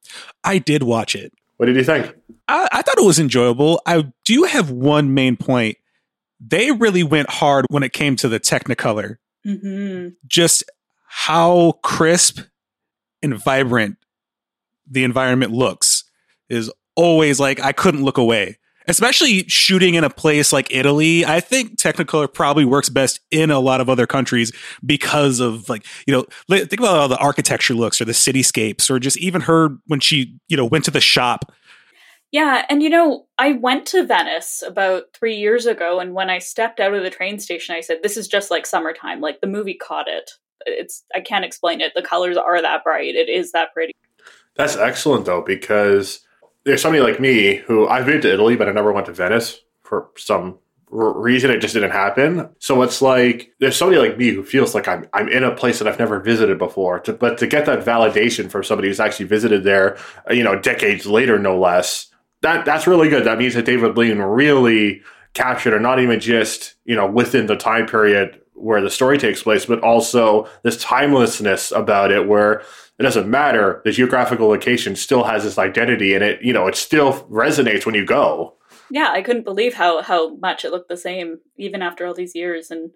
I 0.44 0.58
did 0.58 0.82
watch 0.82 1.14
it. 1.14 1.32
What 1.58 1.66
did 1.66 1.76
you 1.76 1.84
think? 1.84 2.14
I, 2.50 2.68
I 2.72 2.82
thought 2.82 2.98
it 2.98 3.04
was 3.04 3.20
enjoyable. 3.20 3.80
I 3.86 4.12
do 4.24 4.42
have 4.42 4.70
one 4.70 5.14
main 5.14 5.36
point. 5.36 5.78
They 6.40 6.72
really 6.72 7.04
went 7.04 7.30
hard 7.30 7.66
when 7.70 7.82
it 7.82 7.92
came 7.92 8.16
to 8.16 8.28
the 8.28 8.40
Technicolor. 8.40 9.16
Mm-hmm. 9.46 10.08
Just 10.26 10.64
how 11.06 11.72
crisp 11.82 12.40
and 13.22 13.34
vibrant 13.34 13.98
the 14.90 15.04
environment 15.04 15.52
looks 15.52 16.04
is 16.48 16.72
always 16.96 17.38
like 17.38 17.60
I 17.60 17.72
couldn't 17.72 18.04
look 18.04 18.18
away. 18.18 18.56
Especially 18.88 19.44
shooting 19.46 19.94
in 19.94 20.02
a 20.02 20.10
place 20.10 20.52
like 20.52 20.74
Italy, 20.74 21.24
I 21.24 21.38
think 21.38 21.78
Technicolor 21.78 22.32
probably 22.32 22.64
works 22.64 22.88
best 22.88 23.20
in 23.30 23.50
a 23.50 23.60
lot 23.60 23.80
of 23.80 23.88
other 23.88 24.06
countries 24.06 24.50
because 24.84 25.38
of 25.38 25.68
like 25.68 25.86
you 26.06 26.14
know 26.14 26.24
think 26.48 26.80
about 26.80 26.96
how 26.96 27.06
the 27.06 27.18
architecture 27.18 27.74
looks 27.74 28.00
or 28.00 28.04
the 28.06 28.12
cityscapes 28.12 28.90
or 28.90 28.98
just 28.98 29.18
even 29.18 29.42
her 29.42 29.76
when 29.86 30.00
she 30.00 30.34
you 30.48 30.56
know 30.56 30.64
went 30.64 30.86
to 30.86 30.90
the 30.90 31.00
shop 31.00 31.52
yeah, 32.32 32.64
and 32.68 32.82
you 32.82 32.90
know, 32.90 33.26
I 33.38 33.52
went 33.52 33.86
to 33.86 34.06
Venice 34.06 34.62
about 34.66 35.04
three 35.14 35.36
years 35.36 35.66
ago, 35.66 35.98
and 35.98 36.14
when 36.14 36.30
I 36.30 36.38
stepped 36.38 36.78
out 36.78 36.94
of 36.94 37.02
the 37.02 37.10
train 37.10 37.38
station, 37.38 37.74
I 37.74 37.80
said, 37.80 37.98
"This 38.02 38.16
is 38.16 38.28
just 38.28 38.50
like 38.50 38.66
summertime." 38.66 39.20
Like 39.20 39.40
the 39.40 39.48
movie 39.48 39.74
caught 39.74 40.08
it. 40.08 40.30
It's 40.66 41.04
I 41.14 41.20
can't 41.20 41.44
explain 41.44 41.80
it. 41.80 41.92
The 41.94 42.02
colors 42.02 42.36
are 42.36 42.62
that 42.62 42.84
bright. 42.84 43.14
It 43.14 43.28
is 43.28 43.52
that 43.52 43.72
pretty. 43.72 43.92
That's 44.56 44.76
excellent 44.76 45.24
though, 45.24 45.42
because 45.42 46.20
there's 46.64 46.82
somebody 46.82 47.02
like 47.02 47.20
me 47.20 47.56
who 47.56 47.88
I've 47.88 48.06
been 48.06 48.20
to 48.20 48.32
Italy, 48.32 48.56
but 48.56 48.68
I 48.68 48.72
never 48.72 48.92
went 48.92 49.06
to 49.06 49.12
Venice 49.12 49.60
for 49.82 50.10
some 50.16 50.58
reason. 50.90 51.50
It 51.50 51.60
just 51.60 51.74
didn't 51.74 51.92
happen. 51.92 52.48
So 52.58 52.82
it's 52.82 53.00
like 53.00 53.52
there's 53.58 53.76
somebody 53.76 54.00
like 54.00 54.18
me 54.18 54.30
who 54.30 54.44
feels 54.44 54.74
like 54.74 54.86
I'm 54.86 55.06
I'm 55.12 55.28
in 55.28 55.42
a 55.42 55.54
place 55.54 55.78
that 55.78 55.88
I've 55.88 55.98
never 55.98 56.20
visited 56.20 56.58
before. 56.58 57.00
To, 57.00 57.12
but 57.12 57.38
to 57.38 57.46
get 57.46 57.66
that 57.66 57.84
validation 57.84 58.50
from 58.50 58.62
somebody 58.62 58.88
who's 58.88 59.00
actually 59.00 59.26
visited 59.26 59.64
there, 59.64 59.98
you 60.30 60.44
know, 60.44 60.60
decades 60.60 61.06
later, 61.06 61.38
no 61.38 61.58
less 61.58 62.09
that 62.42 62.64
that's 62.64 62.86
really 62.86 63.08
good. 63.08 63.24
That 63.24 63.38
means 63.38 63.54
that 63.54 63.64
David 63.64 63.96
Lean 63.96 64.18
really 64.18 65.02
captured, 65.34 65.74
or 65.74 65.80
not 65.80 66.00
even 66.00 66.20
just 66.20 66.74
you 66.84 66.96
know 66.96 67.06
within 67.06 67.46
the 67.46 67.56
time 67.56 67.86
period 67.86 68.40
where 68.54 68.80
the 68.80 68.90
story 68.90 69.16
takes 69.16 69.42
place, 69.42 69.64
but 69.64 69.80
also 69.80 70.48
this 70.62 70.82
timelessness 70.82 71.72
about 71.72 72.12
it, 72.12 72.28
where 72.28 72.62
it 72.98 73.02
doesn't 73.02 73.28
matter. 73.28 73.80
The 73.84 73.92
geographical 73.92 74.48
location 74.48 74.96
still 74.96 75.24
has 75.24 75.44
this 75.44 75.58
identity, 75.58 76.14
and 76.14 76.22
it 76.22 76.42
you 76.42 76.52
know 76.52 76.66
it 76.66 76.76
still 76.76 77.24
resonates 77.24 77.86
when 77.86 77.94
you 77.94 78.04
go. 78.04 78.56
Yeah, 78.90 79.10
I 79.12 79.22
couldn't 79.22 79.44
believe 79.44 79.74
how 79.74 80.02
how 80.02 80.36
much 80.36 80.64
it 80.64 80.70
looked 80.70 80.88
the 80.88 80.96
same 80.96 81.38
even 81.56 81.82
after 81.82 82.06
all 82.06 82.14
these 82.14 82.34
years, 82.34 82.70
and 82.70 82.90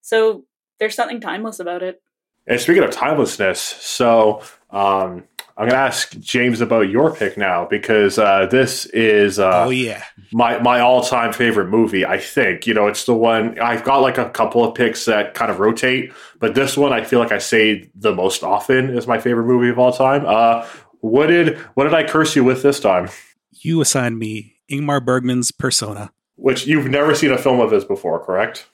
so 0.00 0.44
there's 0.78 0.94
something 0.94 1.20
timeless 1.20 1.60
about 1.60 1.82
it. 1.82 2.02
And 2.46 2.60
speaking 2.60 2.82
of 2.82 2.90
timelessness, 2.90 3.60
so 3.60 4.42
um, 4.70 5.24
I'm 5.56 5.68
going 5.68 5.70
to 5.70 5.76
ask 5.76 6.18
James 6.18 6.60
about 6.60 6.88
your 6.88 7.14
pick 7.14 7.36
now 7.36 7.66
because 7.66 8.18
uh, 8.18 8.46
this 8.50 8.86
is 8.86 9.38
uh, 9.38 9.66
oh 9.66 9.70
yeah 9.70 10.02
my 10.32 10.58
my 10.58 10.80
all 10.80 11.02
time 11.02 11.32
favorite 11.32 11.68
movie. 11.68 12.06
I 12.06 12.18
think 12.18 12.66
you 12.66 12.74
know 12.74 12.86
it's 12.86 13.04
the 13.04 13.14
one 13.14 13.58
I've 13.60 13.84
got 13.84 13.98
like 13.98 14.18
a 14.18 14.30
couple 14.30 14.64
of 14.64 14.74
picks 14.74 15.04
that 15.04 15.34
kind 15.34 15.50
of 15.50 15.60
rotate, 15.60 16.12
but 16.40 16.54
this 16.54 16.76
one 16.76 16.92
I 16.92 17.04
feel 17.04 17.18
like 17.18 17.32
I 17.32 17.38
say 17.38 17.90
the 17.94 18.14
most 18.14 18.42
often 18.42 18.96
is 18.96 19.06
my 19.06 19.18
favorite 19.18 19.46
movie 19.46 19.68
of 19.68 19.78
all 19.78 19.92
time. 19.92 20.24
Uh, 20.26 20.66
what 21.00 21.26
did 21.26 21.58
what 21.74 21.84
did 21.84 21.94
I 21.94 22.04
curse 22.04 22.34
you 22.34 22.44
with 22.44 22.62
this 22.62 22.80
time? 22.80 23.08
You 23.50 23.80
assigned 23.82 24.18
me 24.18 24.56
Ingmar 24.70 25.04
Bergman's 25.04 25.52
Persona, 25.52 26.12
which 26.36 26.66
you've 26.66 26.88
never 26.88 27.14
seen 27.14 27.30
a 27.30 27.38
film 27.38 27.60
of 27.60 27.70
his 27.70 27.84
before, 27.84 28.24
correct? 28.24 28.68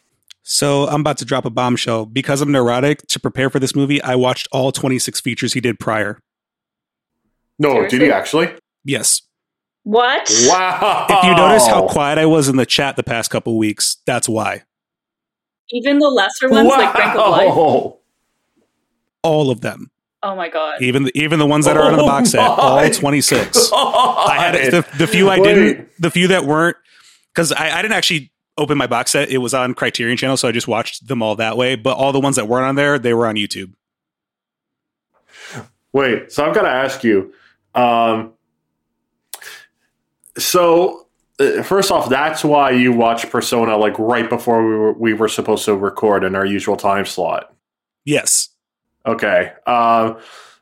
So 0.50 0.88
I'm 0.88 1.02
about 1.02 1.18
to 1.18 1.26
drop 1.26 1.44
a 1.44 1.50
bombshell. 1.50 2.06
Because 2.06 2.40
I'm 2.40 2.50
neurotic, 2.50 3.06
to 3.08 3.20
prepare 3.20 3.50
for 3.50 3.58
this 3.58 3.76
movie, 3.76 4.02
I 4.02 4.14
watched 4.14 4.48
all 4.50 4.72
26 4.72 5.20
features 5.20 5.52
he 5.52 5.60
did 5.60 5.78
prior. 5.78 6.20
No, 7.58 7.74
Seriously? 7.74 7.98
did 7.98 8.04
he 8.06 8.12
actually? 8.12 8.54
Yes. 8.82 9.20
What? 9.82 10.30
Wow. 10.46 11.06
If 11.10 11.24
you 11.24 11.34
notice 11.34 11.66
how 11.66 11.86
quiet 11.86 12.16
I 12.16 12.24
was 12.24 12.48
in 12.48 12.56
the 12.56 12.64
chat 12.64 12.96
the 12.96 13.02
past 13.02 13.30
couple 13.30 13.58
weeks, 13.58 13.98
that's 14.06 14.26
why. 14.26 14.62
Even 15.70 15.98
the 15.98 16.08
lesser 16.08 16.48
ones, 16.48 16.70
wow. 16.70 16.78
like 16.78 16.94
Brink 16.94 17.14
of 17.14 17.30
Life? 17.30 17.94
All 19.22 19.50
of 19.50 19.60
them. 19.60 19.90
Oh 20.22 20.34
my 20.34 20.48
god! 20.48 20.82
Even 20.82 21.04
the, 21.04 21.12
even 21.14 21.38
the 21.38 21.46
ones 21.46 21.64
that 21.66 21.76
are 21.76 21.84
on 21.84 21.96
the 21.96 22.02
box 22.02 22.30
set, 22.30 22.40
oh 22.40 22.52
all 22.54 22.90
twenty 22.90 23.20
six. 23.20 23.70
I 23.72 24.36
had 24.36 24.72
the, 24.72 24.86
the 24.96 25.06
few 25.06 25.28
I 25.28 25.38
Wait. 25.38 25.54
didn't, 25.54 25.88
the 26.00 26.10
few 26.10 26.26
that 26.28 26.44
weren't, 26.44 26.76
because 27.32 27.52
I, 27.52 27.78
I 27.78 27.82
didn't 27.82 27.94
actually 27.94 28.32
open 28.58 28.76
my 28.76 28.86
box 28.86 29.12
set. 29.12 29.30
It 29.30 29.38
was 29.38 29.54
on 29.54 29.74
Criterion 29.74 30.16
Channel, 30.16 30.36
so 30.36 30.48
I 30.48 30.52
just 30.52 30.68
watched 30.68 31.08
them 31.08 31.22
all 31.22 31.36
that 31.36 31.56
way. 31.56 31.76
But 31.76 31.96
all 31.96 32.12
the 32.12 32.20
ones 32.20 32.36
that 32.36 32.48
weren't 32.48 32.66
on 32.66 32.74
there, 32.74 32.98
they 32.98 33.14
were 33.14 33.26
on 33.26 33.36
YouTube. 33.36 33.72
Wait, 35.92 36.30
so 36.30 36.44
I've 36.44 36.54
got 36.54 36.62
to 36.62 36.68
ask 36.68 37.02
you. 37.02 37.32
Um, 37.74 38.34
so 40.36 41.06
uh, 41.40 41.62
first 41.62 41.90
off, 41.90 42.08
that's 42.08 42.44
why 42.44 42.70
you 42.70 42.92
watch 42.92 43.28
Persona 43.30 43.76
like 43.76 43.98
right 43.98 44.28
before 44.28 44.66
we 44.66 44.76
were 44.76 44.92
we 44.92 45.12
were 45.14 45.28
supposed 45.28 45.64
to 45.64 45.76
record 45.76 46.24
in 46.24 46.34
our 46.34 46.44
usual 46.44 46.76
time 46.76 47.06
slot. 47.06 47.54
Yes. 48.04 48.50
Okay. 49.06 49.52
Um, 49.66 50.18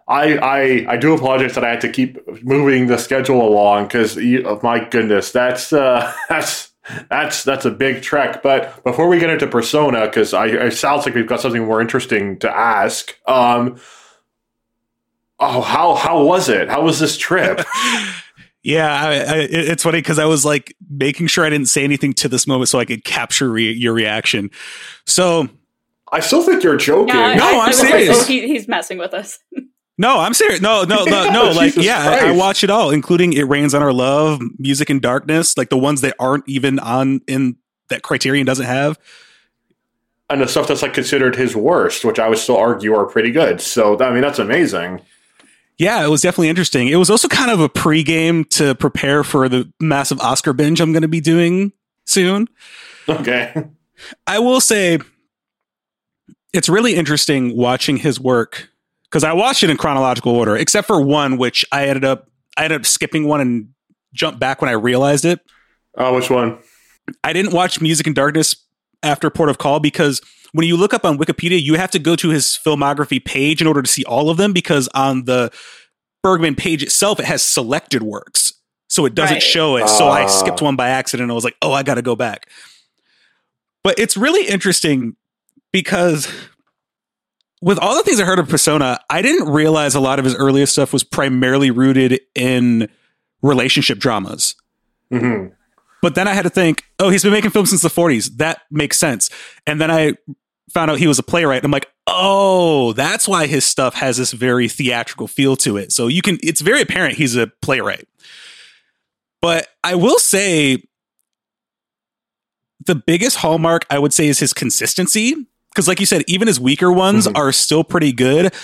I, 0.08 0.38
I 0.38 0.86
I 0.88 0.96
do 0.96 1.14
apologize 1.14 1.54
that 1.54 1.64
I 1.64 1.70
had 1.70 1.80
to 1.80 1.88
keep 1.88 2.44
moving 2.44 2.86
the 2.86 2.98
schedule 2.98 3.46
along 3.46 3.84
because 3.84 4.16
my 4.62 4.86
goodness, 4.88 5.32
that's 5.32 5.72
uh, 5.72 6.12
that's 6.28 6.72
that's 7.08 7.44
that's 7.44 7.64
a 7.64 7.70
big 7.70 8.02
trek. 8.02 8.42
But 8.42 8.82
before 8.84 9.08
we 9.08 9.18
get 9.18 9.30
into 9.30 9.46
Persona, 9.46 10.06
because 10.06 10.34
I 10.34 10.46
it 10.46 10.72
sounds 10.72 11.06
like 11.06 11.14
we've 11.14 11.26
got 11.26 11.40
something 11.40 11.64
more 11.64 11.80
interesting 11.80 12.38
to 12.40 12.50
ask. 12.50 13.16
Um, 13.26 13.76
oh, 15.38 15.60
how 15.60 15.94
how 15.94 16.24
was 16.24 16.48
it? 16.48 16.68
How 16.68 16.82
was 16.82 17.00
this 17.00 17.16
trip? 17.16 17.60
yeah, 18.62 18.92
I, 18.92 19.10
I, 19.10 19.36
it's 19.50 19.82
funny 19.82 19.98
because 19.98 20.18
I 20.18 20.26
was 20.26 20.44
like 20.44 20.74
making 20.88 21.26
sure 21.28 21.44
I 21.44 21.50
didn't 21.50 21.68
say 21.68 21.84
anything 21.84 22.12
to 22.14 22.28
this 22.28 22.46
moment 22.46 22.68
so 22.68 22.78
I 22.78 22.84
could 22.84 23.04
capture 23.04 23.50
re- 23.50 23.72
your 23.72 23.94
reaction. 23.94 24.50
So 25.06 25.48
I 26.12 26.20
still 26.20 26.42
think 26.42 26.62
you're 26.62 26.76
joking. 26.76 27.14
No, 27.14 27.34
no 27.34 27.60
I, 27.60 27.66
am 27.66 27.72
serious. 27.72 28.16
Like, 28.16 28.24
oh, 28.24 28.28
he, 28.28 28.48
he's 28.48 28.68
messing 28.68 28.98
with 28.98 29.14
us. 29.14 29.38
No, 29.98 30.18
I'm 30.20 30.34
serious. 30.34 30.60
No, 30.60 30.84
no, 30.84 31.04
no, 31.04 31.30
no. 31.30 31.50
like, 31.54 31.72
Jesus 31.72 31.84
yeah, 31.84 31.98
I, 31.98 32.28
I 32.28 32.30
watch 32.32 32.62
it 32.62 32.70
all, 32.70 32.90
including 32.90 33.32
It 33.32 33.48
Rains 33.48 33.74
on 33.74 33.82
Our 33.82 33.92
Love, 33.92 34.40
Music 34.58 34.90
in 34.90 35.00
Darkness, 35.00 35.56
like 35.56 35.70
the 35.70 35.78
ones 35.78 36.02
that 36.02 36.14
aren't 36.18 36.46
even 36.48 36.78
on 36.78 37.22
in 37.26 37.56
that 37.88 38.02
Criterion 38.02 38.44
doesn't 38.44 38.66
have. 38.66 38.98
and 40.28 40.40
the 40.40 40.48
stuff 40.48 40.68
that's 40.68 40.82
like 40.82 40.92
considered 40.92 41.36
his 41.36 41.56
worst, 41.56 42.04
which 42.04 42.18
I 42.18 42.28
would 42.28 42.38
still 42.38 42.56
argue 42.56 42.94
are 42.94 43.06
pretty 43.06 43.30
good. 43.30 43.60
So 43.60 43.98
I 43.98 44.12
mean, 44.12 44.22
that's 44.22 44.38
amazing. 44.38 45.00
Yeah, 45.78 46.04
it 46.04 46.08
was 46.08 46.22
definitely 46.22 46.48
interesting. 46.48 46.88
It 46.88 46.96
was 46.96 47.10
also 47.10 47.28
kind 47.28 47.50
of 47.50 47.60
a 47.60 47.68
pregame 47.68 48.48
to 48.50 48.74
prepare 48.74 49.22
for 49.22 49.48
the 49.48 49.70
massive 49.78 50.18
Oscar 50.20 50.52
binge 50.54 50.80
I'm 50.80 50.92
going 50.92 51.02
to 51.02 51.08
be 51.08 51.20
doing 51.20 51.72
soon. 52.04 52.48
Okay. 53.08 53.52
I 54.26 54.38
will 54.38 54.60
say 54.60 54.98
it's 56.54 56.68
really 56.68 56.94
interesting 56.96 57.56
watching 57.56 57.98
his 57.98 58.18
work 58.18 58.70
because 59.10 59.24
I 59.24 59.32
watched 59.32 59.62
it 59.62 59.70
in 59.70 59.76
chronological 59.76 60.32
order, 60.34 60.56
except 60.56 60.86
for 60.86 61.00
one, 61.00 61.36
which 61.38 61.64
I 61.72 61.86
ended 61.86 62.04
up 62.04 62.28
I 62.56 62.64
ended 62.64 62.80
up 62.80 62.86
skipping 62.86 63.26
one 63.28 63.40
and 63.40 63.68
jumped 64.14 64.40
back 64.40 64.60
when 64.62 64.68
I 64.68 64.72
realized 64.72 65.24
it. 65.24 65.40
Oh, 65.98 66.14
which 66.14 66.30
one? 66.30 66.58
I 67.22 67.32
didn't 67.32 67.52
watch 67.52 67.80
Music 67.80 68.06
in 68.06 68.14
Darkness 68.14 68.56
after 69.02 69.28
Port 69.30 69.48
of 69.50 69.58
Call 69.58 69.78
because 69.80 70.20
when 70.52 70.66
you 70.66 70.76
look 70.76 70.94
up 70.94 71.04
on 71.04 71.18
Wikipedia, 71.18 71.62
you 71.62 71.74
have 71.74 71.90
to 71.90 71.98
go 71.98 72.16
to 72.16 72.30
his 72.30 72.46
filmography 72.64 73.22
page 73.24 73.60
in 73.60 73.66
order 73.66 73.82
to 73.82 73.88
see 73.88 74.04
all 74.04 74.30
of 74.30 74.38
them 74.38 74.52
because 74.52 74.88
on 74.94 75.24
the 75.24 75.52
Bergman 76.22 76.54
page 76.54 76.82
itself, 76.82 77.20
it 77.20 77.26
has 77.26 77.42
selected 77.42 78.02
works. 78.02 78.54
So 78.88 79.04
it 79.04 79.14
doesn't 79.14 79.34
Right. 79.36 79.42
show 79.42 79.76
it. 79.76 79.88
So 79.88 80.08
I 80.08 80.22
Ah. 80.22 80.26
skipped 80.26 80.62
one 80.62 80.76
by 80.76 80.88
accident. 80.88 81.30
I 81.30 81.34
was 81.34 81.44
like, 81.44 81.56
oh, 81.60 81.72
I 81.72 81.82
got 81.82 81.94
to 81.96 82.02
go 82.02 82.16
back. 82.16 82.48
But 83.84 83.98
it's 83.98 84.16
really 84.16 84.48
interesting 84.48 85.16
because 85.72 86.26
with 87.66 87.80
all 87.80 87.96
the 87.96 88.04
things 88.04 88.20
I 88.20 88.24
heard 88.24 88.38
of 88.38 88.48
Persona, 88.48 89.00
I 89.10 89.22
didn't 89.22 89.48
realize 89.48 89.96
a 89.96 90.00
lot 90.00 90.20
of 90.20 90.24
his 90.24 90.36
earliest 90.36 90.72
stuff 90.74 90.92
was 90.92 91.02
primarily 91.02 91.72
rooted 91.72 92.20
in 92.36 92.88
relationship 93.42 93.98
dramas. 93.98 94.54
hmm 95.10 95.46
But 96.00 96.14
then 96.14 96.28
I 96.28 96.32
had 96.32 96.42
to 96.42 96.50
think, 96.50 96.84
oh, 97.00 97.10
he's 97.10 97.24
been 97.24 97.32
making 97.32 97.50
films 97.50 97.70
since 97.70 97.82
the 97.82 97.88
40s. 97.88 98.36
That 98.36 98.60
makes 98.70 99.00
sense. 99.00 99.30
And 99.66 99.80
then 99.80 99.90
I 99.90 100.12
found 100.70 100.92
out 100.92 100.98
he 100.98 101.08
was 101.08 101.18
a 101.18 101.24
playwright. 101.24 101.64
I'm 101.64 101.72
like, 101.72 101.90
oh, 102.06 102.92
that's 102.92 103.26
why 103.26 103.48
his 103.48 103.64
stuff 103.64 103.94
has 103.94 104.16
this 104.16 104.30
very 104.30 104.68
theatrical 104.68 105.26
feel 105.26 105.56
to 105.56 105.76
it. 105.76 105.90
So 105.90 106.06
you 106.06 106.22
can, 106.22 106.38
it's 106.44 106.60
very 106.60 106.82
apparent 106.82 107.16
he's 107.16 107.34
a 107.34 107.48
playwright. 107.62 108.06
But 109.42 109.66
I 109.82 109.96
will 109.96 110.20
say 110.20 110.84
the 112.86 112.94
biggest 112.94 113.38
hallmark 113.38 113.86
I 113.90 113.98
would 113.98 114.12
say 114.12 114.28
is 114.28 114.38
his 114.38 114.52
consistency. 114.52 115.48
Because, 115.76 115.88
like 115.88 116.00
you 116.00 116.06
said, 116.06 116.24
even 116.26 116.48
his 116.48 116.58
weaker 116.58 116.90
ones 116.90 117.26
Mhm. 117.28 117.36
are 117.36 117.52
still 117.52 117.84
pretty 117.84 118.10
good. 118.10 118.54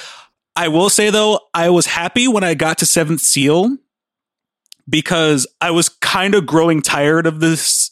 I 0.57 0.69
will 0.69 0.89
say, 0.89 1.11
though, 1.11 1.41
I 1.53 1.69
was 1.69 1.85
happy 1.85 2.27
when 2.27 2.43
I 2.43 2.55
got 2.55 2.79
to 2.79 2.87
Seventh 2.87 3.21
Seal 3.21 3.77
because 4.89 5.47
I 5.61 5.73
was 5.73 5.91
kind 5.91 6.35
of 6.35 6.47
growing 6.47 6.81
tired 6.81 7.27
of 7.27 7.41
this 7.41 7.91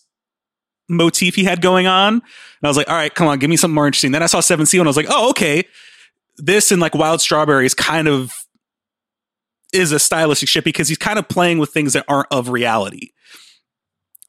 motif 0.88 1.34
he 1.34 1.44
had 1.44 1.60
going 1.60 1.86
on. 1.86 2.14
And 2.14 2.22
I 2.64 2.68
was 2.68 2.78
like, 2.78 2.88
all 2.88 2.96
right, 2.96 3.14
come 3.14 3.28
on, 3.28 3.38
give 3.38 3.50
me 3.50 3.56
something 3.58 3.74
more 3.74 3.86
interesting. 3.86 4.12
Then 4.12 4.22
I 4.22 4.26
saw 4.26 4.40
Seven 4.40 4.64
Seal 4.64 4.80
and 4.80 4.88
I 4.88 4.90
was 4.90 4.96
like, 4.96 5.06
oh, 5.10 5.28
okay. 5.30 5.64
This 6.38 6.72
and 6.72 6.80
like 6.80 6.94
Wild 6.94 7.20
Strawberries 7.20 7.74
kind 7.74 8.08
of 8.08 8.32
is 9.74 9.92
a 9.92 9.98
stylistic 9.98 10.48
shift 10.48 10.64
because 10.64 10.88
he's 10.88 10.98
kind 10.98 11.18
of 11.18 11.28
playing 11.28 11.58
with 11.58 11.70
things 11.70 11.92
that 11.92 12.06
aren't 12.08 12.26
of 12.32 12.48
reality. 12.48 13.10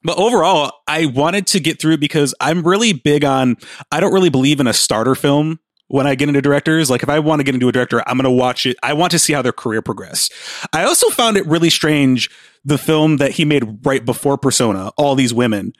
But 0.04 0.18
overall, 0.18 0.72
I 0.88 1.06
wanted 1.06 1.46
to 1.48 1.60
get 1.60 1.80
through 1.80 1.92
it 1.94 2.00
because 2.00 2.34
I'm 2.40 2.62
really 2.66 2.92
big 2.92 3.24
on, 3.24 3.56
I 3.90 4.00
don't 4.00 4.12
really 4.12 4.30
believe 4.30 4.58
in 4.60 4.66
a 4.66 4.72
starter 4.72 5.14
film 5.14 5.60
when 5.88 6.06
I 6.06 6.14
get 6.14 6.28
into 6.28 6.40
directors. 6.42 6.90
Like 6.90 7.02
if 7.02 7.08
I 7.08 7.18
want 7.20 7.40
to 7.40 7.44
get 7.44 7.54
into 7.54 7.68
a 7.68 7.72
director, 7.72 8.02
I'm 8.08 8.16
going 8.16 8.24
to 8.24 8.30
watch 8.30 8.66
it. 8.66 8.76
I 8.82 8.94
want 8.94 9.12
to 9.12 9.18
see 9.18 9.32
how 9.32 9.42
their 9.42 9.52
career 9.52 9.80
progress. 9.82 10.28
I 10.72 10.84
also 10.84 11.08
found 11.10 11.36
it 11.36 11.46
really 11.46 11.70
strange 11.70 12.30
the 12.64 12.78
film 12.78 13.18
that 13.18 13.32
he 13.32 13.44
made 13.44 13.84
right 13.86 14.04
before 14.04 14.36
Persona, 14.38 14.90
All 14.96 15.14
These 15.14 15.32
Women. 15.34 15.72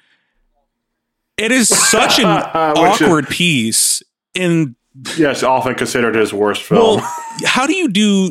It 1.37 1.51
is 1.51 1.69
such 1.69 2.19
an 2.19 2.27
is- 2.39 2.45
awkward 2.55 3.29
piece 3.29 4.03
in 4.35 4.77
Yes, 5.17 5.43
often 5.43 5.75
considered 5.75 6.15
his 6.15 6.35
worst 6.35 6.63
film. 6.63 6.99
well, 6.99 7.17
how 7.47 7.67
do 7.67 7.75
you 7.75 7.89
do 7.89 8.31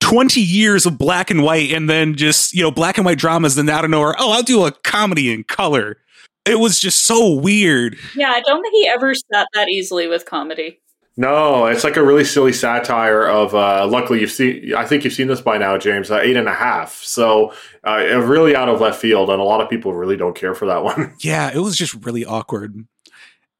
20 0.00 0.40
years 0.40 0.86
of 0.86 0.98
black 0.98 1.30
and 1.30 1.42
white 1.42 1.70
and 1.72 1.88
then 1.88 2.14
just, 2.16 2.52
you 2.54 2.62
know, 2.62 2.70
black 2.70 2.96
and 2.98 3.04
white 3.04 3.18
dramas, 3.18 3.54
then 3.54 3.68
out 3.68 3.84
of 3.84 3.90
nowhere, 3.90 4.14
oh, 4.18 4.32
I'll 4.32 4.42
do 4.42 4.64
a 4.64 4.72
comedy 4.72 5.32
in 5.32 5.44
color. 5.44 5.98
It 6.46 6.58
was 6.58 6.80
just 6.80 7.06
so 7.06 7.34
weird. 7.34 7.96
Yeah, 8.16 8.30
I 8.30 8.40
don't 8.40 8.62
think 8.62 8.74
he 8.74 8.88
ever 8.88 9.14
sat 9.14 9.46
that 9.54 9.68
easily 9.68 10.08
with 10.08 10.24
comedy. 10.24 10.80
no, 11.16 11.66
it's 11.66 11.84
like 11.84 11.96
a 11.98 12.02
really 12.02 12.24
silly 12.24 12.52
satire 12.52 13.26
of. 13.26 13.54
Uh, 13.54 13.86
luckily, 13.86 14.20
you've 14.20 14.30
seen. 14.30 14.74
I 14.74 14.86
think 14.86 15.04
you've 15.04 15.12
seen 15.12 15.28
this 15.28 15.42
by 15.42 15.58
now, 15.58 15.76
James. 15.76 16.10
Uh, 16.10 16.18
eight 16.22 16.36
and 16.36 16.48
a 16.48 16.54
half. 16.54 16.94
So, 17.02 17.52
uh, 17.86 17.98
really 18.22 18.56
out 18.56 18.70
of 18.70 18.80
left 18.80 18.98
field, 19.00 19.28
and 19.28 19.38
a 19.38 19.44
lot 19.44 19.60
of 19.60 19.68
people 19.68 19.92
really 19.92 20.16
don't 20.16 20.34
care 20.34 20.54
for 20.54 20.64
that 20.66 20.82
one. 20.82 21.14
Yeah, 21.20 21.50
it 21.54 21.58
was 21.58 21.76
just 21.76 21.94
really 22.06 22.24
awkward. 22.24 22.74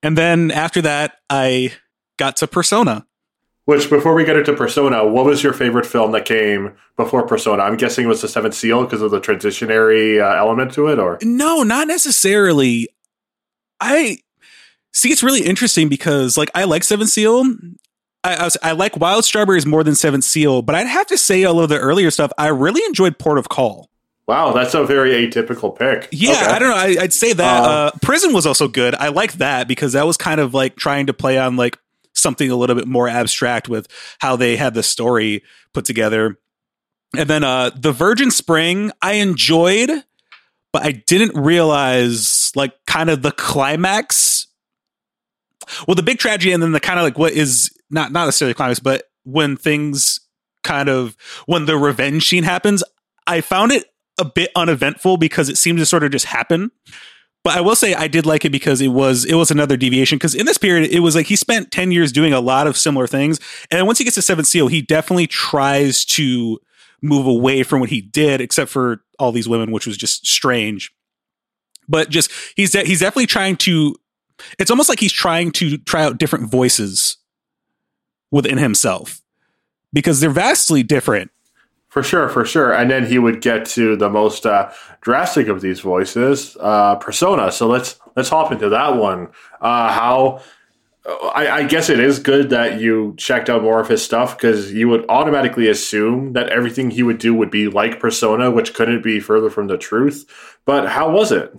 And 0.02 0.16
then 0.16 0.50
after 0.50 0.80
that, 0.82 1.16
I 1.28 1.72
got 2.18 2.36
to 2.36 2.46
Persona. 2.46 3.06
Which, 3.70 3.88
before 3.88 4.14
we 4.14 4.24
get 4.24 4.34
into 4.36 4.52
Persona, 4.52 5.06
what 5.06 5.24
was 5.24 5.44
your 5.44 5.52
favorite 5.52 5.86
film 5.86 6.10
that 6.10 6.24
came 6.24 6.72
before 6.96 7.24
Persona? 7.24 7.62
I'm 7.62 7.76
guessing 7.76 8.04
it 8.06 8.08
was 8.08 8.20
The 8.20 8.26
Seventh 8.26 8.54
Seal 8.56 8.82
because 8.82 9.00
of 9.00 9.12
the 9.12 9.20
transitionary 9.20 10.20
uh, 10.20 10.36
element 10.36 10.72
to 10.74 10.88
it, 10.88 10.98
or 10.98 11.18
No, 11.22 11.62
not 11.62 11.86
necessarily. 11.86 12.88
I 13.80 14.18
see. 14.92 15.10
It's 15.12 15.22
really 15.22 15.42
interesting 15.42 15.88
because, 15.88 16.36
like, 16.36 16.50
I 16.52 16.64
like 16.64 16.82
Seven 16.82 17.06
Seal. 17.06 17.44
I, 18.24 18.34
I, 18.34 18.42
was, 18.42 18.56
I 18.60 18.72
like 18.72 18.96
Wild 18.96 19.24
Strawberries 19.24 19.66
more 19.66 19.84
than 19.84 19.94
Seven 19.94 20.20
Seal, 20.20 20.62
but 20.62 20.74
I'd 20.74 20.88
have 20.88 21.06
to 21.06 21.16
say, 21.16 21.44
all 21.44 21.60
of 21.60 21.68
the 21.68 21.78
earlier 21.78 22.10
stuff, 22.10 22.32
I 22.36 22.48
really 22.48 22.82
enjoyed 22.86 23.20
Port 23.20 23.38
of 23.38 23.48
Call. 23.50 23.88
wow, 24.26 24.52
that's 24.52 24.74
a 24.74 24.84
very 24.84 25.12
atypical 25.12 25.78
pick. 25.78 26.08
Yeah, 26.10 26.32
Okay. 26.32 26.44
I 26.46 26.58
don't 26.58 26.70
know. 26.70 26.76
I, 26.76 27.04
I'd 27.04 27.12
say 27.12 27.34
that 27.34 27.60
Um, 27.62 27.70
uh, 27.70 27.90
Prison 28.02 28.32
was 28.32 28.46
also 28.46 28.66
good. 28.66 28.96
I 28.96 29.10
liked 29.10 29.38
that 29.38 29.68
because 29.68 29.92
that 29.92 30.06
was 30.06 30.16
kind 30.16 30.40
of 30.40 30.54
like 30.54 30.74
trying 30.74 31.06
to 31.06 31.12
play 31.14 31.38
on 31.38 31.54
like 31.54 31.78
something 32.14 32.50
a 32.50 32.56
little 32.56 32.76
bit 32.76 32.86
more 32.86 33.08
abstract 33.08 33.68
with 33.68 33.86
how 34.20 34.36
they 34.36 34.56
had 34.56 34.74
the 34.74 34.82
story 34.82 35.42
put 35.72 35.84
together. 35.84 36.38
And 37.16 37.28
then 37.28 37.44
uh, 37.44 37.70
the 37.70 37.92
Virgin 37.92 38.30
Spring, 38.30 38.92
I 39.02 39.14
enjoyed, 39.14 39.90
but 40.72 40.82
I 40.84 40.92
didn't 40.92 41.40
realize 41.40 42.52
like 42.54 42.72
kind 42.86 43.10
of 43.10 43.22
the 43.22 43.32
climax. 43.32 44.46
Well, 45.86 45.94
the 45.94 46.02
big 46.02 46.18
tragedy, 46.18 46.52
and 46.52 46.62
then 46.62 46.72
the 46.72 46.80
kind 46.80 46.98
of 46.98 47.04
like 47.04 47.18
what 47.18 47.32
is 47.32 47.70
not 47.90 48.12
not 48.12 48.26
necessarily 48.26 48.54
climax, 48.54 48.80
but 48.80 49.04
when 49.24 49.56
things 49.56 50.20
kind 50.62 50.88
of 50.88 51.16
when 51.46 51.66
the 51.66 51.76
revenge 51.76 52.28
scene 52.28 52.44
happens, 52.44 52.82
I 53.26 53.40
found 53.40 53.72
it 53.72 53.86
a 54.18 54.24
bit 54.24 54.50
uneventful 54.54 55.16
because 55.16 55.48
it 55.48 55.56
seemed 55.56 55.78
to 55.78 55.86
sort 55.86 56.04
of 56.04 56.10
just 56.10 56.26
happen. 56.26 56.70
But 57.42 57.56
I 57.56 57.62
will 57.62 57.74
say 57.74 57.94
I 57.94 58.06
did 58.06 58.26
like 58.26 58.44
it 58.44 58.50
because 58.50 58.80
it 58.80 58.88
was 58.88 59.24
it 59.24 59.34
was 59.34 59.50
another 59.50 59.76
deviation 59.76 60.18
because 60.18 60.34
in 60.34 60.46
this 60.46 60.58
period 60.58 60.90
it 60.90 61.00
was 61.00 61.14
like 61.14 61.26
he 61.26 61.36
spent 61.36 61.70
10 61.70 61.90
years 61.90 62.12
doing 62.12 62.32
a 62.32 62.40
lot 62.40 62.66
of 62.66 62.76
similar 62.76 63.06
things 63.06 63.40
and 63.70 63.86
once 63.86 63.98
he 63.98 64.04
gets 64.04 64.16
to 64.16 64.20
7th 64.20 64.46
seal 64.46 64.68
he 64.68 64.82
definitely 64.82 65.26
tries 65.26 66.04
to 66.04 66.58
move 67.02 67.26
away 67.26 67.62
from 67.62 67.80
what 67.80 67.88
he 67.88 68.02
did 68.02 68.42
except 68.42 68.70
for 68.70 69.02
all 69.18 69.32
these 69.32 69.48
women 69.48 69.70
which 69.70 69.86
was 69.86 69.96
just 69.96 70.26
strange. 70.26 70.92
But 71.88 72.10
just 72.10 72.30
he's 72.56 72.72
de- 72.72 72.84
he's 72.84 73.00
definitely 73.00 73.26
trying 73.26 73.56
to 73.58 73.96
it's 74.58 74.70
almost 74.70 74.88
like 74.88 75.00
he's 75.00 75.12
trying 75.12 75.50
to 75.52 75.78
try 75.78 76.04
out 76.04 76.18
different 76.18 76.50
voices 76.50 77.16
within 78.30 78.58
himself 78.58 79.20
because 79.92 80.20
they're 80.20 80.30
vastly 80.30 80.82
different. 80.82 81.30
For 81.90 82.02
sure, 82.02 82.28
for 82.28 82.44
sure. 82.44 82.72
And 82.72 82.90
then 82.90 83.04
he 83.04 83.18
would 83.18 83.40
get 83.40 83.66
to 83.66 83.96
the 83.96 84.08
most 84.08 84.46
uh, 84.46 84.72
drastic 85.00 85.48
of 85.48 85.60
these 85.60 85.80
voices, 85.80 86.56
uh, 86.60 86.96
persona. 86.96 87.50
So 87.50 87.66
let's 87.66 88.00
let's 88.16 88.28
hop 88.28 88.52
into 88.52 88.68
that 88.68 88.96
one. 88.96 89.28
Uh, 89.60 89.92
how 89.92 90.40
I, 91.06 91.48
I 91.48 91.62
guess 91.64 91.88
it 91.88 91.98
is 91.98 92.18
good 92.18 92.50
that 92.50 92.80
you 92.80 93.14
checked 93.16 93.48
out 93.50 93.62
more 93.62 93.80
of 93.80 93.88
his 93.88 94.04
stuff 94.04 94.36
because 94.36 94.72
you 94.72 94.88
would 94.88 95.04
automatically 95.08 95.68
assume 95.68 96.34
that 96.34 96.50
everything 96.50 96.90
he 96.90 97.02
would 97.02 97.18
do 97.18 97.34
would 97.34 97.50
be 97.50 97.68
like 97.68 97.98
persona, 97.98 98.50
which 98.50 98.74
couldn't 98.74 99.02
be 99.02 99.18
further 99.18 99.50
from 99.50 99.66
the 99.66 99.78
truth. 99.78 100.58
But 100.64 100.88
how 100.88 101.10
was 101.10 101.32
it? 101.32 101.52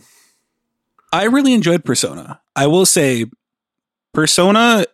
I 1.11 1.25
really 1.25 1.53
enjoyed 1.53 1.83
Persona. 1.83 2.39
I 2.55 2.67
will 2.67 2.85
say, 2.85 3.25
Persona 4.13 4.85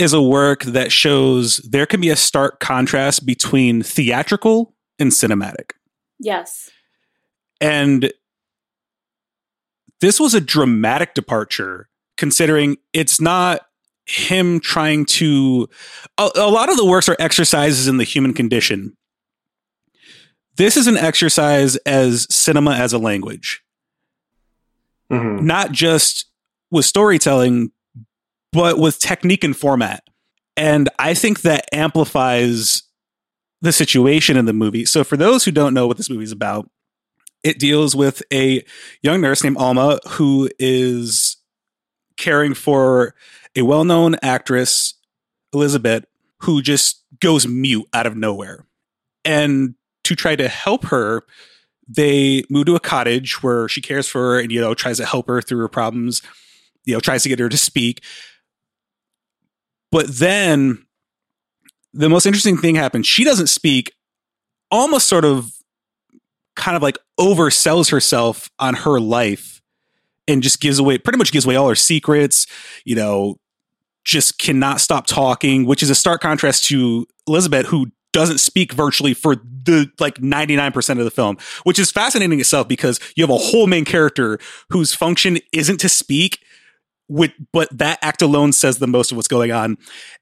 is 0.00 0.12
a 0.12 0.22
work 0.22 0.62
that 0.64 0.90
shows 0.90 1.58
there 1.58 1.86
can 1.86 2.00
be 2.00 2.08
a 2.08 2.16
stark 2.16 2.58
contrast 2.60 3.26
between 3.26 3.82
theatrical 3.82 4.74
and 4.98 5.10
cinematic. 5.12 5.72
Yes. 6.18 6.70
And 7.60 8.12
this 10.00 10.18
was 10.18 10.34
a 10.34 10.40
dramatic 10.40 11.14
departure 11.14 11.88
considering 12.16 12.76
it's 12.92 13.20
not 13.20 13.66
him 14.06 14.58
trying 14.60 15.04
to. 15.04 15.68
A, 16.18 16.30
a 16.36 16.50
lot 16.50 16.70
of 16.70 16.76
the 16.76 16.84
works 16.86 17.08
are 17.08 17.16
exercises 17.18 17.86
in 17.86 17.98
the 17.98 18.04
human 18.04 18.32
condition. 18.32 18.96
This 20.56 20.76
is 20.76 20.86
an 20.86 20.96
exercise 20.96 21.76
as 21.86 22.26
cinema 22.34 22.72
as 22.72 22.92
a 22.92 22.98
language 22.98 23.62
Mhm. 25.12 25.42
not 25.42 25.72
just 25.72 26.26
with 26.70 26.84
storytelling, 26.86 27.72
but 28.52 28.78
with 28.78 28.98
technique 28.98 29.44
and 29.44 29.56
format. 29.56 30.02
And 30.56 30.88
I 30.98 31.14
think 31.14 31.42
that 31.42 31.66
amplifies 31.72 32.82
the 33.62 33.72
situation 33.72 34.36
in 34.36 34.46
the 34.46 34.52
movie. 34.52 34.84
So 34.84 35.04
for 35.04 35.16
those 35.16 35.44
who 35.44 35.50
don't 35.50 35.74
know 35.74 35.86
what 35.86 35.96
this 35.96 36.10
movie 36.10 36.24
is 36.24 36.32
about, 36.32 36.70
it 37.42 37.58
deals 37.58 37.96
with 37.96 38.22
a 38.32 38.64
young 39.02 39.20
nurse 39.20 39.42
named 39.42 39.56
Alma 39.56 39.98
who 40.08 40.50
is 40.58 41.36
caring 42.16 42.54
for 42.54 43.14
a 43.56 43.62
well-known 43.62 44.16
actress, 44.22 44.94
Elizabeth, 45.52 46.04
who 46.42 46.62
just 46.62 47.04
goes 47.20 47.46
mute 47.46 47.86
out 47.92 48.06
of 48.06 48.16
nowhere. 48.16 48.66
And 49.24 49.74
to 50.04 50.14
try 50.14 50.36
to 50.36 50.48
help 50.48 50.86
her, 50.86 51.22
they 51.90 52.44
move 52.48 52.66
to 52.66 52.76
a 52.76 52.80
cottage 52.80 53.42
where 53.42 53.68
she 53.68 53.80
cares 53.80 54.06
for 54.06 54.20
her 54.20 54.40
and 54.40 54.52
you 54.52 54.60
know 54.60 54.74
tries 54.74 54.98
to 54.98 55.04
help 55.04 55.26
her 55.26 55.42
through 55.42 55.58
her 55.58 55.68
problems 55.68 56.22
you 56.84 56.94
know 56.94 57.00
tries 57.00 57.22
to 57.24 57.28
get 57.28 57.38
her 57.38 57.48
to 57.48 57.56
speak 57.56 58.02
but 59.90 60.06
then 60.08 60.84
the 61.92 62.08
most 62.08 62.26
interesting 62.26 62.56
thing 62.56 62.74
happens 62.74 63.06
she 63.06 63.24
doesn't 63.24 63.48
speak 63.48 63.92
almost 64.70 65.08
sort 65.08 65.24
of 65.24 65.52
kind 66.56 66.76
of 66.76 66.82
like 66.82 66.98
oversells 67.18 67.90
herself 67.90 68.50
on 68.58 68.74
her 68.74 69.00
life 69.00 69.60
and 70.28 70.42
just 70.42 70.60
gives 70.60 70.78
away 70.78 70.98
pretty 70.98 71.18
much 71.18 71.32
gives 71.32 71.44
away 71.44 71.56
all 71.56 71.68
her 71.68 71.74
secrets 71.74 72.46
you 72.84 72.94
know 72.94 73.36
just 74.04 74.38
cannot 74.38 74.80
stop 74.80 75.06
talking 75.06 75.66
which 75.66 75.82
is 75.82 75.90
a 75.90 75.94
stark 75.94 76.20
contrast 76.20 76.64
to 76.64 77.06
elizabeth 77.26 77.66
who 77.66 77.86
doesn't 78.12 78.38
speak 78.38 78.72
virtually 78.72 79.14
for 79.14 79.36
the 79.36 79.90
like 79.98 80.16
99% 80.16 80.98
of 80.98 81.04
the 81.04 81.10
film, 81.10 81.36
which 81.64 81.78
is 81.78 81.90
fascinating 81.90 82.40
itself 82.40 82.68
because 82.68 82.98
you 83.14 83.22
have 83.22 83.30
a 83.30 83.38
whole 83.38 83.66
main 83.66 83.84
character 83.84 84.38
whose 84.70 84.94
function 84.94 85.38
isn't 85.52 85.78
to 85.78 85.88
speak 85.88 86.40
with 87.10 87.32
but 87.52 87.68
that 87.76 87.98
act 88.02 88.22
alone 88.22 88.52
says 88.52 88.78
the 88.78 88.86
most 88.86 89.10
of 89.10 89.16
what's 89.16 89.28
going 89.28 89.50
on. 89.50 89.76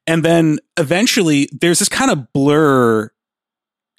And 0.06 0.24
then 0.24 0.58
eventually 0.78 1.48
there's 1.52 1.78
this 1.78 1.88
kind 1.88 2.10
of 2.10 2.32
blur 2.32 3.10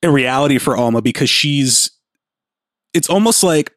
in 0.02 0.12
reality 0.12 0.58
for 0.58 0.76
Alma 0.76 1.02
because 1.02 1.30
she's 1.30 1.92
it's 2.94 3.10
almost 3.10 3.44
like 3.44 3.74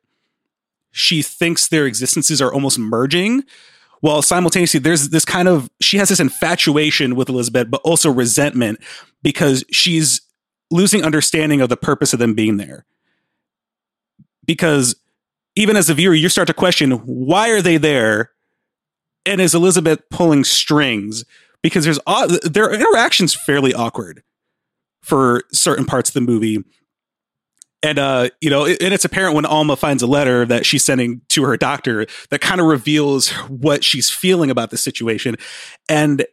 she 0.92 1.20
thinks 1.20 1.68
their 1.68 1.87
existences 1.87 2.40
are 2.40 2.53
almost 2.53 2.79
merging 2.79 3.44
while 4.01 4.22
simultaneously 4.22 4.81
there's 4.81 5.11
this 5.11 5.25
kind 5.25 5.46
of 5.46 5.70
she 5.81 5.98
has 5.98 6.09
this 6.09 6.20
infatuation 6.20 7.14
with 7.14 7.29
Elizabeth, 7.29 7.70
but 7.70 7.81
also 7.85 8.11
resentment 8.11 8.81
because 9.22 9.62
she's 9.70 10.22
losing 10.70 11.05
understanding 11.05 11.61
of 11.61 11.68
the 11.68 11.77
purpose 11.77 12.14
of 12.14 12.18
them 12.18 12.35
being 12.35 12.57
there. 12.57 12.87
Because 14.46 14.96
even 15.55 15.77
as 15.77 15.90
a 15.90 15.94
viewer, 15.94 16.14
you 16.14 16.31
start 16.31 16.48
to 16.48 16.55
question 16.55 16.92
why 16.92 17.51
are 17.51 17.61
they 17.61 17.77
there, 17.77 18.31
and 19.27 19.41
is 19.41 19.55
Elizabeth 19.55 20.01
pulling 20.11 20.45
strings? 20.45 21.25
Because 21.63 21.85
there's 21.85 22.01
their 22.43 22.73
interactions 22.73 23.35
fairly 23.35 23.73
awkward 23.73 24.23
for 25.03 25.45
certain 25.53 25.85
parts 25.85 26.11
of 26.11 26.15
the 26.15 26.21
movie 26.21 26.65
and 27.83 27.99
uh, 27.99 28.29
you 28.41 28.49
know, 28.49 28.67
and 28.67 28.95
it's 28.95 29.05
apparent 29.05 29.35
when 29.35 29.45
Alma 29.45 29.77
finds 29.77 30.03
a 30.03 30.07
letter 30.07 30.47
that 30.47 30.65
she's 30.65 30.85
sending 30.85 31.21
to 31.31 31.43
her 31.43 31.57
doctor 31.57 32.07
that 32.31 32.41
kind 32.41 32.61
of 32.61 32.67
reveals 32.67 33.31
what 33.49 33.83
she's 33.83 34.09
feeling 34.09 34.51
about 34.51 34.71
the 34.71 34.77
situation, 34.77 35.37
and 35.89 36.25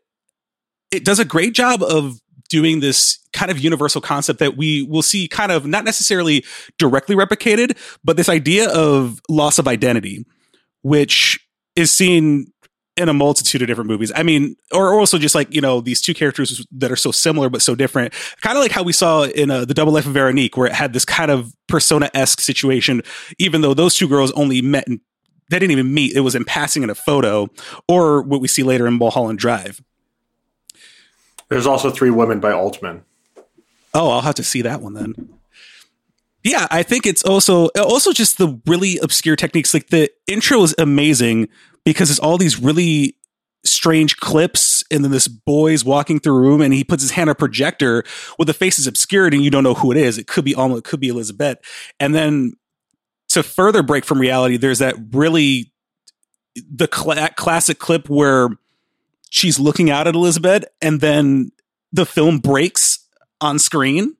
it 0.91 1.03
does 1.03 1.19
a 1.19 1.25
great 1.25 1.53
job 1.53 1.81
of 1.81 2.19
doing 2.49 2.79
this 2.79 3.19
kind 3.31 3.51
of 3.51 3.59
universal 3.59 4.01
concept 4.01 4.39
that 4.39 4.57
we 4.57 4.83
will 4.83 5.03
see 5.03 5.27
kind 5.27 5.51
of 5.51 5.67
not 5.67 5.85
necessarily 5.85 6.43
directly 6.79 7.15
replicated, 7.15 7.77
but 8.03 8.17
this 8.17 8.29
idea 8.29 8.69
of 8.69 9.19
loss 9.29 9.59
of 9.59 9.67
identity, 9.67 10.25
which 10.81 11.39
is 11.75 11.91
seen 11.91 12.51
in 12.99 13.09
a 13.09 13.13
multitude 13.13 13.61
of 13.61 13.67
different 13.67 13.89
movies. 13.89 14.11
I 14.15 14.23
mean, 14.23 14.55
or 14.71 14.93
also 14.93 15.17
just 15.17 15.33
like, 15.33 15.53
you 15.53 15.61
know, 15.61 15.81
these 15.81 16.01
two 16.01 16.13
characters 16.13 16.65
that 16.71 16.91
are 16.91 16.95
so 16.95 17.11
similar 17.11 17.49
but 17.49 17.61
so 17.61 17.75
different. 17.75 18.13
Kind 18.41 18.57
of 18.57 18.61
like 18.61 18.71
how 18.71 18.83
we 18.83 18.93
saw 18.93 19.23
in 19.23 19.49
uh, 19.49 19.65
The 19.65 19.73
Double 19.73 19.93
Life 19.93 20.05
of 20.05 20.13
Veronique, 20.13 20.57
where 20.57 20.67
it 20.67 20.73
had 20.73 20.93
this 20.93 21.05
kind 21.05 21.31
of 21.31 21.53
persona 21.67 22.09
esque 22.13 22.41
situation, 22.41 23.01
even 23.39 23.61
though 23.61 23.73
those 23.73 23.95
two 23.95 24.07
girls 24.07 24.31
only 24.33 24.61
met 24.61 24.87
and 24.87 24.99
they 25.49 25.57
didn't 25.57 25.71
even 25.71 25.93
meet. 25.93 26.15
It 26.15 26.19
was 26.19 26.35
in 26.35 26.45
passing 26.45 26.83
in 26.83 26.89
a 26.89 26.95
photo, 26.95 27.49
or 27.87 28.21
what 28.21 28.41
we 28.41 28.47
see 28.47 28.63
later 28.63 28.85
in 28.85 28.95
Mulholland 28.95 29.39
Drive. 29.39 29.81
There's 31.47 31.65
also 31.65 31.89
Three 31.89 32.11
Women 32.11 32.39
by 32.39 32.51
Altman. 32.51 33.03
Oh, 33.93 34.11
I'll 34.11 34.21
have 34.21 34.35
to 34.35 34.43
see 34.43 34.61
that 34.61 34.81
one 34.81 34.93
then. 34.93 35.39
Yeah, 36.43 36.67
I 36.71 36.83
think 36.83 37.05
it's 37.05 37.23
also 37.23 37.67
also 37.75 38.13
just 38.13 38.37
the 38.37 38.61
really 38.65 38.97
obscure 38.99 39.35
techniques. 39.35 39.73
Like 39.73 39.87
the 39.87 40.09
intro 40.27 40.61
is 40.63 40.73
amazing, 40.77 41.49
because 41.85 42.09
it's 42.09 42.19
all 42.19 42.37
these 42.37 42.59
really 42.59 43.15
strange 43.65 44.17
clips 44.17 44.83
and 44.89 45.03
then 45.03 45.11
this 45.11 45.27
boy's 45.27 45.83
walking 45.83 46.19
through 46.19 46.37
a 46.37 46.39
room 46.39 46.61
and 46.61 46.73
he 46.73 46.83
puts 46.83 47.03
his 47.03 47.11
hand 47.11 47.29
on 47.29 47.33
a 47.33 47.35
projector 47.35 48.03
with 48.37 48.47
the 48.47 48.53
face 48.53 48.79
is 48.79 48.87
obscured 48.87 49.33
and 49.33 49.43
you 49.43 49.49
don't 49.49 49.63
know 49.63 49.73
who 49.73 49.91
it 49.91 49.97
is. 49.97 50.17
It 50.17 50.27
could 50.27 50.45
be 50.45 50.55
Alma, 50.55 50.77
it 50.77 50.83
could 50.83 50.99
be 50.99 51.09
Elizabeth. 51.09 51.59
And 51.99 52.15
then 52.15 52.53
to 53.29 53.43
further 53.43 53.83
break 53.83 54.05
from 54.05 54.19
reality, 54.19 54.57
there's 54.57 54.79
that 54.79 54.95
really 55.11 55.71
the 56.55 56.87
cl- 56.91 57.29
classic 57.35 57.79
clip 57.79 58.09
where 58.09 58.49
she's 59.29 59.59
looking 59.59 59.89
out 59.89 60.07
at 60.07 60.15
Elizabeth 60.15 60.65
and 60.81 61.01
then 61.01 61.51
the 61.91 62.05
film 62.05 62.39
breaks 62.39 63.07
on 63.41 63.59
screen 63.59 64.15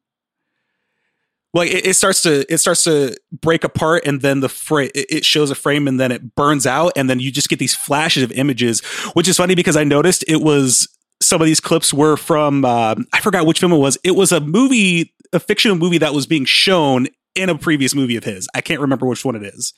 like 1.54 1.72
it, 1.72 1.88
it, 1.88 1.94
starts 1.96 2.22
to 2.24 2.52
it 2.52 2.58
starts 2.60 2.84
to 2.84 3.16
break 3.32 3.64
apart 3.64 4.04
and 4.06 4.22
then 4.22 4.40
the 4.40 4.50
frame 4.50 4.92
it 4.94 5.26
shows 5.26 5.50
a 5.50 5.56
frame 5.56 5.88
and 5.88 6.00
then 6.00 6.12
it 6.12 6.36
burns 6.36 6.68
out 6.68 6.94
and 6.96 7.10
then 7.10 7.20
you 7.20 7.32
just 7.32 7.50
get 7.50 7.60
these 7.60 7.76
flashes 7.76 8.24
of 8.24 8.32
images 8.34 8.82
which 9.14 9.28
is 9.28 9.38
funny 9.38 9.56
because 9.56 9.76
i 9.76 9.84
noticed 9.84 10.24
it 10.28 10.42
was 10.42 10.88
some 11.22 11.42
of 11.42 11.48
these 11.48 11.60
clips 11.60 11.94
were 11.94 12.18
from 12.18 12.66
uh, 12.66 12.96
i 13.14 13.20
forgot 13.20 13.46
which 13.46 13.60
film 13.60 13.74
it 13.74 13.78
was. 13.78 13.98
It 14.04 14.12
was 14.12 14.32
a 14.32 14.40
movie 14.40 15.14
a 15.32 15.40
fictional 15.40 15.78
movie 15.78 16.00
that 16.00 16.14
was 16.14 16.26
being 16.26 16.46
shown 16.46 17.08
in 17.36 17.50
a 17.50 17.58
previous 17.58 17.94
movie 17.94 18.16
of 18.16 18.24
his. 18.24 18.48
I 18.56 18.62
can't 18.62 18.82
remember 18.82 19.06
which 19.06 19.24
one 19.24 19.36
it 19.36 19.44
is. 19.44 19.74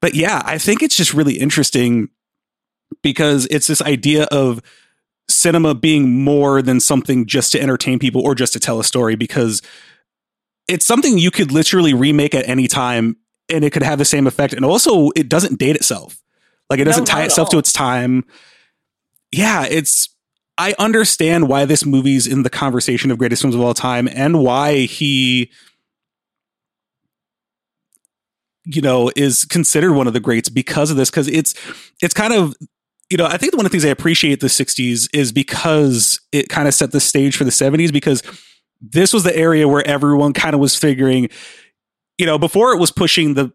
But 0.00 0.14
yeah 0.14 0.42
i 0.44 0.58
think 0.58 0.82
it's 0.82 0.96
just 0.96 1.14
really 1.14 1.38
interesting 1.38 2.10
because 3.02 3.46
it's 3.50 3.66
this 3.66 3.80
idea 3.80 4.24
of 4.24 4.60
cinema 5.28 5.74
being 5.74 6.22
more 6.22 6.60
than 6.60 6.80
something 6.80 7.24
just 7.26 7.52
to 7.52 7.60
entertain 7.60 7.98
people 7.98 8.20
or 8.20 8.34
just 8.34 8.52
to 8.52 8.60
tell 8.60 8.78
a 8.78 8.84
story 8.84 9.14
because 9.16 9.62
it's 10.68 10.86
something 10.86 11.18
you 11.18 11.30
could 11.30 11.52
literally 11.52 11.94
remake 11.94 12.34
at 12.34 12.48
any 12.48 12.68
time 12.68 13.16
and 13.48 13.64
it 13.64 13.70
could 13.70 13.82
have 13.82 13.98
the 13.98 14.04
same 14.04 14.26
effect. 14.26 14.52
And 14.54 14.64
also, 14.64 15.10
it 15.10 15.28
doesn't 15.28 15.58
date 15.58 15.76
itself. 15.76 16.20
Like 16.70 16.80
it 16.80 16.84
doesn't 16.84 17.02
no, 17.02 17.12
tie 17.12 17.24
itself 17.24 17.50
to 17.50 17.58
its 17.58 17.72
time. 17.72 18.24
Yeah, 19.30 19.66
it's. 19.68 20.08
I 20.56 20.74
understand 20.78 21.48
why 21.48 21.64
this 21.64 21.84
movie's 21.84 22.26
in 22.28 22.44
the 22.44 22.50
conversation 22.50 23.10
of 23.10 23.18
greatest 23.18 23.42
films 23.42 23.56
of 23.56 23.60
all 23.60 23.74
time 23.74 24.08
and 24.08 24.40
why 24.40 24.82
he, 24.82 25.50
you 28.64 28.80
know, 28.80 29.10
is 29.16 29.44
considered 29.44 29.94
one 29.94 30.06
of 30.06 30.12
the 30.12 30.20
greats 30.20 30.48
because 30.48 30.92
of 30.92 30.96
this. 30.96 31.10
Because 31.10 31.28
it's 31.28 31.54
it's 32.00 32.14
kind 32.14 32.32
of 32.32 32.54
you 33.10 33.18
know, 33.18 33.26
I 33.26 33.36
think 33.36 33.54
one 33.54 33.66
of 33.66 33.70
the 33.70 33.76
things 33.76 33.84
I 33.84 33.90
appreciate 33.90 34.40
the 34.40 34.46
60s 34.46 35.08
is 35.12 35.30
because 35.30 36.20
it 36.32 36.48
kind 36.48 36.66
of 36.66 36.74
set 36.74 36.92
the 36.92 37.00
stage 37.00 37.36
for 37.36 37.44
the 37.44 37.50
70s 37.50 37.92
because 37.92 38.22
this 38.90 39.12
was 39.12 39.22
the 39.22 39.36
area 39.36 39.66
where 39.66 39.86
everyone 39.86 40.32
kind 40.32 40.54
of 40.54 40.60
was 40.60 40.76
figuring, 40.76 41.28
you 42.18 42.26
know, 42.26 42.38
before 42.38 42.72
it 42.72 42.78
was 42.78 42.90
pushing 42.90 43.34
the 43.34 43.52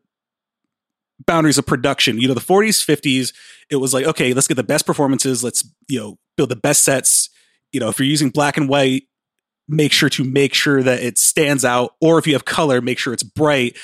boundaries 1.25 1.57
of 1.57 1.65
production. 1.65 2.19
You 2.19 2.27
know, 2.27 2.33
the 2.33 2.39
40s, 2.39 2.85
50s, 2.85 3.33
it 3.69 3.75
was 3.75 3.93
like, 3.93 4.05
okay, 4.05 4.33
let's 4.33 4.47
get 4.47 4.55
the 4.55 4.63
best 4.63 4.85
performances. 4.85 5.43
Let's, 5.43 5.63
you 5.87 5.99
know, 5.99 6.17
build 6.37 6.49
the 6.49 6.55
best 6.55 6.83
sets. 6.83 7.29
You 7.71 7.79
know, 7.79 7.89
if 7.89 7.99
you're 7.99 8.07
using 8.07 8.29
black 8.29 8.57
and 8.57 8.67
white, 8.67 9.03
make 9.67 9.91
sure 9.91 10.09
to 10.09 10.23
make 10.23 10.53
sure 10.53 10.81
that 10.81 11.03
it 11.03 11.17
stands 11.17 11.63
out. 11.63 11.91
Or 12.01 12.17
if 12.17 12.25
you 12.25 12.33
have 12.33 12.45
color, 12.45 12.81
make 12.81 12.97
sure 12.97 13.13
it's 13.13 13.23
bright. 13.23 13.77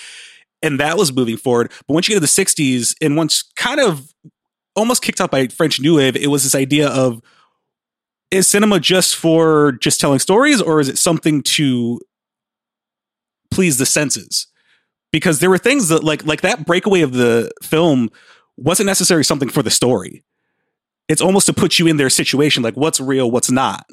And 0.63 0.79
that 0.79 0.97
was 0.97 1.13
moving 1.13 1.38
forward. 1.38 1.71
But 1.88 1.93
once 1.93 2.08
you 2.08 2.15
get 2.15 2.25
to 2.25 2.36
the 2.36 2.43
60s, 2.43 2.95
and 3.01 3.15
once 3.15 3.43
kind 3.55 3.79
of 3.79 4.12
almost 4.75 5.03
kicked 5.03 5.21
out 5.21 5.29
by 5.29 5.47
French 5.47 5.79
New 5.79 5.97
Wave, 5.97 6.15
it 6.15 6.27
was 6.27 6.43
this 6.43 6.55
idea 6.55 6.89
of 6.89 7.21
is 8.31 8.47
cinema 8.47 8.79
just 8.79 9.15
for 9.15 9.73
just 9.73 9.99
telling 9.99 10.19
stories 10.19 10.61
or 10.61 10.79
is 10.79 10.89
it 10.89 10.97
something 10.97 11.41
to 11.43 11.99
please 13.51 13.77
the 13.77 13.85
senses? 13.85 14.47
Because 15.11 15.39
there 15.39 15.49
were 15.49 15.57
things 15.57 15.89
that 15.89 16.03
like 16.03 16.25
like 16.25 16.41
that 16.41 16.65
breakaway 16.65 17.01
of 17.01 17.13
the 17.13 17.51
film 17.63 18.09
wasn't 18.57 18.88
necessarily 18.88 19.23
something 19.23 19.49
for 19.49 19.63
the 19.63 19.69
story. 19.69 20.23
It's 21.07 21.21
almost 21.21 21.45
to 21.45 21.53
put 21.53 21.79
you 21.79 21.88
in 21.88 21.97
their 21.97 22.09
situation 22.09 22.63
like 22.63 22.75
what's 22.75 22.99
real 22.99 23.29
what's 23.29 23.51
not 23.51 23.85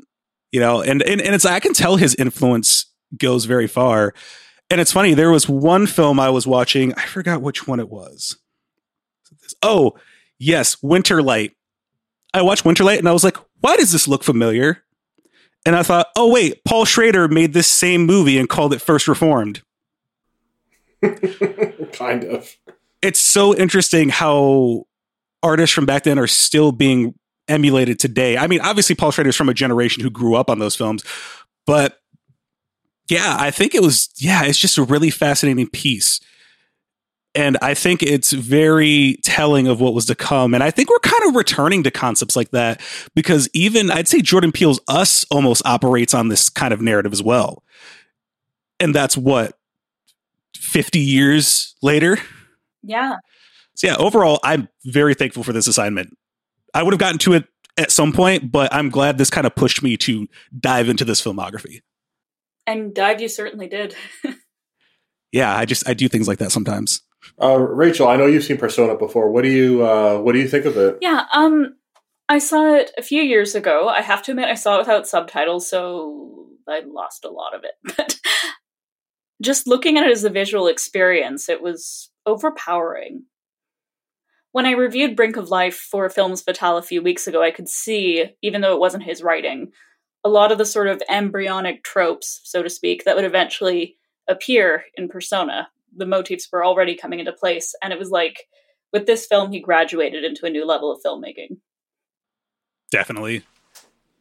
you 0.53 0.61
know? 0.61 0.83
And 0.83 1.03
and, 1.03 1.21
and 1.21 1.35
it's 1.35 1.45
i 1.45 1.59
can 1.59 1.73
tell 1.73 1.97
his 1.97 2.15
influence 2.15 2.87
goes 3.17 3.47
very 3.47 3.67
far. 3.67 4.15
And 4.71 4.81
it's 4.81 4.93
funny 4.93 5.15
there 5.15 5.31
was 5.31 5.49
one 5.49 5.87
film 5.87 6.21
i 6.21 6.31
was 6.31 6.47
watching 6.47 6.95
i 6.95 7.07
forgot 7.07 7.43
which 7.43 7.67
one 7.67 7.81
it 7.81 7.89
was. 7.89 8.37
Oh 9.63 9.95
yes 10.39 10.77
winterlight. 10.77 11.53
I 12.35 12.43
watched 12.43 12.65
Winterlight 12.65 12.99
and 12.99 13.09
I 13.09 13.13
was 13.13 13.25
like, 13.25 13.37
why 13.63 13.77
does 13.77 13.93
this 13.93 14.07
look 14.07 14.23
familiar? 14.23 14.85
And 15.65 15.75
I 15.75 15.83
thought, 15.83 16.09
oh 16.17 16.31
wait, 16.31 16.65
Paul 16.65 16.85
Schrader 16.85 17.29
made 17.29 17.53
this 17.53 17.69
same 17.69 18.05
movie 18.05 18.37
and 18.37 18.49
called 18.49 18.75
it 18.75 18.81
First 18.81 19.09
Reformed. 19.09 19.63
kind 21.93 22.25
of. 22.25 22.57
It's 23.01 23.21
so 23.21 23.57
interesting 23.57 24.09
how 24.09 24.85
artists 25.43 25.75
from 25.75 25.87
back 25.87 26.03
then 26.03 26.19
are 26.19 26.27
still 26.27 26.73
being 26.73 27.15
emulated 27.49 27.99
today. 27.99 28.37
I 28.37 28.47
mean, 28.47 28.61
obviously 28.61 28.95
Paul 28.95 29.11
Schrader's 29.11 29.37
from 29.37 29.49
a 29.49 29.55
generation 29.55 30.03
who 30.03 30.11
grew 30.11 30.35
up 30.35 30.51
on 30.51 30.59
those 30.59 30.77
films, 30.77 31.05
but 31.67 31.99
yeah, 33.09 33.37
I 33.39 33.51
think 33.51 33.75
it 33.75 33.83
was 33.83 34.11
yeah, 34.17 34.45
it's 34.45 34.59
just 34.59 34.79
a 34.79 34.85
really 34.85 35.11
fascinating 35.11 35.69
piece. 35.69 36.21
And 37.35 37.57
I 37.63 37.73
think 37.75 38.03
it's 38.03 38.33
very 38.33 39.17
telling 39.25 39.67
of 39.67 39.81
what 39.81 39.95
was 39.95 40.07
to 40.07 40.15
come. 40.15 40.53
And 40.53 40.63
I 40.63 40.71
think 40.71 40.91
we're 40.91 40.99
kind 40.99 41.23
of 41.29 41.35
returning 41.35 41.83
to 41.85 41.91
concepts 41.91 42.37
like 42.37 42.51
that 42.51 42.81
because 43.15 43.49
even 43.55 43.91
I'd 43.91 44.09
say 44.09 44.21
Jordan 44.21 44.53
Peele's 44.53 44.81
Us 44.87 45.25
almost 45.31 45.63
operates 45.65 46.13
on 46.13 46.29
this 46.29 46.51
kind 46.51 46.75
of 46.75 46.83
narrative 46.83 47.13
as 47.13 47.23
well. 47.23 47.63
And 48.79 48.95
that's 48.95 49.17
what 49.17 49.57
50 50.57 50.99
years 50.99 51.75
later. 51.83 52.19
Yeah. 52.83 53.17
So 53.75 53.87
yeah, 53.87 53.97
overall, 53.97 54.39
I'm 54.45 54.69
very 54.85 55.15
thankful 55.15 55.43
for 55.43 55.53
this 55.53 55.67
assignment. 55.67 56.17
I 56.75 56.83
would 56.83 56.93
have 56.93 57.01
gotten 57.01 57.19
to 57.21 57.33
it 57.35 57.45
at 57.79 57.91
some 57.91 58.13
point, 58.13 58.53
but 58.53 58.73
I'm 58.75 58.91
glad 58.91 59.17
this 59.17 59.31
kind 59.31 59.47
of 59.47 59.55
pushed 59.55 59.83
me 59.83 59.97
to 59.99 60.29
dive 60.59 60.89
into 60.89 61.05
this 61.05 61.23
filmography. 61.23 61.81
And 62.67 62.95
dive 62.95 63.21
you 63.21 63.29
certainly 63.29 63.69
did. 63.69 63.95
yeah, 65.33 65.57
I 65.57 65.65
just 65.65 65.89
I 65.89 65.95
do 65.95 66.09
things 66.09 66.29
like 66.29 66.39
that 66.39 66.53
sometimes. 66.53 67.03
Uh, 67.41 67.59
Rachael, 67.59 68.09
I 68.09 68.17
know 68.17 68.27
you've 68.27 68.45
seen 68.45 68.59
Persona 68.59 68.97
before. 68.97 69.31
What 69.31 69.43
do 69.43 69.51
you 69.51 69.87
uh, 69.87 70.19
what 70.19 70.33
do 70.33 70.39
you 70.39 70.49
think 70.49 70.65
of 70.65 70.77
it? 70.77 70.99
Yeah, 71.01 71.25
um, 71.33 71.75
I 72.29 72.39
saw 72.39 72.75
it 72.75 72.91
a 72.97 73.03
few 73.03 73.23
years 73.23 73.55
ago. 73.55 73.89
I 73.89 74.01
have 74.01 74.23
to 74.25 74.33
admit, 74.33 74.49
I 74.49 74.55
saw 74.55 74.77
it 74.77 74.81
without 74.81 75.07
subtitles, 75.07 75.69
so 75.69 76.49
I 76.69 76.81
lost 76.87 77.25
a 77.25 77.31
lot 77.31 77.55
of 77.55 77.63
it. 77.65 77.73
But 77.97 78.19
just 79.43 79.67
looking 79.67 79.99
at 79.99 80.07
it 80.07 80.13
as 80.13 80.25
a 80.25 80.31
visual 80.31 80.69
experience, 80.69 81.49
it 81.49 81.61
was 81.61 82.11
overpowering. 82.27 83.25
When 84.53 84.67
I 84.67 84.73
reviewed 84.73 85.17
Brink 85.17 85.37
of 85.37 85.49
Life 85.49 85.77
for 85.77 86.09
Films 86.09 86.43
Fatale 86.43 86.77
a 86.77 86.83
few 86.83 87.03
weeks 87.03 87.27
ago, 87.27 87.43
I 87.43 87.51
could 87.51 87.69
see, 87.69 88.27
even 88.43 88.61
though 88.61 88.75
it 88.75 88.81
wasn't 88.81 89.03
his 89.03 89.23
writing, 89.23 89.73
a 90.25 90.29
lot 90.29 90.53
of 90.53 90.59
the 90.59 90.65
sort 90.65 90.89
of 90.89 91.03
embryonic 91.09 91.83
tropes, 91.83 92.41
so 92.45 92.63
to 92.63 92.71
speak, 92.71 93.05
that 93.05 93.17
would 93.17 93.25
eventually 93.25 93.97
appear 94.29 94.85
in 94.95 95.09
Persona. 95.09 95.69
The 95.97 96.07
motifs 96.07 96.49
were 96.53 96.65
already 96.65 96.97
coming 96.97 97.21
into 97.21 97.33
place, 97.33 97.75
and 97.83 97.93
it 97.93 97.99
was 97.99 98.11
like 98.11 98.47
with 98.93 99.07
this 99.07 99.27
film, 99.27 99.53
he 99.53 99.61
graduated 99.61 100.25
into 100.25 100.47
a 100.47 100.51
new 100.51 100.67
level 100.67 100.93
of 100.93 101.01
filmmaking. 101.05 101.59
Definitely. 102.91 103.43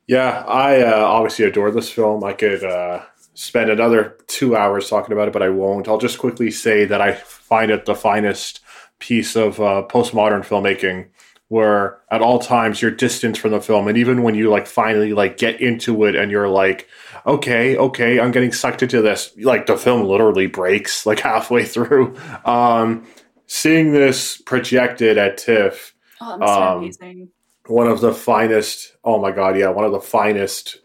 Yeah, 0.07 0.43
I 0.47 0.81
uh, 0.81 1.03
obviously 1.03 1.45
adore 1.45 1.71
this 1.71 1.89
film. 1.89 2.23
I 2.23 2.33
could 2.33 2.63
uh, 2.63 3.03
spend 3.33 3.69
another 3.69 4.17
two 4.27 4.55
hours 4.55 4.89
talking 4.89 5.13
about 5.13 5.27
it, 5.27 5.33
but 5.33 5.43
I 5.43 5.49
won't. 5.49 5.87
I'll 5.87 5.97
just 5.97 6.19
quickly 6.19 6.51
say 6.51 6.85
that 6.85 7.01
I 7.01 7.13
find 7.13 7.71
it 7.71 7.85
the 7.85 7.95
finest 7.95 8.61
piece 8.99 9.35
of 9.35 9.59
uh, 9.59 9.83
postmodern 9.89 10.45
filmmaking 10.45 11.09
where 11.51 11.99
at 12.09 12.21
all 12.21 12.39
times 12.39 12.81
you're 12.81 12.89
distant 12.89 13.37
from 13.37 13.51
the 13.51 13.59
film 13.59 13.89
and 13.89 13.97
even 13.97 14.23
when 14.23 14.35
you 14.35 14.49
like 14.49 14.65
finally 14.65 15.11
like 15.11 15.35
get 15.35 15.59
into 15.59 16.05
it 16.05 16.15
and 16.15 16.31
you're 16.31 16.47
like 16.47 16.87
okay 17.25 17.75
okay 17.75 18.21
i'm 18.21 18.31
getting 18.31 18.53
sucked 18.53 18.81
into 18.81 19.01
this 19.01 19.33
like 19.39 19.65
the 19.65 19.75
film 19.75 20.05
literally 20.05 20.47
breaks 20.47 21.05
like 21.05 21.19
halfway 21.19 21.65
through 21.65 22.15
um 22.45 23.05
seeing 23.47 23.91
this 23.91 24.37
projected 24.37 25.17
at 25.17 25.37
tiff 25.37 25.93
oh, 26.21 26.41
um, 26.41 26.77
amazing. 26.83 27.27
one 27.65 27.87
of 27.87 27.99
the 27.99 28.13
finest 28.13 28.95
oh 29.03 29.19
my 29.19 29.31
god 29.31 29.57
yeah 29.57 29.67
one 29.67 29.83
of 29.83 29.91
the 29.91 29.99
finest 29.99 30.79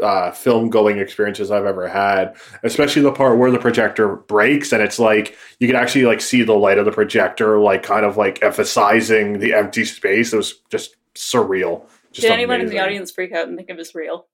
uh, 0.00 0.30
film 0.30 0.70
going 0.70 0.98
experiences 0.98 1.50
I've 1.50 1.66
ever 1.66 1.88
had, 1.88 2.36
especially 2.62 3.02
the 3.02 3.12
part 3.12 3.38
where 3.38 3.50
the 3.50 3.58
projector 3.58 4.16
breaks 4.16 4.72
and 4.72 4.82
it's 4.82 4.98
like 4.98 5.36
you 5.58 5.66
can 5.66 5.76
actually 5.76 6.04
like 6.04 6.20
see 6.20 6.42
the 6.42 6.54
light 6.54 6.78
of 6.78 6.84
the 6.84 6.92
projector, 6.92 7.58
like 7.58 7.82
kind 7.82 8.04
of 8.04 8.16
like 8.16 8.42
emphasizing 8.42 9.38
the 9.38 9.54
empty 9.54 9.84
space. 9.84 10.32
It 10.32 10.36
was 10.36 10.60
just 10.70 10.96
surreal. 11.14 11.86
Just 12.12 12.26
Did 12.26 12.32
anyone 12.32 12.60
in 12.60 12.68
the 12.68 12.78
audience 12.78 13.10
freak 13.10 13.32
out 13.32 13.48
and 13.48 13.56
think 13.56 13.70
it 13.70 13.76
was 13.76 13.94
real? 13.94 14.26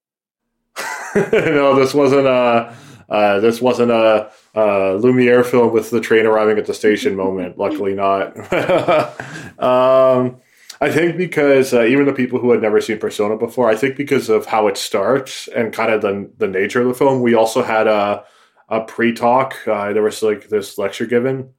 no, 1.15 1.77
this 1.77 1.95
wasn't 1.95 2.27
a. 2.27 2.75
Uh, 3.09 3.41
this 3.41 3.59
wasn't 3.59 3.91
a, 3.91 4.31
a, 4.55 4.93
Lumiere 5.01 5.43
film 5.43 5.73
with 5.73 5.89
the 5.89 5.99
train 5.99 6.27
arriving 6.27 6.59
at 6.59 6.67
the 6.67 6.75
station 6.75 7.17
moment. 7.17 7.57
Luckily, 7.57 7.95
not. 7.95 8.37
um, 9.59 10.39
I 10.81 10.91
think 10.91 11.17
because 11.17 11.75
uh, 11.75 11.83
even 11.85 12.07
the 12.07 12.13
people 12.13 12.39
who 12.39 12.53
had 12.53 12.63
never 12.63 12.81
seen 12.81 12.99
Persona 12.99 13.37
before, 13.37 13.69
I 13.69 13.75
think 13.75 13.97
because 13.97 14.29
of 14.29 14.47
how 14.47 14.69
it 14.69 14.77
starts 14.77 15.49
and 15.49 15.73
kind 15.73 15.93
of 15.93 16.03
the 16.03 16.31
the 16.39 16.47
nature 16.47 16.81
of 16.81 16.89
the 16.89 16.95
film, 16.95 17.21
we 17.21 17.35
also 17.35 17.63
had 17.63 17.87
a 17.87 18.25
a 18.69 18.83
pre 18.83 19.13
talk. 19.13 19.57
Uh, 19.67 19.93
there 19.93 20.03
was 20.03 20.23
like 20.23 20.49
this 20.49 20.79
lecture 20.79 21.07
given. 21.07 21.51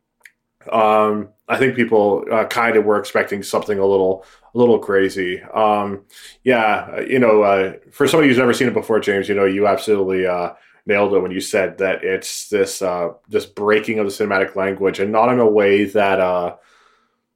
Um, 0.71 1.29
I 1.47 1.57
think 1.57 1.75
people 1.75 2.25
uh, 2.31 2.45
kind 2.45 2.75
of 2.75 2.85
were 2.85 2.99
expecting 2.99 3.43
something 3.43 3.77
a 3.77 3.85
little 3.85 4.25
a 4.53 4.57
little 4.57 4.79
crazy. 4.79 5.41
Um, 5.41 6.05
yeah, 6.43 7.01
you 7.01 7.19
know, 7.19 7.43
uh, 7.43 7.73
for 7.91 8.07
somebody 8.07 8.29
who's 8.29 8.37
never 8.37 8.53
seen 8.53 8.67
it 8.67 8.73
before, 8.73 8.99
James, 8.99 9.27
you 9.27 9.35
know, 9.35 9.45
you 9.45 9.67
absolutely 9.67 10.27
uh, 10.27 10.51
nailed 10.85 11.13
it 11.13 11.19
when 11.19 11.31
you 11.31 11.41
said 11.41 11.77
that 11.79 12.03
it's 12.03 12.47
this 12.49 12.81
uh, 12.81 13.09
this 13.27 13.45
breaking 13.45 13.99
of 13.99 14.05
the 14.05 14.11
cinematic 14.11 14.55
language, 14.55 14.99
and 14.99 15.11
not 15.11 15.31
in 15.31 15.39
a 15.39 15.49
way 15.49 15.85
that 15.85 16.19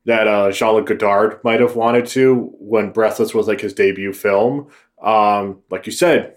that 0.05 0.27
uh, 0.27 0.51
Jean 0.51 0.75
Luc 0.75 0.87
Godard 0.87 1.43
might 1.43 1.61
have 1.61 1.75
wanted 1.75 2.05
to 2.07 2.51
when 2.59 2.91
Breathless 2.91 3.33
was 3.33 3.47
like 3.47 3.61
his 3.61 3.73
debut 3.73 4.13
film. 4.13 4.67
Um, 5.01 5.61
like 5.69 5.85
you 5.85 5.91
said, 5.91 6.35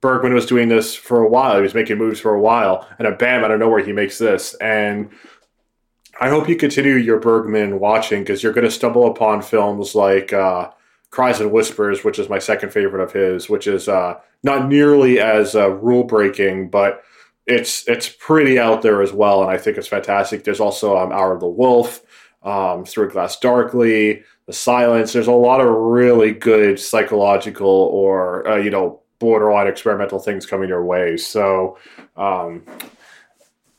Bergman 0.00 0.34
was 0.34 0.46
doing 0.46 0.68
this 0.68 0.94
for 0.94 1.22
a 1.22 1.28
while. 1.28 1.56
He 1.56 1.62
was 1.62 1.74
making 1.74 1.98
movies 1.98 2.20
for 2.20 2.34
a 2.34 2.40
while, 2.40 2.88
and 2.98 3.06
a 3.06 3.12
bam, 3.12 3.44
out 3.44 3.50
of 3.50 3.60
nowhere, 3.60 3.84
he 3.84 3.92
makes 3.92 4.18
this. 4.18 4.54
And 4.54 5.10
I 6.20 6.28
hope 6.28 6.48
you 6.48 6.56
continue 6.56 6.94
your 6.94 7.20
Bergman 7.20 7.78
watching 7.80 8.22
because 8.22 8.42
you're 8.42 8.52
going 8.52 8.64
to 8.64 8.70
stumble 8.70 9.06
upon 9.06 9.42
films 9.42 9.94
like 9.94 10.32
uh, 10.32 10.70
Cries 11.10 11.40
and 11.40 11.52
Whispers, 11.52 12.04
which 12.04 12.18
is 12.18 12.28
my 12.28 12.38
second 12.38 12.72
favorite 12.72 13.02
of 13.02 13.12
his, 13.12 13.48
which 13.48 13.66
is 13.66 13.88
uh, 13.88 14.14
not 14.42 14.68
nearly 14.68 15.20
as 15.20 15.54
uh, 15.54 15.70
rule 15.70 16.04
breaking, 16.04 16.70
but 16.70 17.02
it's 17.46 17.86
it's 17.88 18.08
pretty 18.08 18.58
out 18.58 18.82
there 18.82 19.02
as 19.02 19.12
well, 19.12 19.42
and 19.42 19.50
I 19.50 19.58
think 19.58 19.76
it's 19.76 19.88
fantastic. 19.88 20.44
There's 20.44 20.60
also 20.60 20.96
um, 20.96 21.12
Hour 21.12 21.34
of 21.34 21.40
the 21.40 21.48
Wolf 21.48 22.02
um, 22.42 22.84
Through 22.84 23.08
a 23.08 23.10
Glass 23.10 23.38
Darkly, 23.38 24.22
The 24.46 24.52
Silence. 24.52 25.12
There's 25.12 25.26
a 25.26 25.32
lot 25.32 25.60
of 25.60 25.68
really 25.68 26.32
good 26.32 26.78
psychological 26.80 27.68
or, 27.68 28.48
uh, 28.48 28.56
you 28.56 28.70
know, 28.70 29.00
borderline 29.18 29.66
experimental 29.66 30.18
things 30.18 30.46
coming 30.46 30.68
your 30.68 30.84
way. 30.84 31.16
So, 31.16 31.78
um, 32.16 32.64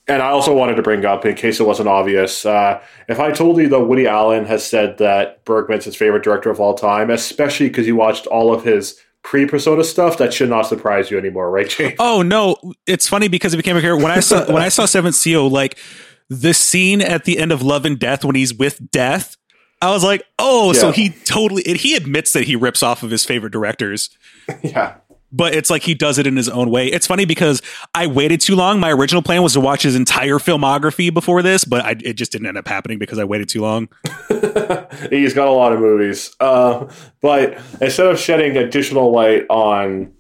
and 0.08 0.22
I 0.22 0.30
also 0.30 0.54
wanted 0.54 0.76
to 0.76 0.82
bring 0.82 1.06
up, 1.06 1.26
in 1.26 1.36
case 1.36 1.60
it 1.60 1.66
wasn't 1.66 1.88
obvious, 1.88 2.46
uh, 2.46 2.82
if 3.08 3.20
I 3.20 3.32
told 3.32 3.58
you 3.58 3.70
that 3.70 3.80
Woody 3.80 4.08
Allen 4.08 4.46
has 4.46 4.66
said 4.66 4.98
that 4.98 5.46
Bergman's 5.46 5.86
his 5.86 5.96
favorite 5.96 6.24
director 6.24 6.50
of 6.50 6.60
all 6.60 6.74
time, 6.74 7.10
especially 7.10 7.70
because 7.70 7.88
you 7.88 7.96
watched 7.96 8.28
all 8.28 8.54
of 8.54 8.64
his 8.64 9.00
pre-persona 9.24 9.84
stuff, 9.84 10.18
that 10.18 10.34
should 10.34 10.50
not 10.50 10.64
surprise 10.64 11.12
you 11.12 11.18
anymore, 11.18 11.50
right, 11.50 11.70
James? 11.70 11.96
Oh 12.00 12.22
no, 12.24 12.58
it's 12.88 13.08
funny 13.08 13.28
because 13.28 13.54
it 13.54 13.58
became 13.58 13.78
a 13.78 13.82
character 13.82 14.04
when 14.04 14.12
I 14.12 14.20
saw 14.20 14.52
when 14.52 14.64
I 14.64 14.70
saw 14.70 14.86
Seventh 14.86 15.16
Seal, 15.16 15.50
like 15.50 15.78
the 16.32 16.54
scene 16.54 17.02
at 17.02 17.26
the 17.26 17.38
end 17.38 17.52
of 17.52 17.62
Love 17.62 17.84
and 17.84 18.00
Death 18.00 18.24
when 18.24 18.36
he's 18.36 18.54
with 18.54 18.90
Death, 18.90 19.36
I 19.82 19.92
was 19.92 20.02
like, 20.02 20.24
oh, 20.40 20.68
yeah. 20.68 20.80
so 20.80 20.92
he 20.92 21.10
totally 21.10 21.62
he 21.64 21.94
admits 21.94 22.32
that 22.32 22.46
he 22.46 22.56
rips 22.56 22.82
off 22.82 23.04
of 23.04 23.12
his 23.12 23.26
favorite 23.26 23.52
directors. 23.52 24.10
yeah. 24.64 24.96
But 25.34 25.56
it's 25.56 25.70
like 25.70 25.84
he 25.84 25.94
does 25.94 26.18
it 26.18 26.28
in 26.28 26.38
his 26.38 26.48
own 26.48 26.72
way. 26.72 26.88
It's 26.88 27.06
funny 27.06 27.26
because 27.26 27.62
I 27.94 28.08
waited 28.08 28.40
too 28.40 28.56
long. 28.56 28.80
My 28.80 28.92
original 28.92 29.22
plan 29.22 29.44
was 29.44 29.54
to 29.54 29.60
watch 29.60 29.84
his 29.84 29.96
entire 29.96 30.40
filmography 30.40 31.14
before 31.14 31.42
this, 31.42 31.66
but 31.66 31.84
I, 31.84 31.96
it 32.02 32.14
just 32.14 32.32
didn't 32.32 32.48
end 32.48 32.58
up 32.58 32.68
happening 32.68 32.98
because 32.98 33.20
I 33.20 33.26
waited 33.26 33.50
too 33.50 33.62
long. 33.62 33.90
He's 35.10 35.34
got 35.34 35.48
a 35.48 35.52
lot 35.52 35.74
of 35.74 35.80
movies. 35.80 36.34
Uh, 36.40 36.90
but 37.22 37.58
instead 37.82 38.08
of 38.08 38.20
shedding 38.20 38.56
additional 38.56 39.12
light 39.12 39.46
on 39.50 40.14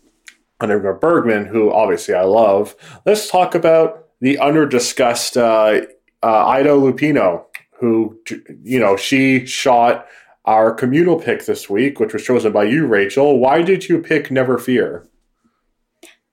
on 0.60 0.69
Bergman, 1.00 1.45
who 1.45 1.71
obviously 1.71 2.13
I 2.13 2.24
love, 2.24 2.76
let's 3.06 3.30
talk 3.30 3.56
about 3.56 4.10
the 4.21 4.38
under 4.38 4.65
discussed 4.65 5.36
uh, 5.36 5.82
uh, 6.24 6.46
Ida 6.48 6.70
Lupino, 6.70 7.46
who, 7.80 8.20
you 8.64 8.80
know, 8.80 8.96
she 8.96 9.46
shot 9.46 10.08
our 10.46 10.74
communal 10.74 11.20
pick 11.20 11.46
this 11.46 11.70
week, 11.70 12.00
which 12.00 12.14
was 12.14 12.24
chosen 12.24 12.52
by 12.52 12.63
you, 12.63 12.86
Rachael. 12.86 13.38
Why 13.38 13.62
did 13.62 13.88
you 13.90 14.00
pick 14.00 14.32
Never 14.32 14.58
Fear? 14.58 15.08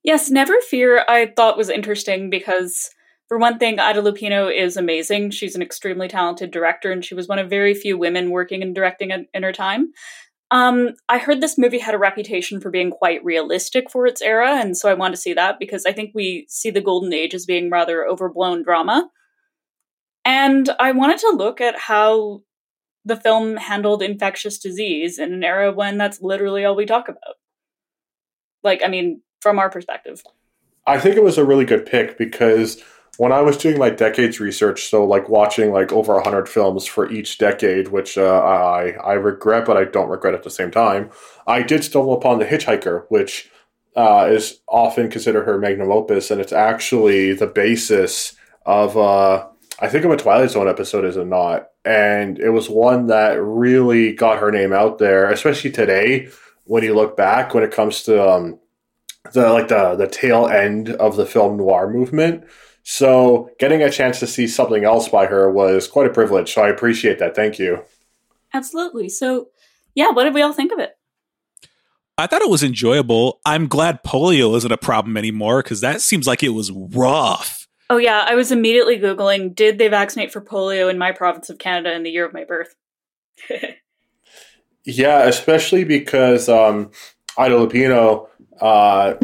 Yes, 0.03 0.31
Never 0.31 0.61
Fear 0.61 1.05
I 1.09 1.27
thought 1.37 1.59
was 1.59 1.69
interesting 1.69 2.31
because, 2.31 2.91
for 3.29 3.39
one 3.39 3.59
thing, 3.59 3.79
Ida 3.79 4.01
Lupino 4.01 4.55
is 4.55 4.77
amazing. 4.77 5.31
She's 5.31 5.55
an 5.55 5.63
extremely 5.63 6.09
talented 6.09 6.51
director, 6.51 6.91
and 6.91 7.05
she 7.05 7.15
was 7.15 7.29
one 7.29 7.39
of 7.39 7.51
very 7.51 7.75
few 7.75 7.99
women 7.99 8.31
working 8.31 8.63
and 8.63 8.75
directing 8.75 9.11
in 9.11 9.43
her 9.43 9.53
time. 9.53 9.93
Um, 10.51 10.95
I 11.11 11.19
heard 11.19 11.43
this 11.43 11.59
movie 11.59 11.79
had 11.79 11.95
a 11.95 11.99
reputation 11.99 12.61
for 12.61 12.71
being 12.71 12.91
quite 12.91 13.23
realistic 13.23 13.91
for 13.91 14.07
its 14.07 14.23
era, 14.23 14.57
and 14.57 14.77
so 14.77 14.89
I 14.89 14.95
wanted 14.95 15.17
to 15.17 15.21
see 15.21 15.35
that 15.35 15.59
because 15.59 15.85
I 15.85 15.93
think 15.93 16.13
we 16.15 16.47
see 16.49 16.71
the 16.71 16.81
golden 16.81 17.13
age 17.13 17.35
as 17.35 17.45
being 17.45 17.69
rather 17.69 18.07
overblown 18.07 18.63
drama. 18.63 19.11
And 20.29 20.69
I 20.79 20.93
wanted 20.93 21.17
to 21.21 21.31
look 21.31 21.59
at 21.59 21.79
how 21.79 22.43
the 23.07 23.17
film 23.17 23.57
handled 23.57 24.03
infectious 24.03 24.59
disease 24.59 25.19
in 25.19 25.33
an 25.33 25.43
era 25.43 25.73
when 25.73 25.97
that's 25.97 26.21
literally 26.21 26.67
all 26.67 26.77
we 26.77 26.85
talk 26.85 27.09
about. 27.09 27.37
Like, 28.63 28.83
I 28.85 28.89
mean, 28.89 29.23
from 29.41 29.59
our 29.59 29.71
perspective. 29.71 30.23
I 30.87 31.01
think 31.01 31.17
it 31.17 31.25
was 31.25 31.39
a 31.39 31.47
really 31.47 31.65
good 31.65 31.87
pick 31.87 32.19
because 32.19 32.83
when 33.17 33.33
I 33.33 33.41
was 33.41 33.57
doing 33.57 33.79
my 33.79 33.89
decades 33.89 34.39
research, 34.39 34.91
so 34.91 35.03
like 35.03 35.31
watching 35.31 35.73
like 35.73 35.95
over 35.95 36.13
100 36.17 36.47
films 36.47 36.85
for 36.85 37.11
each 37.11 37.39
decade, 37.39 37.89
which 37.89 38.19
uh, 38.19 38.41
I, 38.41 38.91
I 39.03 39.15
regret, 39.15 39.65
but 39.65 39.79
I 39.79 39.85
don't 39.85 40.11
regret 40.11 40.35
at 40.35 40.43
the 40.43 40.51
same 40.51 40.71
time, 40.71 41.09
I 41.47 41.63
did 41.63 41.85
stumble 41.85 42.13
upon 42.13 42.39
The 42.39 42.45
Hitchhiker, 42.45 43.07
which 43.09 43.51
uh, 43.97 44.29
is 44.31 44.61
often 44.69 45.09
considered 45.09 45.47
her 45.47 45.57
magnum 45.57 45.91
opus, 45.91 46.31
and 46.31 46.39
it's 46.39 46.53
actually 46.53 47.33
the 47.33 47.47
basis 47.47 48.35
of, 48.67 48.95
uh, 48.95 49.47
I 49.81 49.89
think 49.89 50.05
of 50.05 50.11
a 50.11 50.17
Twilight 50.17 50.51
Zone 50.51 50.69
episode, 50.69 51.05
as 51.05 51.17
a 51.17 51.25
not? 51.25 51.69
And 51.85 52.39
it 52.39 52.51
was 52.51 52.69
one 52.69 53.07
that 53.07 53.41
really 53.41 54.13
got 54.13 54.39
her 54.39 54.51
name 54.51 54.73
out 54.73 54.99
there, 54.99 55.31
especially 55.31 55.71
today 55.71 56.29
when 56.65 56.83
you 56.83 56.95
look 56.95 57.17
back 57.17 57.55
when 57.55 57.63
it 57.63 57.71
comes 57.71 58.03
to 58.05 58.29
um, 58.29 58.59
the 59.33 59.51
like 59.53 59.69
the 59.69 59.95
the 59.95 60.07
tail 60.07 60.47
end 60.47 60.91
of 60.91 61.17
the 61.17 61.27
film 61.27 61.57
noir 61.57 61.89
movement 61.89 62.45
so 62.91 63.51
getting 63.59 63.83
a 63.83 63.91
chance 63.91 64.19
to 64.21 64.27
see 64.27 64.47
something 64.47 64.83
else 64.83 65.11
by 65.11 65.27
her 65.27 65.53
was 65.53 65.87
quite 65.87 66.07
a 66.07 66.13
privilege. 66.13 66.55
So 66.55 66.63
I 66.63 66.71
appreciate 66.71 67.19
that. 67.19 67.37
Thank 67.37 67.59
you. 67.59 67.85
Absolutely. 68.55 69.11
So, 69.11 69.49
yeah, 69.95 70.09
what 70.09 70.25
did 70.25 70.33
we 70.33 70.41
all 70.41 70.55
think 70.55 70.73
of 70.73 70.79
it? 70.79 70.97
I 72.17 72.27
thought 72.27 72.41
it 72.41 72.49
was 72.49 72.63
enjoyable. 72.63 73.41
I'm 73.45 73.69
glad 73.69 74.03
polio 74.03 74.57
isn't 74.57 74.73
a 74.73 74.79
problem 74.79 75.19
anymore 75.19 75.63
because 75.63 75.83
that 75.83 76.01
seems 76.01 76.27
like 76.27 76.43
it 76.43 76.49
was 76.49 76.73
rough. 76.73 77.68
Oh, 77.91 77.97
yeah. 77.97 78.25
I 78.27 78.35
was 78.35 78.53
immediately 78.53 78.99
Googling 78.99 79.55
did 79.55 79.79
they 79.79 79.89
vaccinate 79.89 80.33
for 80.33 80.41
polio 80.41 80.91
in 80.91 80.99
my 80.99 81.13
province 81.13 81.49
of 81.49 81.59
Canada 81.59 81.95
in 81.95 82.03
the 82.03 82.11
year 82.11 82.27
of 82.27 82.35
my 82.35 82.45
birth? 82.45 82.75
yeah, 84.85 85.25
especially 85.25 85.85
because 85.85 86.49
um, 86.49 86.91
Ida 87.37 87.55
Lupino 87.55 88.29
uh, 88.61 89.15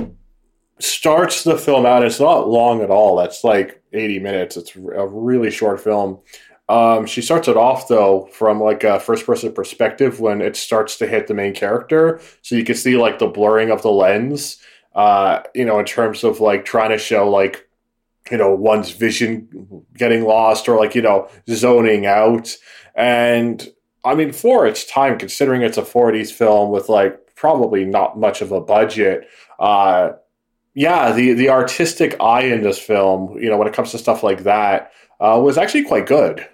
starts 0.78 1.44
the 1.44 1.58
film 1.58 1.86
out. 1.86 2.04
It's 2.04 2.20
not 2.20 2.48
long 2.48 2.80
at 2.80 2.90
all. 2.90 3.16
That's 3.16 3.44
like 3.44 3.82
80 3.92 4.18
minutes. 4.20 4.56
It's 4.56 4.74
a 4.76 5.06
really 5.06 5.50
short 5.50 5.80
film. 5.80 6.20
Um, 6.68 7.04
she 7.04 7.20
starts 7.20 7.46
it 7.46 7.58
off 7.58 7.88
though 7.88 8.28
from 8.32 8.58
like 8.60 8.84
a 8.84 8.98
first 8.98 9.26
person 9.26 9.52
perspective 9.52 10.20
when 10.20 10.40
it 10.40 10.56
starts 10.56 10.96
to 10.98 11.06
hit 11.06 11.26
the 11.26 11.34
main 11.34 11.54
character, 11.54 12.20
so 12.40 12.54
you 12.54 12.64
can 12.64 12.74
see 12.74 12.96
like 12.96 13.18
the 13.18 13.26
blurring 13.26 13.70
of 13.70 13.82
the 13.82 13.90
lens. 13.90 14.58
Uh, 14.94 15.42
you 15.54 15.64
know, 15.64 15.78
in 15.78 15.84
terms 15.84 16.24
of 16.24 16.40
like 16.40 16.64
trying 16.64 16.90
to 16.90 16.98
show 16.98 17.28
like 17.28 17.63
you 18.30 18.36
know 18.36 18.54
one's 18.54 18.90
vision 18.90 19.84
getting 19.96 20.24
lost 20.24 20.68
or 20.68 20.78
like 20.78 20.94
you 20.94 21.02
know 21.02 21.28
zoning 21.48 22.06
out. 22.06 22.54
And 22.94 23.68
I 24.04 24.14
mean, 24.14 24.32
for 24.32 24.66
its 24.66 24.84
time, 24.84 25.18
considering 25.18 25.62
it's 25.62 25.78
a 25.78 25.82
40s 25.82 26.30
film 26.30 26.70
with 26.70 26.88
like 26.88 27.34
probably 27.34 27.84
not 27.84 28.18
much 28.18 28.42
of 28.42 28.52
a 28.52 28.60
budget, 28.60 29.28
uh, 29.58 30.12
yeah, 30.74 31.12
the 31.12 31.32
the 31.32 31.50
artistic 31.50 32.16
eye 32.20 32.42
in 32.42 32.62
this 32.62 32.78
film, 32.78 33.38
you 33.38 33.48
know, 33.48 33.56
when 33.56 33.68
it 33.68 33.74
comes 33.74 33.92
to 33.92 33.98
stuff 33.98 34.22
like 34.22 34.42
that, 34.44 34.92
uh, 35.20 35.40
was 35.42 35.56
actually 35.56 35.84
quite 35.84 36.06
good. 36.06 36.46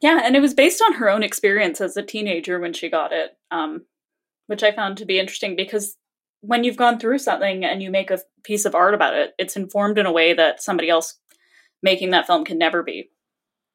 Yeah, 0.00 0.20
and 0.24 0.36
it 0.36 0.40
was 0.40 0.54
based 0.54 0.82
on 0.82 0.94
her 0.94 1.08
own 1.08 1.22
experience 1.22 1.80
as 1.80 1.96
a 1.96 2.02
teenager 2.02 2.58
when 2.60 2.72
she 2.72 2.90
got 2.90 3.12
it, 3.12 3.36
um, 3.50 3.84
which 4.46 4.62
I 4.62 4.72
found 4.72 4.98
to 4.98 5.06
be 5.06 5.18
interesting 5.18 5.56
because 5.56 5.96
when 6.40 6.64
you've 6.64 6.76
gone 6.76 6.98
through 6.98 7.18
something 7.18 7.64
and 7.64 7.82
you 7.82 7.90
make 7.90 8.10
a 8.10 8.20
piece 8.44 8.64
of 8.64 8.74
art 8.74 8.94
about 8.94 9.14
it, 9.14 9.34
it's 9.38 9.56
informed 9.56 9.98
in 9.98 10.06
a 10.06 10.12
way 10.12 10.32
that 10.32 10.62
somebody 10.62 10.88
else 10.88 11.18
making 11.82 12.10
that 12.10 12.26
film 12.26 12.44
can 12.44 12.58
never 12.58 12.82
be. 12.82 13.10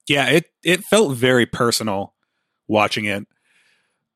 Yeah, 0.07 0.27
it 0.27 0.45
it 0.63 0.83
felt 0.83 1.15
very 1.15 1.45
personal 1.45 2.13
watching 2.67 3.05
it. 3.05 3.27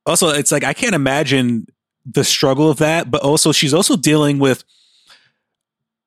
Also, 0.06 0.30
it's 0.30 0.52
like 0.52 0.64
I 0.64 0.74
can't 0.74 0.96
imagine 0.96 1.68
the 2.06 2.24
struggle 2.24 2.70
of 2.70 2.78
that, 2.78 3.10
but 3.10 3.22
also 3.22 3.52
she's 3.52 3.74
also 3.74 3.96
dealing 3.96 4.40
with 4.40 4.64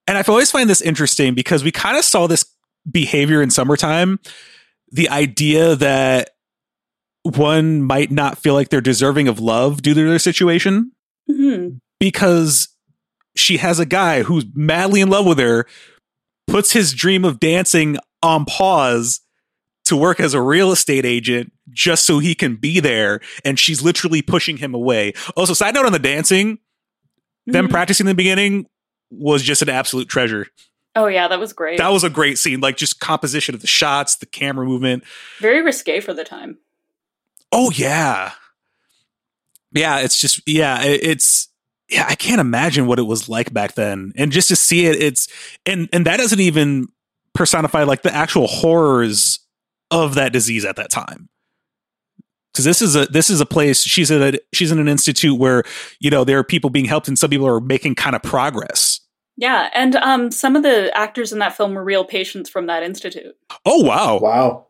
and 0.07 0.17
I've 0.17 0.29
always 0.31 0.51
find 0.51 0.71
this 0.71 0.81
interesting 0.81 1.35
because 1.35 1.63
we 1.63 1.71
kind 1.71 1.99
of 1.99 2.05
saw 2.05 2.27
this 2.27 2.45
behavior 2.91 3.43
in 3.43 3.51
summertime. 3.51 4.19
The 4.91 5.11
idea 5.11 5.77
that 5.77 6.31
one 7.23 7.83
might 7.83 8.11
not 8.11 8.39
feel 8.39 8.55
like 8.55 8.71
they're 8.71 8.81
deserving 8.81 9.29
of 9.29 9.39
love 9.39 9.83
due 9.83 9.93
to 9.93 10.09
their 10.09 10.19
situation 10.19 10.93
mm-hmm. 11.31 11.77
Because 11.99 12.69
she 13.37 13.59
has 13.59 13.79
a 13.79 13.87
guy 13.87 14.23
who's 14.23 14.45
madly 14.55 15.01
in 15.01 15.11
love 15.11 15.27
with 15.27 15.39
her, 15.39 15.67
puts 16.47 16.73
his 16.73 16.93
dream 16.93 17.25
of 17.25 17.41
dancing 17.41 17.97
on 18.23 18.45
pause 18.45 19.21
to 19.85 19.97
work 19.97 20.21
as 20.21 20.35
a 20.35 20.41
real 20.41 20.71
estate 20.73 21.05
agent 21.05 21.53
just 21.71 22.05
so 22.05 22.19
he 22.19 22.35
can 22.35 22.57
be 22.57 22.81
there. 22.81 23.21
And 23.45 23.59
she's 23.59 23.83
literally 23.83 24.23
pushing 24.23 24.59
him 24.59 24.75
away. 24.75 25.15
Also, 25.37 25.55
side 25.55 25.75
note 25.75 25.87
on 25.87 25.93
the 25.93 25.99
dancing, 25.99 26.57
mm-hmm. 26.57 27.53
them 27.53 27.69
practicing 27.69 28.05
in 28.05 28.09
the 28.09 28.15
beginning 28.15 28.67
was 29.11 29.43
just 29.43 29.63
an 29.63 29.69
absolute 29.69 30.09
treasure. 30.09 30.47
Oh 30.95 31.07
yeah, 31.07 31.29
that 31.29 31.39
was 31.39 31.53
great. 31.53 31.79
That 31.79 31.93
was 31.93 32.05
a 32.05 32.11
great 32.11 32.39
scene. 32.39 32.61
Like 32.61 32.77
just 32.77 33.01
composition 33.01 33.55
of 33.55 33.61
the 33.61 33.67
shots, 33.67 34.17
the 34.17 34.27
camera 34.27 34.67
movement. 34.67 35.05
Very 35.41 35.63
risque 35.63 36.01
for 36.01 36.13
the 36.13 36.25
time. 36.25 36.59
Oh 37.53 37.71
yeah. 37.71 38.33
Yeah, 39.73 40.01
it's 40.01 40.21
just 40.21 40.41
yeah, 40.47 40.83
it's 40.83 41.48
yeah, 41.89 42.07
I 42.09 42.15
can't 42.15 42.41
imagine 42.41 42.87
what 42.87 42.99
it 42.99 43.05
was 43.05 43.29
like 43.29 43.53
back 43.53 43.75
then. 43.75 44.13
And 44.17 44.31
just 44.31 44.49
to 44.49 44.57
see 44.57 44.87
it, 44.87 45.01
it's 45.01 45.29
and 45.65 45.89
and 45.93 46.05
that 46.07 46.19
doesn't 46.19 46.41
even 46.41 46.89
personify 47.35 47.85
like 47.85 48.03
the 48.03 48.15
actual 48.15 48.47
horrors 48.47 49.41
of 49.91 50.15
that 50.17 50.33
disease 50.33 50.65
at 50.65 50.77
that 50.77 50.91
time. 50.91 51.29
Because 52.53 52.65
this 52.65 52.83
is 52.83 52.95
a 52.95 53.07
this 53.07 53.31
is 53.31 53.41
a 53.41 53.47
place 53.47 53.83
she's 53.83 54.11
at 54.11 54.35
a, 54.35 54.41
she's 54.53 54.71
in 54.71 54.79
an 54.79 54.89
institute 54.89 55.39
where 55.39 55.63
you 56.01 56.11
know 56.11 56.25
there 56.25 56.39
are 56.39 56.45
people 56.45 56.69
being 56.69 56.85
helped 56.85 57.09
and 57.09 57.19
some 57.19 57.31
people 57.31 57.47
are 57.47 57.61
making 57.61 57.95
kind 57.95 58.15
of 58.15 58.23
progress. 58.23 59.01
Yeah 59.37 59.71
and 59.73 59.97
um 59.97 60.31
some 60.31 60.57
of 60.57 60.63
the 60.63 60.95
actors 60.97 61.33
in 61.33 61.39
that 61.39 61.57
film 61.57 61.75
were 61.75 61.85
real 61.85 62.05
patients 62.05 62.51
from 62.51 62.67
that 62.67 62.83
institute. 62.83 63.37
Oh 63.65 63.83
wow. 63.83 64.19
Wow. 64.19 64.67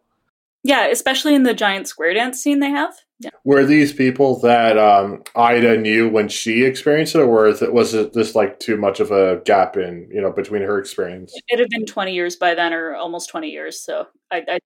Yeah 0.62 0.86
especially 0.86 1.34
in 1.34 1.42
the 1.42 1.54
giant 1.54 1.88
square 1.88 2.14
dance 2.14 2.40
scene 2.40 2.60
they 2.60 2.70
have 2.70 2.94
yeah. 3.20 3.30
Were 3.44 3.64
these 3.64 3.92
people 3.92 4.38
that 4.40 4.78
um, 4.78 5.24
Ida 5.34 5.76
knew 5.76 6.08
when 6.08 6.28
she 6.28 6.64
experienced 6.64 7.16
it, 7.16 7.20
or 7.20 7.26
was 7.26 7.62
it, 7.62 7.72
was 7.72 7.92
it 7.92 8.14
just 8.14 8.36
like 8.36 8.60
too 8.60 8.76
much 8.76 9.00
of 9.00 9.10
a 9.10 9.40
gap 9.44 9.76
in 9.76 10.08
you 10.12 10.20
know 10.20 10.30
between 10.30 10.62
her 10.62 10.78
experience? 10.78 11.32
It 11.48 11.58
had 11.58 11.68
been 11.68 11.84
twenty 11.84 12.14
years 12.14 12.36
by 12.36 12.54
then, 12.54 12.72
or 12.72 12.94
almost 12.94 13.28
twenty 13.28 13.48
years. 13.48 13.82
So 13.82 14.06
I, 14.30 14.44
I 14.48 14.58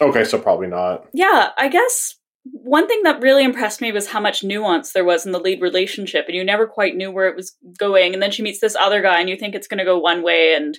okay, 0.00 0.24
so 0.24 0.40
probably 0.40 0.66
not. 0.66 1.06
Yeah, 1.12 1.50
I 1.56 1.68
guess 1.68 2.16
one 2.52 2.88
thing 2.88 3.02
that 3.04 3.22
really 3.22 3.44
impressed 3.44 3.80
me 3.80 3.92
was 3.92 4.08
how 4.08 4.20
much 4.20 4.42
nuance 4.42 4.92
there 4.92 5.04
was 5.04 5.26
in 5.26 5.32
the 5.32 5.38
lead 5.38 5.60
relationship 5.60 6.24
and 6.26 6.36
you 6.36 6.42
never 6.42 6.66
quite 6.66 6.96
knew 6.96 7.10
where 7.10 7.28
it 7.28 7.36
was 7.36 7.56
going 7.78 8.14
and 8.14 8.22
then 8.22 8.30
she 8.30 8.42
meets 8.42 8.60
this 8.60 8.76
other 8.76 9.02
guy 9.02 9.20
and 9.20 9.28
you 9.28 9.36
think 9.36 9.54
it's 9.54 9.68
going 9.68 9.78
to 9.78 9.84
go 9.84 9.98
one 9.98 10.22
way 10.22 10.54
and 10.54 10.78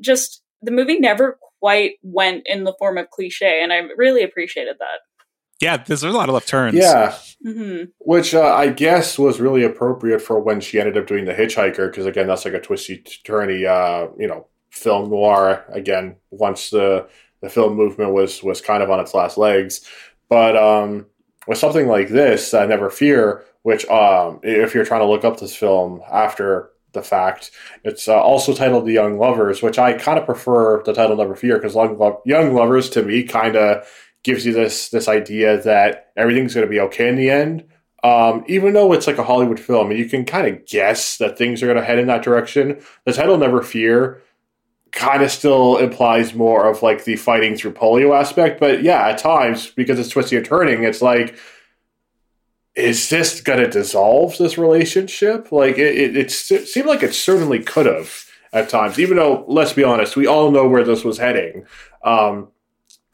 just 0.00 0.42
the 0.62 0.72
movie 0.72 0.98
never 0.98 1.38
quite 1.60 1.92
went 2.02 2.42
in 2.46 2.64
the 2.64 2.74
form 2.78 2.98
of 2.98 3.10
cliche 3.10 3.60
and 3.62 3.72
i 3.72 3.76
really 3.96 4.22
appreciated 4.22 4.76
that 4.78 5.00
yeah 5.60 5.76
there's 5.76 6.02
a 6.02 6.10
lot 6.10 6.28
of 6.28 6.34
left 6.34 6.48
turns. 6.48 6.74
Yeah. 6.74 7.16
Mm-hmm. 7.44 7.90
which 7.98 8.34
uh, 8.34 8.54
i 8.54 8.68
guess 8.68 9.18
was 9.18 9.40
really 9.40 9.62
appropriate 9.62 10.20
for 10.20 10.40
when 10.40 10.60
she 10.60 10.80
ended 10.80 10.96
up 10.96 11.06
doing 11.06 11.26
the 11.26 11.34
hitchhiker 11.34 11.88
because 11.88 12.06
again 12.06 12.26
that's 12.26 12.44
like 12.44 12.54
a 12.54 12.60
twisty 12.60 13.04
turny 13.24 13.66
uh, 13.66 14.10
you 14.18 14.26
know 14.26 14.46
film 14.70 15.10
noir 15.10 15.64
again 15.68 16.16
once 16.30 16.70
the 16.70 17.06
the 17.40 17.48
film 17.48 17.76
movement 17.76 18.12
was 18.12 18.42
was 18.42 18.60
kind 18.60 18.82
of 18.82 18.90
on 18.90 19.00
its 19.00 19.14
last 19.14 19.38
legs. 19.38 19.82
But 20.28 20.56
um, 20.56 21.06
with 21.46 21.58
something 21.58 21.86
like 21.86 22.08
this, 22.08 22.52
uh, 22.52 22.66
Never 22.66 22.90
Fear, 22.90 23.44
which 23.62 23.86
um, 23.86 24.40
if 24.42 24.74
you're 24.74 24.84
trying 24.84 25.02
to 25.02 25.06
look 25.08 25.24
up 25.24 25.38
this 25.38 25.54
film 25.54 26.02
after 26.10 26.70
the 26.92 27.02
fact, 27.02 27.50
it's 27.84 28.08
uh, 28.08 28.20
also 28.20 28.54
titled 28.54 28.86
The 28.86 28.94
Young 28.94 29.18
Lovers, 29.18 29.62
which 29.62 29.78
I 29.78 29.92
kind 29.92 30.18
of 30.18 30.24
prefer 30.24 30.82
the 30.82 30.92
title 30.92 31.16
Never 31.16 31.36
Fear 31.36 31.58
because 31.58 31.74
Young 32.24 32.54
Lovers 32.54 32.90
to 32.90 33.02
me 33.02 33.22
kind 33.22 33.54
of 33.56 33.86
gives 34.26 34.44
you 34.44 34.52
this 34.52 34.88
this 34.88 35.06
idea 35.06 35.62
that 35.62 36.10
everything's 36.16 36.52
going 36.52 36.66
to 36.66 36.70
be 36.70 36.80
okay 36.80 37.08
in 37.08 37.14
the 37.14 37.30
end. 37.30 37.64
Um, 38.02 38.44
even 38.48 38.74
though 38.74 38.92
it's 38.92 39.06
like 39.06 39.18
a 39.18 39.24
Hollywood 39.24 39.58
film 39.58 39.90
and 39.90 39.98
you 39.98 40.06
can 40.06 40.24
kind 40.24 40.46
of 40.48 40.66
guess 40.66 41.16
that 41.18 41.38
things 41.38 41.62
are 41.62 41.66
going 41.66 41.78
to 41.78 41.84
head 41.84 41.98
in 41.98 42.08
that 42.08 42.22
direction, 42.22 42.80
the 43.04 43.12
title 43.12 43.38
Never 43.38 43.62
Fear 43.62 44.20
kind 44.90 45.22
of 45.22 45.30
still 45.30 45.76
implies 45.76 46.34
more 46.34 46.68
of 46.68 46.82
like 46.82 47.04
the 47.04 47.16
fighting 47.16 47.56
through 47.56 47.72
polio 47.72 48.18
aspect. 48.18 48.58
But 48.58 48.82
yeah, 48.82 49.08
at 49.08 49.18
times 49.18 49.70
because 49.70 49.98
it's 49.98 50.08
twisting 50.08 50.38
and 50.38 50.46
turning, 50.46 50.82
it's 50.82 51.02
like, 51.02 51.36
is 52.74 53.08
this 53.08 53.40
going 53.40 53.60
to 53.60 53.70
dissolve 53.70 54.36
this 54.38 54.58
relationship? 54.58 55.52
Like 55.52 55.78
it, 55.78 55.96
it, 55.96 56.16
it, 56.16 56.30
seemed 56.30 56.86
like 56.86 57.02
it 57.02 57.14
certainly 57.14 57.62
could 57.62 57.86
have 57.86 58.26
at 58.52 58.68
times. 58.68 58.98
Even 58.98 59.18
though, 59.18 59.44
let's 59.46 59.72
be 59.72 59.84
honest, 59.84 60.16
we 60.16 60.26
all 60.26 60.50
know 60.50 60.68
where 60.68 60.84
this 60.84 61.04
was 61.04 61.18
heading. 61.18 61.64
Um, 62.02 62.48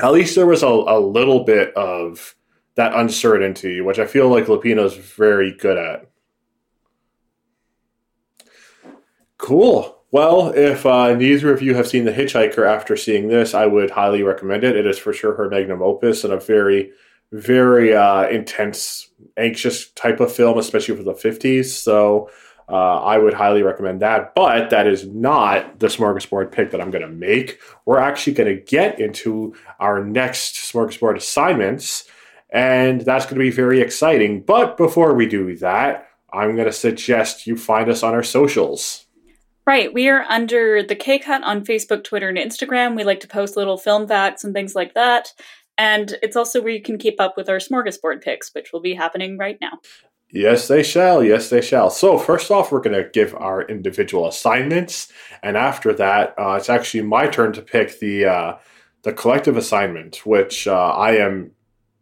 at 0.03 0.13
least 0.13 0.35
there 0.35 0.47
was 0.47 0.63
a, 0.63 0.67
a 0.67 0.99
little 0.99 1.45
bit 1.45 1.73
of 1.75 2.35
that 2.75 2.95
uncertainty, 2.95 3.81
which 3.81 3.99
I 3.99 4.07
feel 4.07 4.29
like 4.29 4.47
Lupino's 4.47 4.97
very 4.97 5.53
good 5.53 5.79
at. 5.79 6.09
Cool. 9.39 9.99
Well, 10.11 10.53
if 10.55 10.85
uh, 10.85 11.15
neither 11.15 11.53
of 11.53 11.63
you 11.63 11.75
have 11.75 11.89
seen 11.89 12.05
The 12.05 12.13
Hitchhiker 12.13 12.67
after 12.67 12.97
seeing 12.97 13.29
this, 13.29 13.55
I 13.55 13.67
would 13.67 13.91
highly 13.91 14.23
recommend 14.23 14.65
it. 14.65 14.77
It 14.77 14.87
is 14.87 14.99
for 14.99 15.13
sure 15.13 15.35
her 15.37 15.49
magnum 15.49 15.83
opus 15.83 16.25
and 16.25 16.33
a 16.33 16.41
very, 16.41 16.93
very 17.31 17.95
uh, 17.95 18.29
intense, 18.29 19.09
anxious 19.37 19.91
type 19.93 20.21
of 20.21 20.33
film, 20.33 20.59
especially 20.59 20.97
for 20.97 21.03
the 21.03 21.15
50s. 21.15 21.67
So, 21.67 22.31
uh, 22.73 23.03
I 23.03 23.19
would 23.19 23.35
highly 23.35 23.63
recommend 23.63 24.01
that. 24.01 24.35
But 24.35 24.71
that 24.71 24.87
is 24.87 25.07
not 25.07 25.79
the 25.79 25.89
smorgasbord 25.89 26.51
pick 26.51 26.71
that 26.71 26.81
I'm 26.81 26.91
going 26.91 27.03
to 27.03 27.09
make. 27.09 27.61
We're 27.85 27.99
actually 27.99 28.33
going 28.33 28.57
to 28.57 28.63
get 28.63 28.99
into 28.99 29.55
our 29.79 30.03
next 30.03 30.55
smorgasbord 30.55 31.17
assignments, 31.17 32.09
and 32.51 33.03
that's 33.03 33.27
going 33.27 33.37
to 33.37 33.41
be 33.41 33.51
very 33.51 33.81
exciting. 33.81 34.41
But 34.41 34.79
before 34.79 35.15
we 35.15 35.27
do 35.27 35.55
that, 35.59 36.09
I'm 36.33 36.55
going 36.55 36.67
to 36.67 36.73
suggest 36.73 37.47
you 37.47 37.57
find 37.57 37.91
us 37.91 38.03
on 38.03 38.15
our 38.15 38.23
socials. 38.23 39.07
Right. 39.67 39.93
We 39.93 40.09
are 40.09 40.25
under 40.29 40.83
the 40.83 40.97
K 40.97 41.19
Cut 41.19 41.45
on 41.45 41.65
Facebook, 41.65 42.03
Twitter, 42.03 42.29
and 42.29 42.39
Instagram. 42.39 42.97
We 42.97 43.05
like 43.05 43.21
to 43.21 43.29
post 43.29 43.57
little 43.57 43.77
film 43.77 44.09
facts 44.09 44.43
and 44.43 44.55
things 44.55 44.75
like 44.75 44.95
that. 44.95 45.35
And 45.79 46.17
it's 46.23 46.37
also 46.37 46.61
where 46.61 46.73
you 46.73 46.83
can 46.83 46.99
keep 46.99 47.21
up 47.21 47.37
with 47.37 47.49
our 47.49 47.59
smorgasbord 47.59 48.23
picks, 48.23 48.53
which 48.55 48.73
will 48.73 48.81
be 48.81 48.95
happening 48.95 49.39
right 49.39 49.59
now. 49.61 49.79
Yes, 50.35 50.67
they 50.67 50.83
shall. 50.83 51.23
Yes, 51.23 51.51
they 51.51 51.61
shall. 51.61 51.91
So, 51.91 52.17
first 52.17 52.51
off, 52.51 52.73
we're 52.73 52.81
going 52.81 52.97
to 52.97 53.09
give 53.11 53.35
our 53.35 53.63
individual 53.63 54.27
assignments, 54.27 55.13
and 55.43 55.59
after 55.59 55.93
that, 55.93 56.35
uh, 56.39 56.55
it's 56.55 56.71
actually 56.71 57.03
my 57.03 57.27
turn 57.27 57.53
to 57.53 57.61
pick 57.61 58.01
the 58.01 58.25
uh, 58.25 58.57
the 59.03 59.13
collective 59.13 59.59
assignment, 59.59 60.25
which 60.25 60.67
uh, 60.67 60.73
I 60.73 61.17
am 61.17 61.53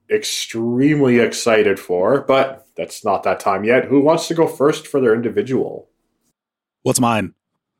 extremely 0.09 1.19
excited 1.19 1.81
for. 1.81 2.21
But 2.21 2.69
that's 2.77 3.05
not 3.05 3.25
that 3.25 3.41
time 3.41 3.65
yet. 3.65 3.87
Who 3.87 4.01
wants 4.01 4.29
to 4.29 4.35
go 4.35 4.47
first 4.47 4.87
for 4.87 5.01
their 5.01 5.15
individual? 5.15 5.89
What's 6.83 7.01
mine? 7.01 7.35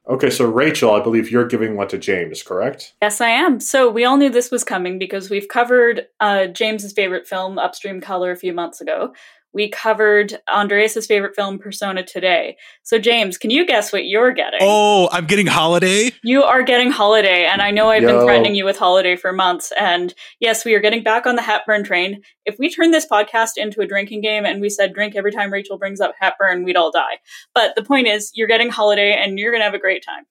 Okay, 0.09 0.31
so 0.31 0.47
Rachael, 0.47 0.91
I 0.93 1.01
believe 1.01 1.31
you're 1.31 1.47
giving 1.47 1.77
one 1.77 1.87
to 1.89 1.99
James, 1.99 2.43
correct? 2.43 2.95
Yes, 3.01 3.21
I 3.21 3.29
am. 3.29 3.61
So 3.61 3.89
we 3.89 4.05
all 4.05 4.17
knew 4.17 4.31
this 4.31 4.51
was 4.51 4.65
coming 4.65 4.99
because 4.99 5.31
we've 5.31 5.47
covered 5.47 6.07
uh, 6.19 6.47
James's 6.49 6.93
favorite 6.93 7.29
film, 7.29 7.59
Upstream 7.59 8.01
Color, 8.01 8.33
a 8.33 8.37
few 8.37 8.53
months 8.53 8.81
ago 8.81 9.13
we 9.53 9.69
covered 9.69 10.39
Andreas's 10.53 11.07
favorite 11.07 11.35
film, 11.35 11.59
Persona, 11.59 12.05
today. 12.05 12.57
So, 12.83 12.99
James, 12.99 13.37
can 13.37 13.51
you 13.51 13.67
guess 13.67 13.93
what 13.93 14.07
you're 14.07 14.33
getting? 14.33 14.61
Oh, 14.63 15.09
I'm 15.11 15.27
getting 15.27 15.47
Holiday. 15.47 16.13
You 16.23 16.43
are 16.43 16.63
getting 16.63 16.91
Holiday, 16.91 17.47
and 17.47 17.61
I 17.61 17.71
know 17.71 17.91
I've 17.91 18.03
Yo. 18.03 18.09
been 18.09 18.25
threatening 18.25 18.55
you 18.55 18.65
with 18.65 18.79
Holiday 18.79 19.17
for 19.17 19.33
months. 19.33 19.73
And 19.79 20.15
yes, 20.39 20.65
we 20.65 20.75
are 20.75 20.81
getting 20.81 21.03
back 21.03 21.27
on 21.27 21.37
the 21.37 21.43
Hepburn 21.43 21.85
train. 21.85 22.23
If 22.47 22.59
we 22.59 22.71
turn 22.71 22.93
this 22.93 23.07
podcast 23.07 23.53
into 23.57 23.81
a 23.81 23.87
drinking 23.87 24.21
game 24.21 24.45
and 24.45 24.61
we 24.61 24.71
said 24.71 24.95
drink 24.95 25.17
every 25.17 25.33
time 25.33 25.53
Rachael 25.53 25.79
brings 25.79 26.01
up 26.01 26.15
Hepburn, 26.21 26.65
we'd 26.65 26.77
all 26.77 26.93
die. 26.93 27.19
But 27.55 27.75
the 27.75 27.83
point 27.83 28.07
is, 28.07 28.31
you're 28.35 28.49
getting 28.49 28.71
Holiday, 28.71 29.13
and 29.13 29.39
you're 29.39 29.51
going 29.53 29.61
to 29.61 29.67
have 29.67 29.75
a 29.75 29.79
great 29.79 30.05
time. 30.05 30.27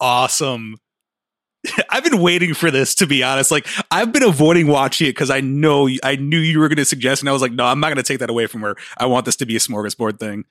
Awesome. 0.00 0.76
I've 1.90 2.04
been 2.04 2.20
waiting 2.20 2.54
for 2.54 2.70
this 2.70 2.94
to 2.96 3.06
be 3.06 3.22
honest. 3.22 3.50
Like 3.50 3.66
I've 3.90 4.12
been 4.12 4.22
avoiding 4.22 4.66
watching 4.66 5.06
it 5.06 5.10
because 5.10 5.30
I 5.30 5.40
know 5.40 5.88
I 6.02 6.16
knew 6.16 6.38
you 6.38 6.58
were 6.58 6.68
going 6.68 6.76
to 6.76 6.84
suggest, 6.84 7.22
and 7.22 7.28
I 7.28 7.32
was 7.32 7.42
like, 7.42 7.52
no, 7.52 7.64
I'm 7.64 7.80
not 7.80 7.88
going 7.88 7.96
to 7.96 8.02
take 8.02 8.18
that 8.18 8.30
away 8.30 8.46
from 8.46 8.62
her. 8.62 8.76
I 8.96 9.06
want 9.06 9.26
this 9.26 9.36
to 9.36 9.46
be 9.46 9.56
a 9.56 9.60
smorgasbord 9.60 10.18
thing. 10.18 10.44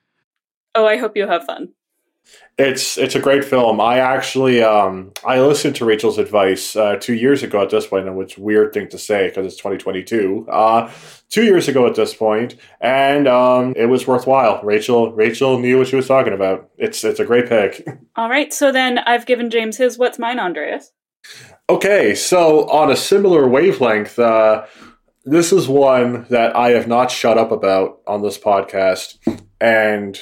Oh, 0.74 0.86
I 0.86 0.96
hope 0.96 1.16
you 1.16 1.26
have 1.26 1.44
fun. 1.44 1.70
It's 2.58 2.98
it's 2.98 3.14
a 3.14 3.20
great 3.20 3.44
film. 3.44 3.80
I 3.80 3.98
actually 3.98 4.62
um, 4.62 5.12
I 5.24 5.40
listened 5.40 5.74
to 5.76 5.84
Rachael's 5.84 6.18
advice 6.18 6.76
uh, 6.76 6.96
two 6.96 7.14
years 7.14 7.42
ago 7.42 7.62
at 7.62 7.70
this 7.70 7.86
point, 7.86 8.06
and 8.06 8.20
it's 8.20 8.38
weird 8.38 8.72
thing 8.72 8.88
to 8.88 8.98
say 8.98 9.28
because 9.28 9.46
it's 9.46 9.56
2022. 9.56 10.46
Uh, 10.50 10.90
two 11.28 11.44
years 11.44 11.66
ago 11.68 11.86
at 11.86 11.94
this 11.94 12.14
point, 12.14 12.56
and 12.80 13.26
um, 13.26 13.72
it 13.74 13.86
was 13.86 14.06
worthwhile. 14.06 14.60
Rachael 14.62 15.12
Rachael 15.12 15.58
knew 15.58 15.78
what 15.78 15.88
she 15.88 15.96
was 15.96 16.06
talking 16.06 16.32
about. 16.32 16.70
It's 16.78 17.02
it's 17.04 17.20
a 17.20 17.24
great 17.24 17.48
pick. 17.48 17.86
All 18.16 18.28
right, 18.28 18.52
so 18.52 18.70
then 18.70 18.98
I've 18.98 19.26
given 19.26 19.50
James 19.50 19.78
his. 19.78 19.98
What's 19.98 20.18
mine, 20.18 20.38
Andreas? 20.38 20.92
Okay, 21.68 22.14
so 22.14 22.68
on 22.68 22.90
a 22.90 22.96
similar 22.96 23.48
wavelength, 23.48 24.18
uh, 24.18 24.66
this 25.24 25.52
is 25.52 25.68
one 25.68 26.26
that 26.28 26.54
I 26.56 26.70
have 26.70 26.88
not 26.88 27.10
shut 27.10 27.38
up 27.38 27.52
about 27.52 28.00
on 28.06 28.22
this 28.22 28.38
podcast, 28.38 29.18
and 29.60 30.18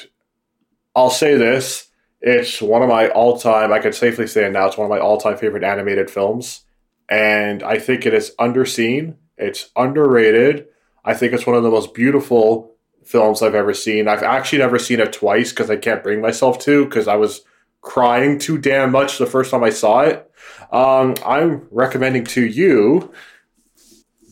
I'll 0.95 1.09
say 1.09 1.35
this: 1.35 1.89
it's 2.21 2.61
one 2.61 2.83
of 2.83 2.89
my 2.89 3.09
all-time. 3.09 3.73
I 3.73 3.79
could 3.79 3.95
safely 3.95 4.27
say 4.27 4.45
it 4.45 4.51
now. 4.51 4.67
It's 4.67 4.77
one 4.77 4.85
of 4.85 4.91
my 4.91 4.99
all-time 4.99 5.37
favorite 5.37 5.63
animated 5.63 6.09
films, 6.09 6.61
and 7.09 7.63
I 7.63 7.79
think 7.79 8.05
it 8.05 8.13
is 8.13 8.33
underseen. 8.39 9.15
It's 9.37 9.71
underrated. 9.75 10.67
I 11.03 11.15
think 11.15 11.33
it's 11.33 11.47
one 11.47 11.55
of 11.55 11.63
the 11.63 11.71
most 11.71 11.95
beautiful 11.95 12.75
films 13.03 13.41
I've 13.41 13.55
ever 13.55 13.73
seen. 13.73 14.07
I've 14.07 14.23
actually 14.23 14.59
never 14.59 14.77
seen 14.77 14.99
it 14.99 15.11
twice 15.11 15.49
because 15.49 15.71
I 15.71 15.77
can't 15.77 16.03
bring 16.03 16.21
myself 16.21 16.59
to 16.59 16.85
because 16.85 17.07
I 17.07 17.15
was 17.15 17.41
crying 17.81 18.37
too 18.37 18.59
damn 18.59 18.91
much 18.91 19.17
the 19.17 19.25
first 19.25 19.49
time 19.49 19.63
I 19.63 19.71
saw 19.71 20.01
it. 20.01 20.30
Um, 20.71 21.15
I'm 21.25 21.67
recommending 21.71 22.23
to 22.25 22.45
you 22.45 23.11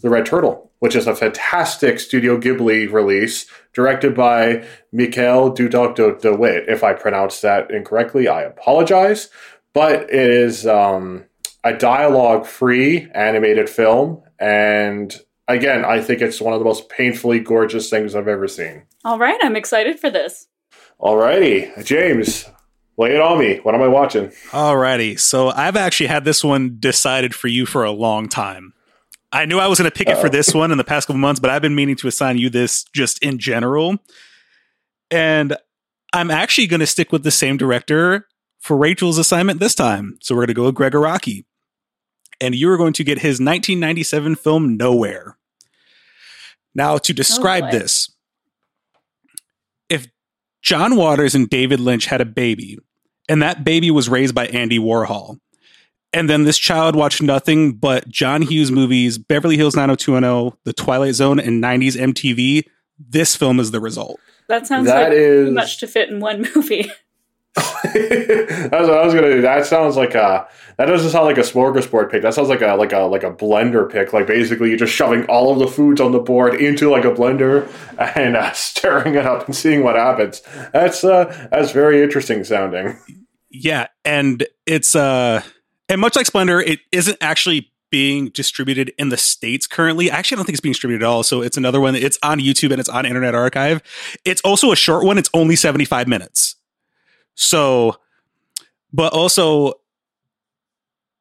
The 0.02 0.10
Red 0.10 0.26
Turtle, 0.26 0.72
which 0.80 0.96
is 0.96 1.08
a 1.08 1.16
fantastic 1.16 2.00
Studio 2.00 2.40
Ghibli 2.40 2.92
release 2.92 3.46
directed 3.74 4.16
by 4.16 4.66
Michael 4.92 5.52
Dudok 5.52 5.96
de, 5.96 6.18
de 6.18 6.36
Wit. 6.36 6.66
If 6.68 6.84
I 6.84 6.94
pronounced 6.94 7.42
that 7.42 7.72
incorrectly, 7.72 8.28
I 8.28 8.44
apologize. 8.44 9.30
But 9.74 10.04
it 10.04 10.32
is 10.32 10.66
um, 10.66 11.26
a 11.64 11.74
dialogue 11.74 12.46
free 12.46 13.08
animated 13.14 13.70
film. 13.70 14.24
And 14.40 15.16
again, 15.48 15.84
I 15.86 16.02
think 16.02 16.22
it's 16.22 16.42
one 16.42 16.54
of 16.54 16.60
the 16.60 16.66
most 16.66 16.90
painfully 16.90 17.40
gorgeous 17.40 17.90
things 17.90 18.16
I've 18.16 18.28
ever 18.28 18.48
seen. 18.48 18.84
All 19.06 19.20
right, 19.20 19.40
I'm 19.44 19.56
excited 19.56 20.00
for 20.00 20.10
this. 20.10 20.48
Alrighty, 21.00 21.86
James, 21.86 22.50
Lay 23.00 23.16
it 23.16 23.22
on 23.22 23.40
me. 23.40 23.60
What 23.64 23.76
am 23.76 23.82
I 23.82 23.88
watching? 23.88 24.28
Alrighty. 24.50 25.18
So 25.18 25.52
I've 25.52 25.78
actually 25.78 26.08
had 26.08 26.26
this 26.26 26.44
one 26.44 26.76
decided 26.80 27.34
for 27.34 27.48
you 27.48 27.66
for 27.66 27.86
a 27.86 27.92
long 27.92 28.28
time. 28.28 28.74
I 29.32 29.46
knew 29.46 29.58
I 29.58 29.68
was 29.68 29.80
going 29.80 29.90
to 29.90 29.96
pick 29.96 30.10
Uh-oh. 30.10 30.18
it 30.18 30.22
for 30.22 30.28
oh. 30.28 30.32
this 30.32 30.54
one 30.54 30.70
in 30.70 30.78
the 30.78 30.84
past 30.84 31.08
couple 31.08 31.20
months, 31.20 31.40
but 31.40 31.50
I've 31.50 31.62
been 31.62 31.76
meaning 31.76 31.96
to 31.96 32.10
assign 32.10 32.38
you 32.38 32.50
this 32.50 32.84
just 32.94 33.24
in 33.24 33.40
general. 33.40 34.00
And 35.10 35.56
I'm 36.12 36.30
actually 36.30 36.68
going 36.68 36.82
to 36.82 36.86
stick 36.86 37.14
with 37.14 37.24
the 37.24 37.32
same 37.32 37.56
director 37.56 38.28
for 38.60 38.76
Rachael's 38.76 39.18
assignment 39.18 39.62
this 39.62 39.76
time. 39.76 40.18
So 40.22 40.36
we're 40.36 40.42
going 40.42 40.48
to 40.48 40.54
go 40.56 40.66
with 40.66 40.76
Gregg 40.76 40.92
Araki. 40.92 41.46
And 42.42 42.54
you 42.54 42.70
are 42.70 42.78
going 42.78 42.94
to 42.94 43.06
get 43.06 43.20
his 43.20 43.40
1997 43.40 44.36
film 44.36 44.76
Nowhere. 44.76 45.38
Now, 46.76 46.98
to 46.98 47.14
describe 47.14 47.66
oh 47.68 47.72
this, 47.72 48.12
if 49.88 50.08
John 50.62 50.98
Waters 50.98 51.34
and 51.34 51.50
David 51.50 51.80
Lynch 51.80 52.06
had 52.08 52.20
a 52.20 52.26
baby, 52.26 52.78
and 53.30 53.42
that 53.42 53.64
baby 53.64 53.92
was 53.92 54.10
raised 54.10 54.36
by 54.36 54.48
Andy 54.48 54.80
Warhol. 54.80 55.40
And 56.12 56.28
then 56.28 56.44
this 56.44 56.58
child 56.58 56.96
watched 56.96 57.22
nothing 57.22 57.74
but 57.74 58.10
John 58.10 58.42
Hughes 58.42 58.72
movies, 58.72 59.20
Beverly 59.20 59.58
Hills 59.58 59.76
90210, 59.76 60.58
The 60.66 60.74
Twilight 60.74 61.14
Zone, 61.14 61.40
and 61.40 61.64
90s 61.64 61.96
MTV. 61.96 62.64
This 62.98 63.36
film 63.36 63.60
is 63.60 63.72
the 63.72 63.80
result. 63.80 64.20
That 64.48 64.66
sounds 64.66 64.88
that 64.88 65.10
like 65.10 65.14
is... 65.14 65.48
too 65.48 65.52
much 65.54 65.80
to 65.80 65.88
fit 65.88 66.10
in 66.10 66.20
one 66.20 66.48
movie. 66.56 66.92
That's 67.56 68.88
what 68.88 68.94
I 68.94 69.06
was 69.06 69.14
gonna 69.14 69.32
do. 69.32 69.42
That 69.42 69.66
sounds 69.66 69.96
like 69.96 70.14
a 70.14 70.48
that 70.78 70.86
doesn't 70.86 71.10
sound 71.10 71.26
like 71.26 71.38
a 71.38 71.42
smorgasbord 71.42 72.12
pick. 72.12 72.22
That 72.22 72.34
sounds 72.34 72.48
like 72.48 72.62
a 72.62 72.76
like 72.76 72.94
a 72.94 73.00
like 73.00 73.24
a 73.24 73.32
blender 73.32 73.92
pick. 73.92 74.14
Like 74.14 74.28
basically, 74.28 74.70
you're 74.70 74.78
just 74.78 74.94
shoving 74.94 75.26
all 75.26 75.52
of 75.52 75.60
the 75.60 75.68
foods 75.68 76.00
on 76.00 76.12
the 76.12 76.20
board 76.20 76.56
into 76.56 76.90
like 76.90 77.06
a 77.06 77.12
blender 77.12 77.68
and 78.16 78.38
uh, 78.38 78.52
stirring 78.54 79.16
it 79.16 79.26
up 79.26 79.46
and 79.48 79.56
seeing 79.56 79.84
what 79.84 79.96
happens. 79.96 80.42
That's 80.74 81.04
uh 81.04 81.48
that's 81.52 81.72
very 81.72 82.04
interesting 82.04 82.44
sounding. 82.44 82.98
Yeah, 83.50 83.88
and 84.06 84.46
it's 84.66 84.96
uh 84.96 85.42
and 85.90 86.00
much 86.00 86.16
like 86.16 86.28
Splendor, 86.28 86.62
it 86.62 86.80
isn't 86.92 87.18
actually 87.20 87.72
being 87.92 88.30
distributed 88.30 88.94
in 89.00 89.10
the 89.10 89.18
states 89.18 89.66
currently. 89.66 90.12
Actually, 90.12 90.36
I 90.36 90.38
don't 90.38 90.46
think 90.46 90.54
it's 90.54 90.62
being 90.62 90.74
distributed 90.74 91.04
at 91.04 91.10
all. 91.10 91.24
So 91.24 91.42
it's 91.42 91.58
another 91.58 91.82
one. 91.82 91.96
It's 91.96 92.20
on 92.22 92.40
YouTube 92.40 92.72
and 92.72 92.80
it's 92.80 92.90
on 92.90 93.06
Internet 93.06 93.34
Archive. 93.34 93.82
It's 94.24 94.42
also 94.42 94.72
a 94.72 94.76
short 94.76 95.04
one. 95.04 95.18
It's 95.18 95.30
only 95.34 95.56
75 95.56 96.08
minutes. 96.08 96.56
So, 97.40 97.96
but 98.92 99.14
also 99.14 99.76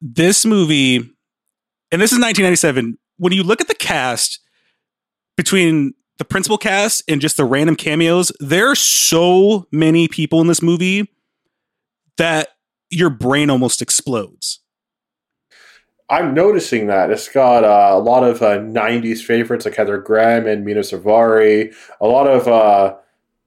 this 0.01 0.45
movie, 0.45 0.97
and 0.97 2.01
this 2.01 2.11
is 2.11 2.19
1997. 2.19 2.97
When 3.17 3.31
you 3.31 3.41
look 3.41 3.61
at 3.61 3.69
the 3.69 3.73
cast 3.73 4.41
between 5.37 5.93
the 6.17 6.25
principal 6.25 6.57
cast 6.57 7.03
and 7.07 7.21
just 7.21 7.37
the 7.37 7.45
random 7.45 7.77
cameos, 7.77 8.33
there 8.41 8.69
are 8.69 8.75
so 8.75 9.65
many 9.71 10.09
people 10.09 10.41
in 10.41 10.47
this 10.47 10.61
movie 10.61 11.09
that 12.17 12.49
your 12.89 13.09
brain 13.09 13.49
almost 13.49 13.81
explodes. 13.81 14.59
I'm 16.09 16.33
noticing 16.33 16.87
that 16.87 17.11
it's 17.11 17.29
got 17.29 17.63
uh, 17.63 17.95
a 17.95 17.99
lot 17.99 18.25
of 18.25 18.41
uh, 18.41 18.57
'90s 18.57 19.23
favorites 19.23 19.63
like 19.63 19.75
Heather 19.75 19.99
Graham 19.99 20.47
and 20.47 20.65
Mena 20.65 20.81
Suvari. 20.81 21.73
A 22.01 22.07
lot 22.07 22.27
of 22.27 22.45
uh, 22.47 22.95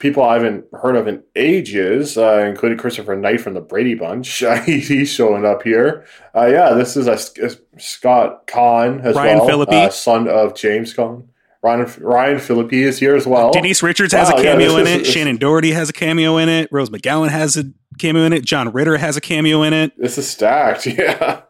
people 0.02 0.24
I 0.24 0.34
haven't 0.34 0.64
heard 0.72 0.96
of 0.96 1.06
in 1.06 1.22
ages, 1.36 2.18
uh, 2.18 2.44
including 2.48 2.76
Christopher 2.76 3.14
Knight 3.14 3.40
from 3.40 3.54
the 3.54 3.60
Brady 3.60 3.94
Bunch. 3.94 4.42
he's 4.66 5.08
showing 5.08 5.46
up 5.46 5.62
here. 5.62 6.04
Uh, 6.34 6.46
yeah, 6.46 6.74
this 6.74 6.96
is 6.96 7.06
a, 7.06 7.12
a 7.44 7.80
Scott 7.80 8.48
Caan 8.48 9.02
as 9.04 9.14
Ryan 9.14 9.38
well, 9.38 9.46
Phillippe. 9.46 9.72
Uh, 9.72 9.90
son 9.90 10.28
of 10.28 10.56
James 10.56 10.92
Caan. 10.92 11.28
Ryan, 11.62 11.88
Ryan 12.00 12.40
Phillippe 12.40 12.72
is 12.72 12.98
here 12.98 13.14
as 13.14 13.24
well. 13.24 13.52
Denise 13.52 13.84
Richards 13.84 14.12
has 14.12 14.28
wow, 14.32 14.40
a 14.40 14.42
cameo 14.42 14.72
yeah, 14.72 14.80
in 14.80 14.86
it. 14.88 15.00
Is, 15.02 15.14
Shannen 15.14 15.38
Doherty 15.38 15.70
has 15.70 15.88
a 15.88 15.92
cameo 15.92 16.36
in 16.38 16.48
it. 16.48 16.68
Rose 16.72 16.90
McGowan 16.90 17.28
has 17.28 17.56
a 17.56 17.64
cameo 18.00 18.24
in 18.24 18.32
it. 18.32 18.44
John 18.44 18.72
Ritter 18.72 18.96
has 18.96 19.16
a 19.16 19.20
cameo 19.20 19.62
in 19.62 19.72
it. 19.72 19.96
This 19.96 20.18
is 20.18 20.28
stacked. 20.28 20.86
Yeah. 20.92 21.42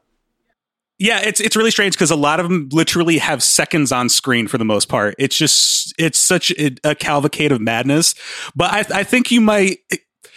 Yeah, 1.03 1.21
it's 1.21 1.41
it's 1.41 1.57
really 1.57 1.73
strange 1.73 1.95
because 1.95 2.13
a 2.13 2.17
lot 2.17 2.39
of 2.39 2.49
them 2.49 2.69
literally 2.71 3.19
have 3.19 3.43
seconds 3.43 3.91
on 3.91 4.09
screen 4.09 4.47
for 4.47 4.57
the 4.57 4.65
most 4.65 4.89
part. 4.89 5.17
It's 5.19 5.37
just 5.37 5.93
it's 5.99 6.17
such 6.17 6.53
a, 6.53 6.77
a 6.85 6.95
cavalcade 6.95 7.51
of 7.51 7.61
madness. 7.61 8.15
But 8.55 8.73
I, 8.73 9.01
I 9.01 9.03
think 9.03 9.33
you 9.33 9.41
might 9.41 9.79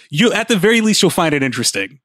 you 0.10 0.34
at 0.34 0.48
the 0.48 0.56
very 0.56 0.82
least 0.82 1.04
you'll 1.04 1.12
find 1.12 1.36
it 1.36 1.44
interesting. 1.44 2.00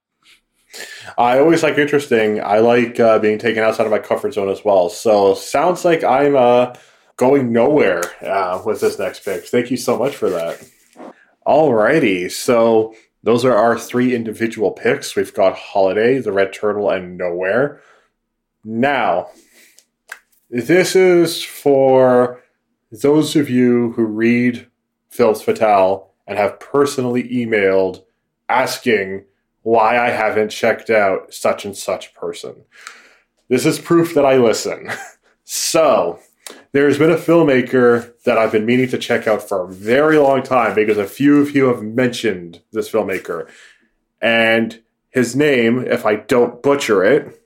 I 1.17 1.39
always 1.39 1.63
like 1.63 1.79
interesting. 1.79 2.43
I 2.43 2.59
like 2.59 3.01
uh, 3.01 3.19
being 3.19 3.39
taken 3.39 3.65
outside 3.65 3.87
of 3.87 3.91
my 3.91 3.99
comfort 3.99 4.35
zone 4.35 4.51
as 4.51 4.63
well. 4.63 4.91
So 4.91 5.33
sounds 5.33 5.87
like 5.87 6.05
I'm 6.05 6.37
uh, 6.37 6.75
going 7.17 7.53
nowhere 7.53 8.03
uh, 8.23 8.61
with 8.63 8.83
this 8.83 8.99
next 8.99 9.25
pick. 9.25 9.47
Thank 9.47 9.71
you 9.71 9.79
so 9.79 9.99
much 9.99 10.15
for 10.15 10.29
that. 10.29 10.63
Alrighty, 11.47 12.31
so 12.31 12.95
those 13.23 13.43
are 13.47 13.55
our 13.57 13.79
three 13.79 14.15
individual 14.15 14.73
picks. 14.73 15.17
We've 15.17 15.33
got 15.33 15.57
Holiday, 15.57 16.19
The 16.19 16.33
Red 16.33 16.53
Turtle, 16.53 16.91
and 16.91 17.17
Nowhere. 17.17 17.81
Now, 18.65 19.29
this 20.51 20.95
is 20.97 21.43
for 21.43 22.43
those 22.91 23.37
of 23.37 23.49
you 23.49 23.93
who 23.93 24.05
read 24.05 24.67
Films 25.11 25.43
Fatale 25.43 26.11
and 26.27 26.39
have 26.39 26.61
personally 26.61 27.23
emailed 27.25 28.03
asking 28.49 29.25
why 29.63 29.99
I 29.99 30.11
haven't 30.11 30.51
checked 30.51 30.91
out 30.91 31.33
such 31.33 31.65
and 31.65 31.77
such 31.77 32.15
person. 32.15 32.65
This 33.49 33.67
is 33.67 33.79
proof 33.79 34.15
that 34.15 34.25
I 34.25 34.37
listen. 34.37 34.91
so, 35.45 36.19
there's 36.73 36.99
been 36.99 37.11
a 37.11 37.17
filmmaker 37.17 38.13
that 38.25 38.39
I've 38.39 38.53
been 38.53 38.67
meaning 38.67 38.89
to 38.89 38.99
check 38.99 39.27
out 39.27 39.49
for 39.49 39.65
a 39.65 39.73
very 39.73 40.19
long 40.19 40.43
time 40.43 40.75
because 40.75 40.99
a 40.99 41.07
few 41.07 41.41
of 41.41 41.55
you 41.55 41.67
have 41.67 41.83
mentioned 41.83 42.63
this 42.73 42.91
filmmaker. 42.91 43.49
And 44.21 44.81
his 45.11 45.35
name, 45.35 45.85
if 45.87 46.07
I 46.07 46.17
don't 46.17 46.63
butcher 46.63 47.05
it, 47.05 47.40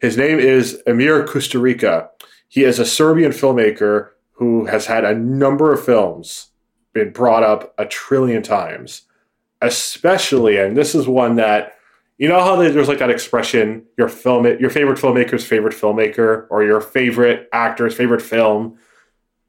his 0.00 0.16
name 0.16 0.38
is 0.38 0.82
Emir 0.86 1.24
Kusturica. 1.24 2.08
He 2.48 2.64
is 2.64 2.78
a 2.78 2.86
Serbian 2.86 3.32
filmmaker 3.32 4.10
who 4.32 4.66
has 4.66 4.86
had 4.86 5.04
a 5.04 5.14
number 5.14 5.72
of 5.72 5.84
films 5.84 6.48
been 6.92 7.10
brought 7.12 7.42
up 7.42 7.74
a 7.78 7.86
trillion 7.86 8.42
times. 8.42 9.02
Especially, 9.60 10.56
and 10.56 10.76
this 10.76 10.94
is 10.94 11.06
one 11.06 11.36
that 11.36 11.74
you 12.18 12.28
know 12.28 12.40
how 12.40 12.56
there's 12.56 12.88
like 12.88 12.98
that 12.98 13.10
expression, 13.10 13.84
your 13.96 14.08
film, 14.08 14.44
your 14.44 14.70
favorite 14.70 14.98
filmmaker's 14.98 15.46
favorite 15.46 15.74
filmmaker, 15.74 16.46
or 16.50 16.64
your 16.64 16.80
favorite 16.80 17.48
actor's 17.52 17.94
favorite 17.94 18.22
film. 18.22 18.78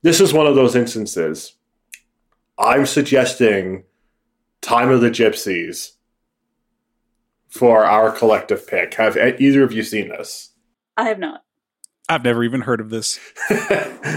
This 0.01 0.19
is 0.19 0.33
one 0.33 0.47
of 0.47 0.55
those 0.55 0.75
instances. 0.75 1.53
I'm 2.57 2.85
suggesting 2.85 3.83
Time 4.61 4.89
of 4.89 5.01
the 5.01 5.09
Gypsies 5.09 5.93
for 7.53 7.85
our 7.85 8.11
collective 8.11 8.65
pick. 8.65 8.95
Have 8.95 9.15
either 9.15 9.63
of 9.63 9.71
you 9.71 9.83
seen 9.83 10.09
this? 10.09 10.49
I 10.97 11.07
have 11.07 11.19
not. 11.19 11.43
I've 12.09 12.23
never 12.23 12.43
even 12.43 12.61
heard 12.61 12.81
of 12.81 12.89
this. 12.89 13.19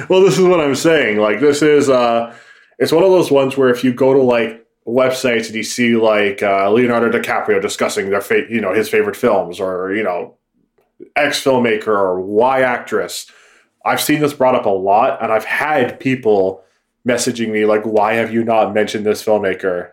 well, 0.09 0.23
this 0.23 0.39
is 0.39 0.45
what 0.45 0.61
I'm 0.61 0.75
saying. 0.75 1.19
Like, 1.19 1.41
this 1.41 1.61
is, 1.61 1.91
uh, 1.91 2.35
it's 2.79 2.93
one 2.93 3.05
of 3.05 3.11
those 3.11 3.31
ones 3.31 3.57
where 3.57 3.69
if 3.69 3.85
you 3.85 3.93
go 3.93 4.15
to 4.15 4.23
like 4.23 4.67
websites 4.87 5.47
and 5.47 5.55
you 5.55 5.63
see 5.63 5.97
like 5.97 6.43
uh, 6.43 6.71
Leonardo 6.71 7.11
DiCaprio 7.11 7.61
discussing 7.61 8.09
their 8.09 8.21
fa- 8.23 8.47
you 8.49 8.61
know 8.61 8.73
his 8.73 8.89
favorite 8.89 9.17
films 9.17 9.61
or 9.61 9.93
you 9.95 10.03
know 10.03 10.37
X 11.15 11.43
filmmaker 11.43 11.89
or 11.89 12.21
Y 12.21 12.63
actress. 12.63 13.31
I've 13.85 14.01
seen 14.01 14.21
this 14.21 14.33
brought 14.33 14.55
up 14.55 14.67
a 14.67 14.71
lot, 14.71 15.23
and 15.23 15.31
I've 15.31 15.45
had 15.45 16.01
people 16.01 16.63
messaging 17.07 17.51
me 17.51 17.67
like, 17.67 17.83
"Why 17.85 18.15
have 18.15 18.33
you 18.33 18.45
not 18.45 18.73
mentioned 18.73 19.05
this 19.05 19.25
filmmaker?" 19.25 19.91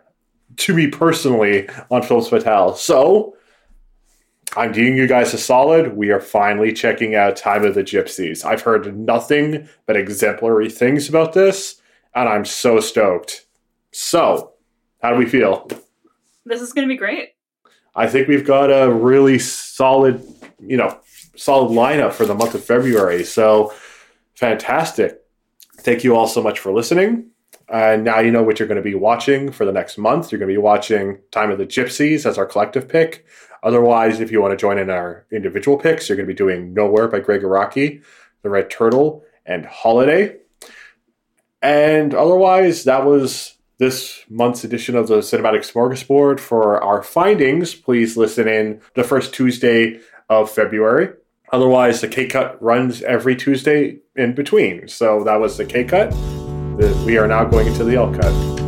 To 0.58 0.74
me 0.74 0.88
personally 0.88 1.70
on 1.90 2.04
Films 2.04 2.30
Fatale. 2.30 2.76
So 2.76 3.36
I'm 4.56 4.72
doing 4.72 4.96
you 4.96 5.08
guys 5.08 5.34
a 5.34 5.38
solid. 5.38 5.96
We 5.96 6.12
are 6.12 6.20
finally 6.20 6.74
checking 6.74 7.16
out 7.16 7.36
Time 7.36 7.64
of 7.66 7.74
the 7.76 7.84
Gypsies. 7.84 8.46
I've 8.46 8.62
heard 8.62 8.96
nothing 8.98 9.68
but 9.86 9.98
exemplary 9.98 10.70
things 10.70 11.10
about 11.10 11.34
this, 11.34 11.82
and 12.14 12.30
I'm 12.30 12.46
so 12.46 12.80
stoked. 12.80 13.46
So, 13.92 14.54
how 15.02 15.12
do 15.12 15.18
we 15.18 15.26
feel? 15.26 15.68
This 16.46 16.62
is 16.62 16.72
going 16.72 16.88
to 16.88 16.92
be 16.92 16.98
great. 16.98 17.30
I 17.96 18.08
think 18.08 18.28
we've 18.28 18.46
got 18.46 18.70
a 18.70 18.92
really 18.92 19.40
solid, 19.40 20.26
you 20.60 20.78
know, 20.78 21.00
solid 21.36 21.72
lineup 21.72 22.14
for 22.14 22.26
the 22.26 22.36
month 22.36 22.56
of 22.56 22.64
February. 22.64 23.24
So 23.24 23.74
fantastic. 24.36 25.22
Thank 25.80 26.04
you 26.04 26.16
all 26.16 26.28
so 26.28 26.42
much 26.42 26.60
for 26.60 26.72
listening. 26.72 27.30
And 27.70 28.04
now 28.04 28.20
you 28.20 28.32
know 28.32 28.44
what 28.44 28.60
you're 28.60 28.68
going 28.68 28.76
to 28.76 28.84
be 28.84 28.96
watching 28.96 29.52
for 29.52 29.66
the 29.66 29.72
next 29.72 29.98
month. 29.98 30.32
You're 30.32 30.40
going 30.40 30.50
to 30.50 30.54
be 30.54 30.62
watching 30.62 31.20
Time 31.32 31.50
of 31.50 31.58
the 31.58 31.66
Gypsies 31.66 32.26
as 32.26 32.38
our 32.38 32.46
collective 32.46 32.88
pick. 32.88 33.26
Otherwise, 33.64 34.20
if 34.20 34.32
you 34.32 34.42
want 34.42 34.52
to 34.52 34.58
join 34.58 34.78
in 34.78 34.90
our 34.90 35.26
individual 35.32 35.78
picks, 35.78 36.10
you're 36.10 36.18
going 36.18 36.28
to 36.28 36.34
be 36.34 36.38
doing 36.38 36.74
Nowhere 36.74 37.08
by 37.08 37.20
Gregg 37.20 37.42
Araki, 37.42 38.04
The 38.42 38.50
Red 38.50 38.70
Turtle, 38.70 39.24
and 39.46 39.66
Holiday. 39.66 40.38
And 41.62 42.14
otherwise, 42.14 42.84
that 42.84 43.06
was 43.06 43.56
this 43.78 44.24
month's 44.30 44.66
edition 44.66 44.96
of 44.96 45.08
the 45.08 45.20
Cinematic 45.20 45.60
Smorgasbord. 45.60 46.42
For 46.42 46.84
our 46.84 47.02
findings, 47.02 47.74
please 47.74 48.18
listen 48.18 48.48
in 48.50 48.82
the 48.96 49.04
first 49.04 49.34
Tuesday 49.34 50.02
of 50.30 50.52
February. 50.52 51.14
Otherwise, 51.54 52.02
the 52.02 52.08
K 52.10 52.28
Cut 52.28 52.62
runs 52.62 53.02
every 53.04 53.36
Tuesday 53.36 54.00
in 54.16 54.36
between. 54.36 54.88
So 54.90 55.24
that 55.24 55.40
was 55.40 55.58
the 55.58 55.66
K 55.66 55.86
Cut. 55.86 56.14
We 56.74 57.20
are 57.20 57.28
now 57.28 57.44
going 57.46 57.68
into 57.68 57.84
the 57.84 57.96
L 57.96 58.12
Cut. 58.12 58.63